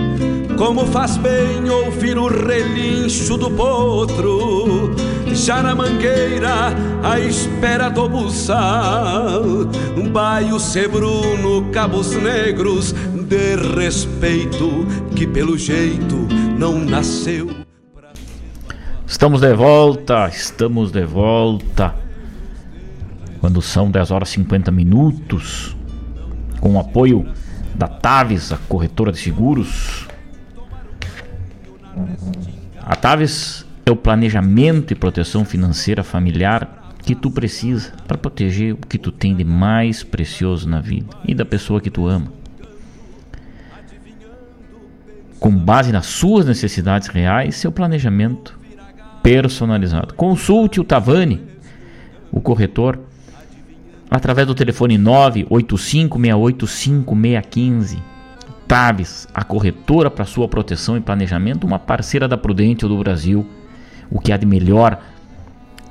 Como 0.61 0.85
faz 0.85 1.17
bem 1.17 1.67
ouvir 1.67 2.19
o 2.19 2.27
relincho 2.27 3.35
do 3.35 3.49
potro, 3.49 4.95
já 5.33 5.63
na 5.63 5.73
mangueira, 5.73 6.67
à 7.01 7.19
espera 7.19 7.89
do 7.89 8.07
buçal. 8.07 9.41
Um 9.97 10.07
baio 10.07 10.59
sebruno, 10.59 11.71
cabos 11.71 12.11
negros, 12.11 12.91
de 12.91 13.55
respeito, 13.75 14.85
que 15.15 15.25
pelo 15.25 15.57
jeito 15.57 16.27
não 16.59 16.77
nasceu. 16.77 17.49
Estamos 19.07 19.41
de 19.41 19.55
volta, 19.55 20.27
estamos 20.27 20.91
de 20.91 21.03
volta. 21.03 21.95
Quando 23.39 23.63
são 23.63 23.89
10 23.89 24.11
horas 24.11 24.29
e 24.29 24.33
50 24.33 24.69
minutos, 24.69 25.75
com 26.59 26.75
o 26.75 26.79
apoio 26.79 27.25
da 27.73 27.87
Taves, 27.87 28.51
a 28.51 28.57
corretora 28.69 29.11
de 29.11 29.17
seguros. 29.17 30.00
A 32.79 32.95
Taves 32.95 33.65
é 33.85 33.91
o 33.91 33.95
planejamento 33.95 34.91
e 34.91 34.95
proteção 34.95 35.45
financeira 35.45 36.03
familiar 36.03 36.81
que 37.03 37.13
tu 37.15 37.31
precisa 37.31 37.93
para 38.07 38.17
proteger 38.17 38.73
o 38.73 38.77
que 38.77 38.97
tu 38.97 39.11
tem 39.11 39.35
de 39.35 39.43
mais 39.43 40.03
precioso 40.03 40.69
na 40.69 40.79
vida 40.79 41.07
e 41.25 41.33
da 41.33 41.43
pessoa 41.45 41.81
que 41.81 41.89
tu 41.89 42.07
ama. 42.07 42.31
Com 45.39 45.49
base 45.51 45.91
nas 45.91 46.05
suas 46.05 46.45
necessidades 46.45 47.07
reais, 47.07 47.55
seu 47.55 47.71
planejamento 47.71 48.59
personalizado. 49.23 50.13
Consulte 50.13 50.79
o 50.79 50.83
Tavani, 50.83 51.41
o 52.31 52.39
corretor, 52.39 52.99
através 54.09 54.45
do 54.45 54.53
telefone 54.53 54.99
985685615. 54.99 57.97
Taves, 58.71 59.27
a 59.33 59.43
corretora 59.43 60.09
para 60.09 60.23
sua 60.23 60.47
proteção 60.47 60.95
e 60.95 61.01
planejamento, 61.01 61.67
uma 61.67 61.77
parceira 61.77 62.25
da 62.25 62.37
Prudente 62.37 62.87
do 62.87 62.97
Brasil, 62.97 63.45
o 64.09 64.17
que 64.17 64.31
há 64.31 64.37
de 64.37 64.45
melhor 64.45 64.97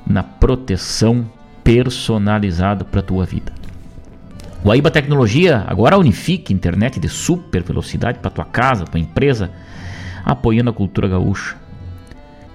na 0.03 0.23
proteção 0.23 1.29
personalizada 1.63 2.83
para 2.83 2.99
a 2.99 3.03
tua 3.03 3.23
vida. 3.23 3.53
Guaíba 4.65 4.89
Tecnologia 4.89 5.63
agora 5.67 5.95
unifica 5.95 6.51
internet 6.51 6.99
de 6.99 7.07
super 7.07 7.61
velocidade 7.61 8.17
para 8.17 8.31
tua 8.31 8.45
casa, 8.45 8.85
tua 8.85 8.99
empresa, 8.99 9.51
apoiando 10.25 10.71
a 10.71 10.73
cultura 10.73 11.07
gaúcha. 11.07 11.57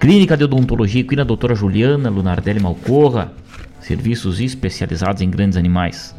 Clínica 0.01 0.37
de 0.37 0.43
Odontologia 0.43 1.03
Equina 1.03 1.25
Doutora 1.25 1.55
Juliana 1.55 2.11
Lunardelli 2.11 2.59
Malcorra, 2.59 3.31
serviços 3.79 4.41
especializados 4.41 5.23
em 5.23 5.31
grandes 5.31 5.57
animais. 5.57 6.17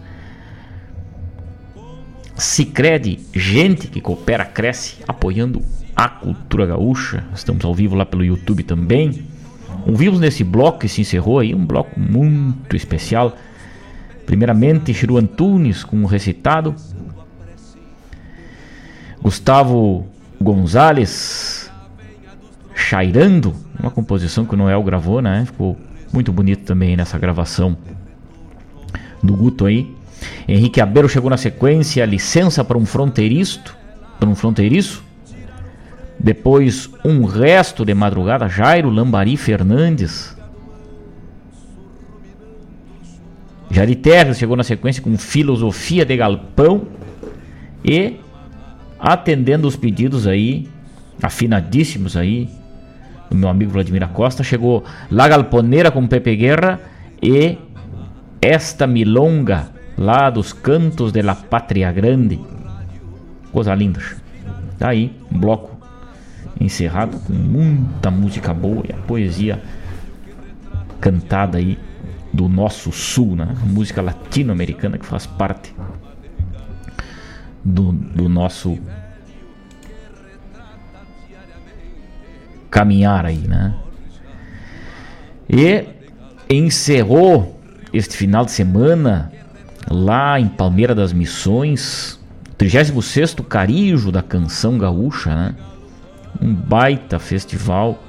Sicredi, 2.38 3.20
gente 3.34 3.88
que 3.88 4.00
coopera, 4.00 4.46
cresce, 4.46 4.98
apoiando 5.08 5.62
a 5.96 6.08
cultura 6.08 6.68
gaúcha. 6.68 7.24
Estamos 7.34 7.66
ao 7.66 7.74
vivo 7.74 7.96
lá 7.96 8.06
pelo 8.06 8.24
YouTube 8.24 8.64
também. 8.64 9.26
Ouvimos 9.88 10.20
nesse 10.20 10.44
bloco 10.44 10.80
que 10.80 10.88
se 10.88 11.02
encerrou 11.02 11.40
aí, 11.40 11.56
um 11.56 11.66
bloco 11.66 12.00
muito 12.00 12.76
especial. 12.76 13.36
Primeiramente, 14.28 14.94
Chiru 14.94 15.18
Antunes 15.18 15.84
com 15.84 16.04
o 16.04 16.06
recitado. 16.06 16.76
Gustavo 19.20 20.06
Gonzalez, 20.40 21.72
Chairando, 22.76 23.56
uma 23.80 23.90
composição 23.90 24.46
que 24.46 24.54
o 24.54 24.58
Noel 24.58 24.84
gravou, 24.84 25.22
né? 25.24 25.44
Ficou 25.46 25.76
muito 26.14 26.32
bonito 26.32 26.64
também 26.66 26.96
nessa 26.96 27.18
gravação 27.18 27.76
do 29.24 29.36
Guto 29.36 29.66
aí. 29.66 29.97
Henrique 30.48 30.80
Abeiro 30.80 31.10
chegou 31.10 31.30
na 31.30 31.38
sequência, 31.38 32.06
licença 32.06 32.64
para 32.64 32.78
um 32.78 32.86
fronteiriço, 32.86 33.76
para 34.20 34.30
um 34.30 34.36
fronteiriço. 34.36 35.04
Depois 36.20 36.90
um 37.06 37.26
resto 37.26 37.86
de 37.86 37.94
madrugada, 37.94 38.48
Jairo 38.48 38.90
Lambari 38.90 39.38
Fernandes. 39.38 40.36
Jari 43.70 43.96
Terres 43.96 44.38
chegou 44.38 44.56
na 44.56 44.64
sequência 44.64 45.04
com 45.04 45.18
filosofia 45.18 46.06
de 46.06 46.16
galpão 46.16 46.88
e 47.84 48.16
atendendo 48.98 49.68
os 49.68 49.76
pedidos 49.76 50.26
aí, 50.26 50.68
afinadíssimos 51.22 52.18
aí, 52.18 52.50
do 53.30 53.36
meu 53.36 53.50
amigo 53.50 53.72
Vladimir 53.72 54.08
Costa, 54.08 54.44
chegou 54.44 54.84
La 55.12 55.28
Galponeira 55.28 55.92
com 55.92 56.08
Pepe 56.08 56.36
Guerra 56.36 56.80
e 57.22 57.58
esta 58.42 58.88
milonga 58.88 59.77
lá 59.98 60.30
dos 60.30 60.54
cantos 60.54 61.12
de 61.12 61.22
la 61.22 61.36
Pátria 61.36 61.92
Grande. 61.92 62.40
Coisa 63.52 63.74
linda. 63.74 64.00
Tá 64.78 64.90
aí, 64.90 65.18
um 65.32 65.40
bloco 65.40 65.78
encerrado 66.60 67.20
com 67.20 67.34
muita 67.34 68.12
música 68.12 68.54
boa 68.54 68.84
e 68.88 68.94
a 68.94 68.98
poesia 68.98 69.62
cantada 71.00 71.58
aí 71.58 71.78
do 72.32 72.48
nosso 72.48 72.92
sul, 72.92 73.36
né? 73.36 73.56
música 73.64 74.02
latino-americana 74.02 74.98
que 74.98 75.06
faz 75.06 75.26
parte 75.26 75.74
do, 77.64 77.92
do 77.92 78.30
nosso 78.30 78.78
caminhar 82.70 83.26
aí, 83.26 83.48
né? 83.48 83.76
E 85.50 85.86
encerrou 86.50 87.60
este 87.94 88.16
final 88.16 88.46
de 88.46 88.52
semana 88.52 89.32
lá 89.90 90.40
em 90.40 90.48
Palmeira 90.48 90.94
das 90.94 91.14
Missões, 91.14 92.20
36 92.58 93.36
Carijo 93.48 94.12
da 94.12 94.22
Canção 94.22 94.78
Gaúcha, 94.78 95.34
né? 95.34 95.56
Um 96.42 96.54
baita 96.54 97.20
festival 97.20 98.04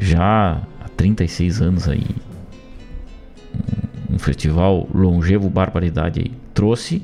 já 0.00 0.62
há 0.80 0.88
36 0.96 1.62
anos 1.62 1.88
aí. 1.88 2.06
Um 4.10 4.18
festival 4.18 4.88
longevo 4.94 5.48
barbaridade 5.48 6.20
aí. 6.20 6.32
Trouxe 6.52 7.02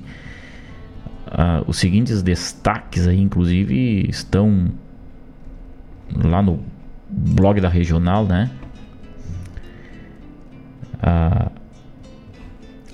uh, 1.27 1.65
os 1.67 1.79
seguintes 1.79 2.23
destaques 2.23 3.07
aí, 3.07 3.21
inclusive 3.21 4.07
estão 4.09 4.71
lá 6.25 6.43
no 6.43 6.61
blog 7.09 7.61
da 7.61 7.69
regional, 7.69 8.25
né? 8.25 8.51
A, 11.03 11.51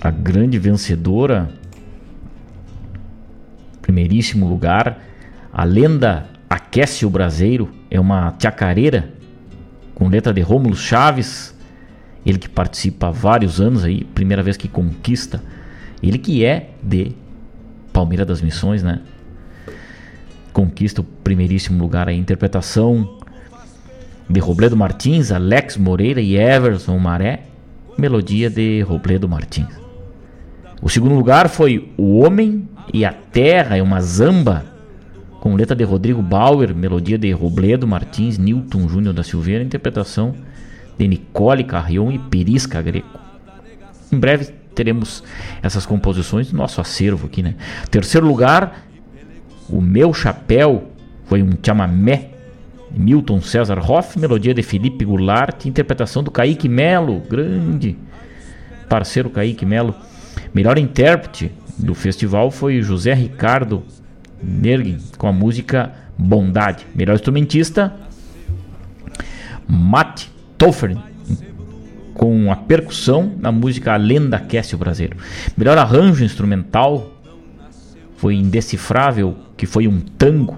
a 0.07 0.11
grande 0.11 0.57
vencedora, 0.57 1.49
primeiríssimo 3.81 4.47
lugar, 4.47 5.03
a 5.51 5.65
lenda 5.65 6.29
Aquece 6.49 7.05
o 7.05 7.09
Braseiro, 7.09 7.69
é 7.91 7.99
uma 7.99 8.33
chacareira 8.41 9.11
com 9.93 10.07
letra 10.07 10.33
de 10.33 10.39
Rômulo 10.39 10.77
Chaves, 10.77 11.53
ele 12.25 12.37
que 12.37 12.47
participa 12.47 13.07
há 13.07 13.11
vários 13.11 13.59
anos 13.59 13.83
aí, 13.83 14.05
primeira 14.05 14.41
vez 14.41 14.55
que 14.55 14.69
conquista, 14.69 15.43
ele 16.01 16.17
que 16.17 16.45
é 16.45 16.69
de 16.81 17.11
Palmeira 17.91 18.23
das 18.23 18.41
Missões, 18.41 18.81
né? 18.81 19.01
Conquista 20.53 21.01
o 21.01 21.03
primeiríssimo 21.03 21.83
lugar 21.83 22.07
a 22.07 22.13
interpretação 22.13 23.19
de 24.29 24.39
Robledo 24.39 24.77
Martins, 24.77 25.33
Alex 25.33 25.75
Moreira 25.75 26.21
e 26.21 26.37
Everson 26.37 26.97
Maré, 26.97 27.43
melodia 27.97 28.49
de 28.49 28.81
Robledo 28.83 29.27
Martins. 29.27 29.86
O 30.81 30.89
segundo 30.89 31.15
lugar 31.15 31.49
foi 31.49 31.91
O 31.97 32.19
Homem 32.19 32.67
e 32.93 33.03
a 33.03 33.11
Terra, 33.11 33.77
é 33.77 33.81
uma 33.81 33.99
zamba, 33.99 34.65
com 35.39 35.55
letra 35.55 35.75
de 35.75 35.83
Rodrigo 35.83 36.21
Bauer, 36.21 36.75
melodia 36.75 37.17
de 37.17 37.31
Robledo 37.31 37.87
Martins, 37.87 38.37
Newton 38.37 38.87
Júnior 38.87 39.13
da 39.13 39.23
Silveira, 39.23 39.63
interpretação 39.63 40.35
de 40.97 41.07
Nicole 41.07 41.63
Carrion 41.63 42.11
e 42.11 42.19
Perisca 42.19 42.81
Greco. 42.81 43.19
Em 44.11 44.19
breve 44.19 44.53
teremos 44.73 45.23
essas 45.61 45.85
composições 45.85 46.51
do 46.51 46.57
nosso 46.57 46.79
acervo 46.79 47.25
aqui, 47.25 47.41
né? 47.41 47.55
Terceiro 47.89 48.27
lugar, 48.27 48.83
O 49.69 49.81
Meu 49.81 50.13
Chapéu, 50.13 50.91
foi 51.25 51.43
um 51.43 51.51
chamamé 51.61 52.29
Milton 52.91 53.41
César 53.41 53.79
Hoff, 53.79 54.17
melodia 54.17 54.53
de 54.53 54.63
Felipe 54.63 55.03
Goulart, 55.03 55.65
interpretação 55.65 56.23
do 56.23 56.31
Kaique 56.31 56.69
Melo, 56.69 57.19
grande 57.19 57.97
parceiro 58.87 59.29
Kaique 59.29 59.65
Melo. 59.65 59.93
Melhor 60.57 60.79
intérprete 60.79 61.51
do 61.77 61.93
festival 61.93 62.49
foi 62.49 62.81
José 62.81 63.13
Ricardo 63.13 63.83
Nergin, 64.41 64.97
com 65.15 65.27
a 65.27 65.31
música 65.31 65.93
Bondade. 66.17 66.83
Melhor 66.95 67.13
instrumentista, 67.13 67.93
Matt 69.67 70.25
Toffer, 70.57 70.97
com 72.15 72.51
a 72.51 72.55
percussão 72.55 73.33
na 73.37 73.51
música 73.51 73.93
A 73.93 73.97
Lenda 73.97 74.37
Aquece 74.37 74.73
o 74.73 74.79
Brasileiro. 74.79 75.17
Melhor 75.55 75.77
arranjo 75.77 76.25
instrumental 76.25 77.13
foi 78.15 78.33
Indecifrável, 78.33 79.37
que 79.55 79.67
foi 79.67 79.87
um 79.87 79.99
tango 79.99 80.57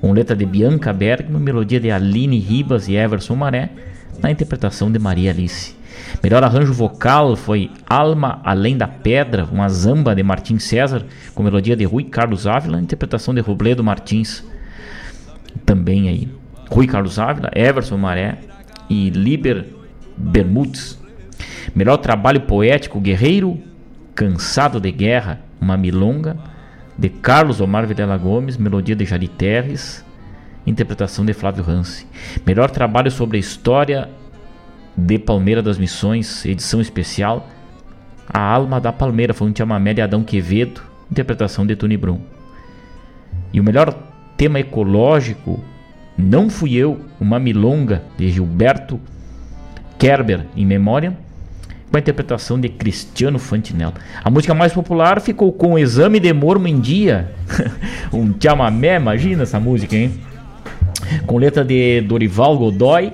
com 0.00 0.12
letra 0.12 0.34
de 0.34 0.46
Bianca 0.46 0.94
Bergman, 0.94 1.42
melodia 1.42 1.78
de 1.78 1.90
Aline 1.90 2.38
Ribas 2.38 2.88
e 2.88 2.94
Everson 2.94 3.36
Maré, 3.36 3.68
na 4.22 4.30
interpretação 4.30 4.90
de 4.90 4.98
Maria 4.98 5.30
Alice. 5.30 5.78
Melhor 6.22 6.44
arranjo 6.44 6.72
vocal 6.72 7.36
foi 7.36 7.70
Alma 7.88 8.40
Além 8.44 8.76
da 8.76 8.86
Pedra, 8.86 9.48
uma 9.50 9.68
zamba 9.68 10.14
de 10.14 10.22
Martins 10.22 10.64
César, 10.64 11.04
com 11.34 11.42
melodia 11.42 11.76
de 11.76 11.84
Rui 11.84 12.04
Carlos 12.04 12.46
Ávila, 12.46 12.80
interpretação 12.80 13.34
de 13.34 13.40
Robledo 13.40 13.82
Martins. 13.82 14.44
Também 15.64 16.08
aí. 16.08 16.28
Rui 16.70 16.86
Carlos 16.86 17.18
Ávila, 17.18 17.50
Everson 17.54 17.96
Maré 17.96 18.38
e 18.88 19.10
Liber 19.10 19.66
Bermudes. 20.16 20.98
Melhor 21.74 21.96
trabalho 21.96 22.42
poético 22.42 23.00
Guerreiro, 23.00 23.58
Cansado 24.14 24.80
de 24.80 24.90
Guerra, 24.90 25.40
uma 25.60 25.76
milonga 25.76 26.36
de 26.98 27.08
Carlos 27.08 27.60
Omar 27.60 27.86
Vilela 27.86 28.18
Gomes, 28.18 28.58
melodia 28.58 28.94
de 28.94 29.06
Jari 29.06 29.28
Terres, 29.28 30.04
interpretação 30.66 31.24
de 31.24 31.32
Flávio 31.32 31.64
Hansi. 31.66 32.06
Melhor 32.46 32.70
trabalho 32.70 33.10
sobre 33.10 33.38
a 33.38 33.40
história 33.40 34.10
de 34.96 35.18
Palmeira 35.18 35.62
das 35.62 35.78
Missões, 35.78 36.44
edição 36.44 36.80
especial. 36.80 37.48
A 38.28 38.40
Alma 38.40 38.80
da 38.80 38.92
Palmeira 38.92 39.34
foi 39.34 39.48
um 39.48 39.56
chamamé 39.56 39.94
de 39.94 40.00
Adão 40.00 40.22
Quevedo, 40.22 40.82
interpretação 41.10 41.66
de 41.66 41.74
Tony 41.76 41.96
Brum. 41.96 42.20
E 43.52 43.60
o 43.60 43.64
melhor 43.64 43.94
tema 44.36 44.60
ecológico, 44.60 45.62
Não 46.16 46.48
Fui 46.48 46.74
Eu, 46.74 47.00
uma 47.20 47.38
milonga 47.38 48.02
de 48.16 48.30
Gilberto 48.30 49.00
Kerber, 49.98 50.46
em 50.56 50.64
memória 50.64 51.16
com 51.90 51.96
a 51.96 52.00
interpretação 52.00 52.58
de 52.60 52.68
Cristiano 52.68 53.38
Fantinello. 53.38 53.94
A 54.22 54.30
música 54.30 54.54
mais 54.54 54.72
popular 54.72 55.20
ficou 55.20 55.52
com 55.52 55.72
o 55.72 55.78
Exame 55.78 56.20
de 56.20 56.32
Mormo 56.32 56.68
em 56.68 56.78
Dia, 56.78 57.32
um 58.12 58.32
chamamé, 58.40 58.96
imagina 58.96 59.42
essa 59.42 59.58
música, 59.58 59.96
hein? 59.96 60.12
Com 61.26 61.36
letra 61.36 61.64
de 61.64 62.00
Dorival 62.02 62.56
Godoy, 62.56 63.12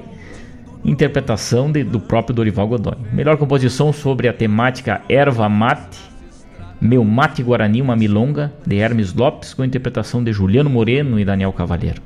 interpretação 0.87 1.71
de, 1.71 1.83
do 1.83 1.99
próprio 1.99 2.35
Dorival 2.35 2.69
Godoy. 2.69 2.97
Melhor 3.13 3.37
composição 3.37 3.93
sobre 3.93 4.29
a 4.29 4.33
temática 4.33 5.03
Erva 5.09 5.49
Mate, 5.49 5.99
Meu 6.81 7.05
Mate 7.05 7.43
Guarani, 7.43 7.83
uma 7.83 7.97
milonga, 7.97 8.53
de 8.65 8.77
Hermes 8.77 9.13
Lopes, 9.13 9.53
com 9.53 9.65
interpretação 9.65 10.23
de 10.23 10.33
Juliano 10.33 10.71
Moreno 10.71 11.19
e 11.19 11.25
Daniel 11.25 11.53
Cavalheiro. 11.53 12.01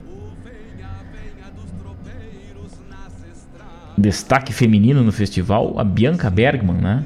destaque 4.00 4.50
feminino 4.50 5.02
no 5.02 5.12
festival, 5.12 5.78
a 5.78 5.84
Bianca 5.84 6.30
Bergman, 6.30 6.80
né? 6.80 7.04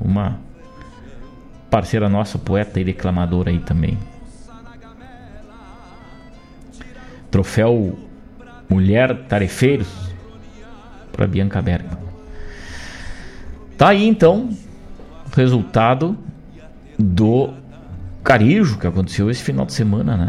Uma 0.00 0.38
parceira 1.68 2.08
nossa, 2.08 2.38
poeta 2.38 2.80
e 2.80 2.84
declamadora 2.84 3.50
aí 3.50 3.58
também. 3.58 3.98
Troféu 7.30 7.98
Mulher 8.66 9.26
Tarefeiros 9.28 10.11
para 11.12 11.26
Bianca 11.26 11.60
Bergman. 11.60 11.98
Tá 13.76 13.88
aí 13.88 14.06
então 14.06 14.50
o 15.30 15.36
resultado 15.36 16.16
do 16.98 17.50
Carijo 18.22 18.78
que 18.78 18.86
aconteceu 18.86 19.30
esse 19.30 19.42
final 19.42 19.66
de 19.66 19.72
semana, 19.72 20.16
né? 20.16 20.28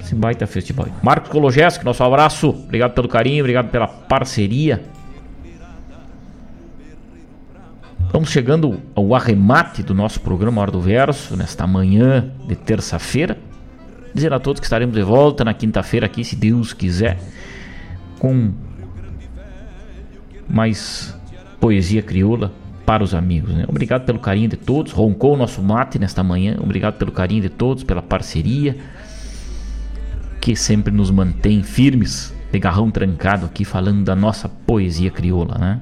Esse 0.00 0.14
baita 0.14 0.46
festival. 0.46 0.88
Marcos 1.02 1.30
Kologeski, 1.30 1.84
nosso 1.84 2.02
abraço. 2.02 2.50
Obrigado 2.50 2.92
pelo 2.92 3.08
carinho, 3.08 3.44
obrigado 3.44 3.70
pela 3.70 3.86
parceria. 3.86 4.82
Vamos 8.12 8.30
chegando 8.30 8.82
ao 8.94 9.14
arremate 9.14 9.82
do 9.82 9.94
nosso 9.94 10.20
programa 10.20 10.60
Hora 10.60 10.70
do 10.70 10.80
Verso, 10.80 11.36
nesta 11.36 11.66
manhã 11.66 12.30
de 12.46 12.56
terça-feira. 12.56 13.38
Dizer 14.12 14.32
a 14.34 14.38
todos 14.38 14.60
que 14.60 14.66
estaremos 14.66 14.94
de 14.94 15.02
volta 15.02 15.44
na 15.44 15.54
quinta-feira 15.54 16.04
aqui, 16.04 16.22
se 16.22 16.36
Deus 16.36 16.74
quiser, 16.74 17.18
com 18.18 18.52
mais 20.52 21.16
poesia 21.58 22.02
crioula 22.02 22.52
para 22.84 23.02
os 23.02 23.14
amigos. 23.14 23.54
Né? 23.54 23.64
Obrigado 23.66 24.04
pelo 24.04 24.18
carinho 24.18 24.48
de 24.48 24.56
todos. 24.56 24.92
Roncou 24.92 25.34
o 25.34 25.36
nosso 25.36 25.62
mate 25.62 25.98
nesta 25.98 26.22
manhã. 26.22 26.56
Obrigado 26.60 26.98
pelo 26.98 27.10
carinho 27.10 27.42
de 27.42 27.48
todos, 27.48 27.82
pela 27.82 28.02
parceria 28.02 28.76
que 30.40 30.56
sempre 30.56 30.92
nos 30.92 31.08
mantém 31.08 31.62
firmes, 31.62 32.34
de 32.50 32.58
garrão 32.58 32.90
trancado 32.90 33.46
aqui, 33.46 33.64
falando 33.64 34.02
da 34.02 34.16
nossa 34.16 34.48
poesia 34.48 35.08
crioula. 35.08 35.56
Né? 35.56 35.80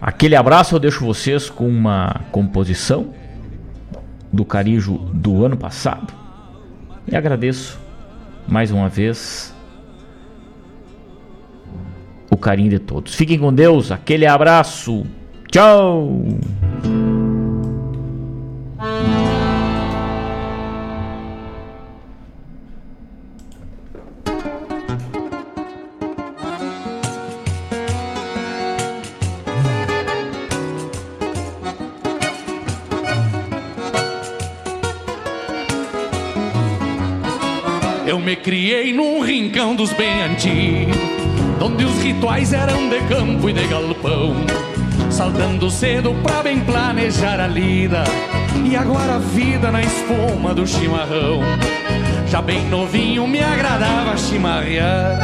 Aquele 0.00 0.34
abraço 0.34 0.74
eu 0.74 0.80
deixo 0.80 1.04
vocês 1.04 1.50
com 1.50 1.68
uma 1.68 2.22
composição 2.32 3.12
do 4.32 4.46
Carijo 4.46 4.96
do 5.12 5.44
ano 5.44 5.58
passado 5.58 6.14
e 7.06 7.14
agradeço 7.14 7.78
mais 8.48 8.70
uma 8.70 8.88
vez 8.88 9.54
o 12.30 12.36
carinho 12.36 12.70
de 12.70 12.78
todos. 12.78 13.14
Fiquem 13.14 13.38
com 13.38 13.52
Deus, 13.52 13.90
aquele 13.90 14.26
abraço. 14.26 15.04
Tchau! 15.50 16.22
Eu 38.10 38.18
me 38.18 38.34
criei 38.34 38.92
num 38.92 39.20
rincão 39.22 39.76
dos 39.76 39.92
bem 39.92 40.22
antigos, 40.22 40.96
onde 41.60 41.84
os 41.84 42.02
rituais 42.02 42.52
eram 42.52 42.88
de 42.88 43.00
campo 43.08 43.48
e 43.48 43.52
de 43.52 43.66
galpão. 43.66 44.34
Saltando 45.10 45.70
cedo 45.70 46.14
pra 46.22 46.42
bem 46.42 46.60
planejar 46.60 47.40
a 47.40 47.46
lida, 47.46 48.04
e 48.64 48.76
agora 48.76 49.16
a 49.16 49.18
vida 49.18 49.70
na 49.70 49.82
espuma 49.82 50.54
do 50.54 50.66
chimarrão. 50.66 51.40
Já 52.26 52.40
bem 52.40 52.66
novinho 52.68 53.26
me 53.26 53.42
agradava 53.42 54.16
chimarrear, 54.16 55.18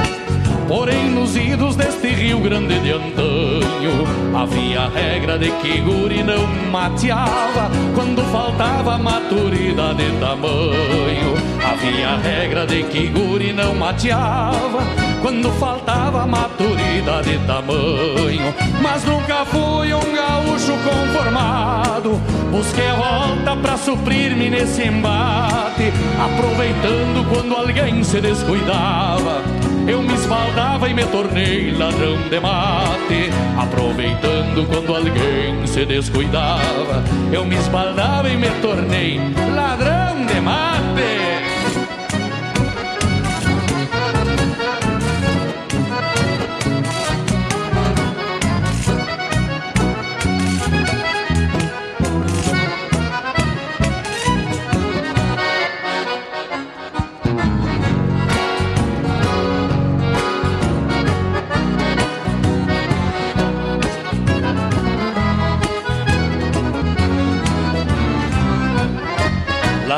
porém 0.68 1.10
nos 1.10 1.36
idos 1.36 1.76
deste 1.76 2.09
Rio 2.09 2.40
Grande 2.40 2.78
de 2.80 2.93
antanho 2.93 4.26
havia 4.36 4.82
a 4.82 4.88
regra 4.88 5.38
de 5.38 5.51
que 5.51 5.80
guri 5.80 6.22
não 6.22 6.47
mateava 6.70 7.70
quando 7.94 8.22
faltava 8.30 8.98
maturidade 8.98 10.10
de 10.10 10.18
tamanho. 10.18 11.34
Havia 11.64 12.09
a 12.10 12.16
regra 12.18 12.66
de 12.66 12.82
que 12.84 13.06
guri 13.09 13.52
não 13.52 13.74
mateava 13.74 14.82
quando 15.22 15.51
faltava 15.52 16.26
maturidade 16.26 17.38
de 17.38 17.47
tamanho. 17.47 18.55
Mas 18.82 19.05
nunca 19.05 19.44
fui 19.47 19.94
um 19.94 20.14
gaúcho 20.14 20.72
conformado. 20.84 22.20
Busquei 22.51 22.88
a 22.88 22.94
volta 22.94 23.56
pra 23.56 23.76
suprir-me 23.76 24.51
nesse 24.51 24.82
embate, 24.82 25.93
aproveitando 26.22 27.26
quando 27.28 27.55
alguém 27.55 28.05
se 28.05 28.20
descuidava. 28.20 29.55
Eu 29.88 30.02
me 30.02 30.14
esbaldava 30.14 30.88
e 30.88 30.94
me 30.94 31.04
tornei 31.06 31.70
ladrão 31.72 32.16
de 32.28 32.40
mate, 32.40 33.30
aproveitando 33.56 34.66
quando 34.66 34.94
alguém 34.94 35.66
se 35.66 35.84
descuidava. 35.84 37.04
Eu 37.32 37.44
me 37.44 37.56
esbaldava 37.56 38.28
e 38.28 38.36
me 38.36 38.50
tornei 38.60 39.20
ladrão 39.54 40.26
de 40.26 40.40
mate. 40.40 41.35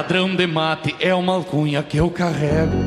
Ladrão 0.09 0.35
de 0.35 0.47
mate 0.47 0.97
é 1.01 1.15
uma 1.15 1.35
alcunha 1.35 1.83
que 1.83 1.99
eu 1.99 2.09
carrego. 2.09 2.79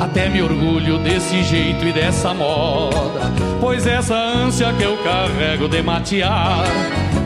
Até 0.00 0.28
me 0.28 0.42
orgulho 0.42 0.98
desse 0.98 1.40
jeito 1.44 1.86
e 1.86 1.92
dessa 1.92 2.34
moda. 2.34 3.30
Pois 3.60 3.86
essa 3.86 4.16
ânsia 4.16 4.72
que 4.72 4.82
eu 4.82 4.96
carrego 5.04 5.68
de 5.68 5.80
matear 5.82 6.64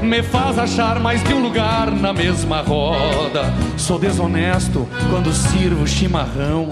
me 0.02 0.22
faz 0.22 0.58
achar 0.58 1.00
mais 1.00 1.24
de 1.24 1.32
um 1.32 1.40
lugar 1.40 1.90
na 1.92 2.12
mesma 2.12 2.60
roda. 2.60 3.54
Sou 3.78 3.98
desonesto 3.98 4.86
quando 5.08 5.32
sirvo 5.32 5.86
chimarrão. 5.86 6.68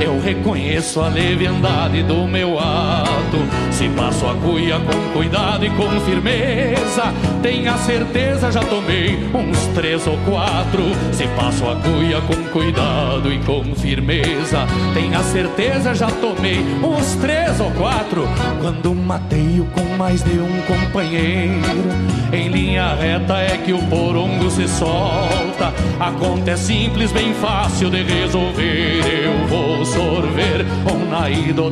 Eu 0.00 0.20
reconheço 0.20 1.00
a 1.00 1.08
leviandade 1.08 2.02
do 2.02 2.26
meu 2.26 2.58
ato. 2.58 3.38
Se 3.70 3.88
passo 3.90 4.26
a 4.26 4.34
cuia 4.34 4.78
com 4.80 5.12
cuidado 5.12 5.64
e 5.64 5.70
com 5.70 5.88
firmeza, 6.00 7.12
tenha 7.42 7.76
certeza 7.78 8.50
já 8.50 8.60
tomei 8.60 9.18
uns 9.34 9.58
três 9.74 10.06
ou 10.06 10.16
quatro. 10.18 10.82
Se 11.12 11.26
passo 11.28 11.64
a 11.68 11.76
cuia 11.76 12.20
com 12.22 12.36
cuidado 12.50 13.32
e 13.32 13.38
com 13.40 13.64
firmeza, 13.74 14.66
tenha 14.94 15.22
certeza 15.22 15.94
já 15.94 16.08
tomei 16.08 16.58
uns 16.82 17.14
três 17.16 17.60
ou 17.60 17.70
quatro. 17.72 18.28
Quando 18.60 18.94
mateio 18.94 19.66
com 19.74 19.96
mais 19.96 20.22
de 20.22 20.38
um 20.38 20.60
companheiro, 20.62 21.88
em 22.32 22.48
linha 22.48 22.94
reta 22.94 23.38
é 23.38 23.56
que 23.58 23.72
o 23.72 23.82
porongo 23.86 24.50
se 24.50 24.68
solta. 24.68 25.72
A 25.98 26.10
conta 26.12 26.52
é 26.52 26.56
simples, 26.56 27.10
bem 27.10 27.32
fácil 27.34 27.90
de 27.90 28.02
resolver. 28.02 29.00
Eu 29.24 29.46
vou 29.48 29.57
sorver 29.84 30.64
um 30.92 31.10
naído 31.10 31.64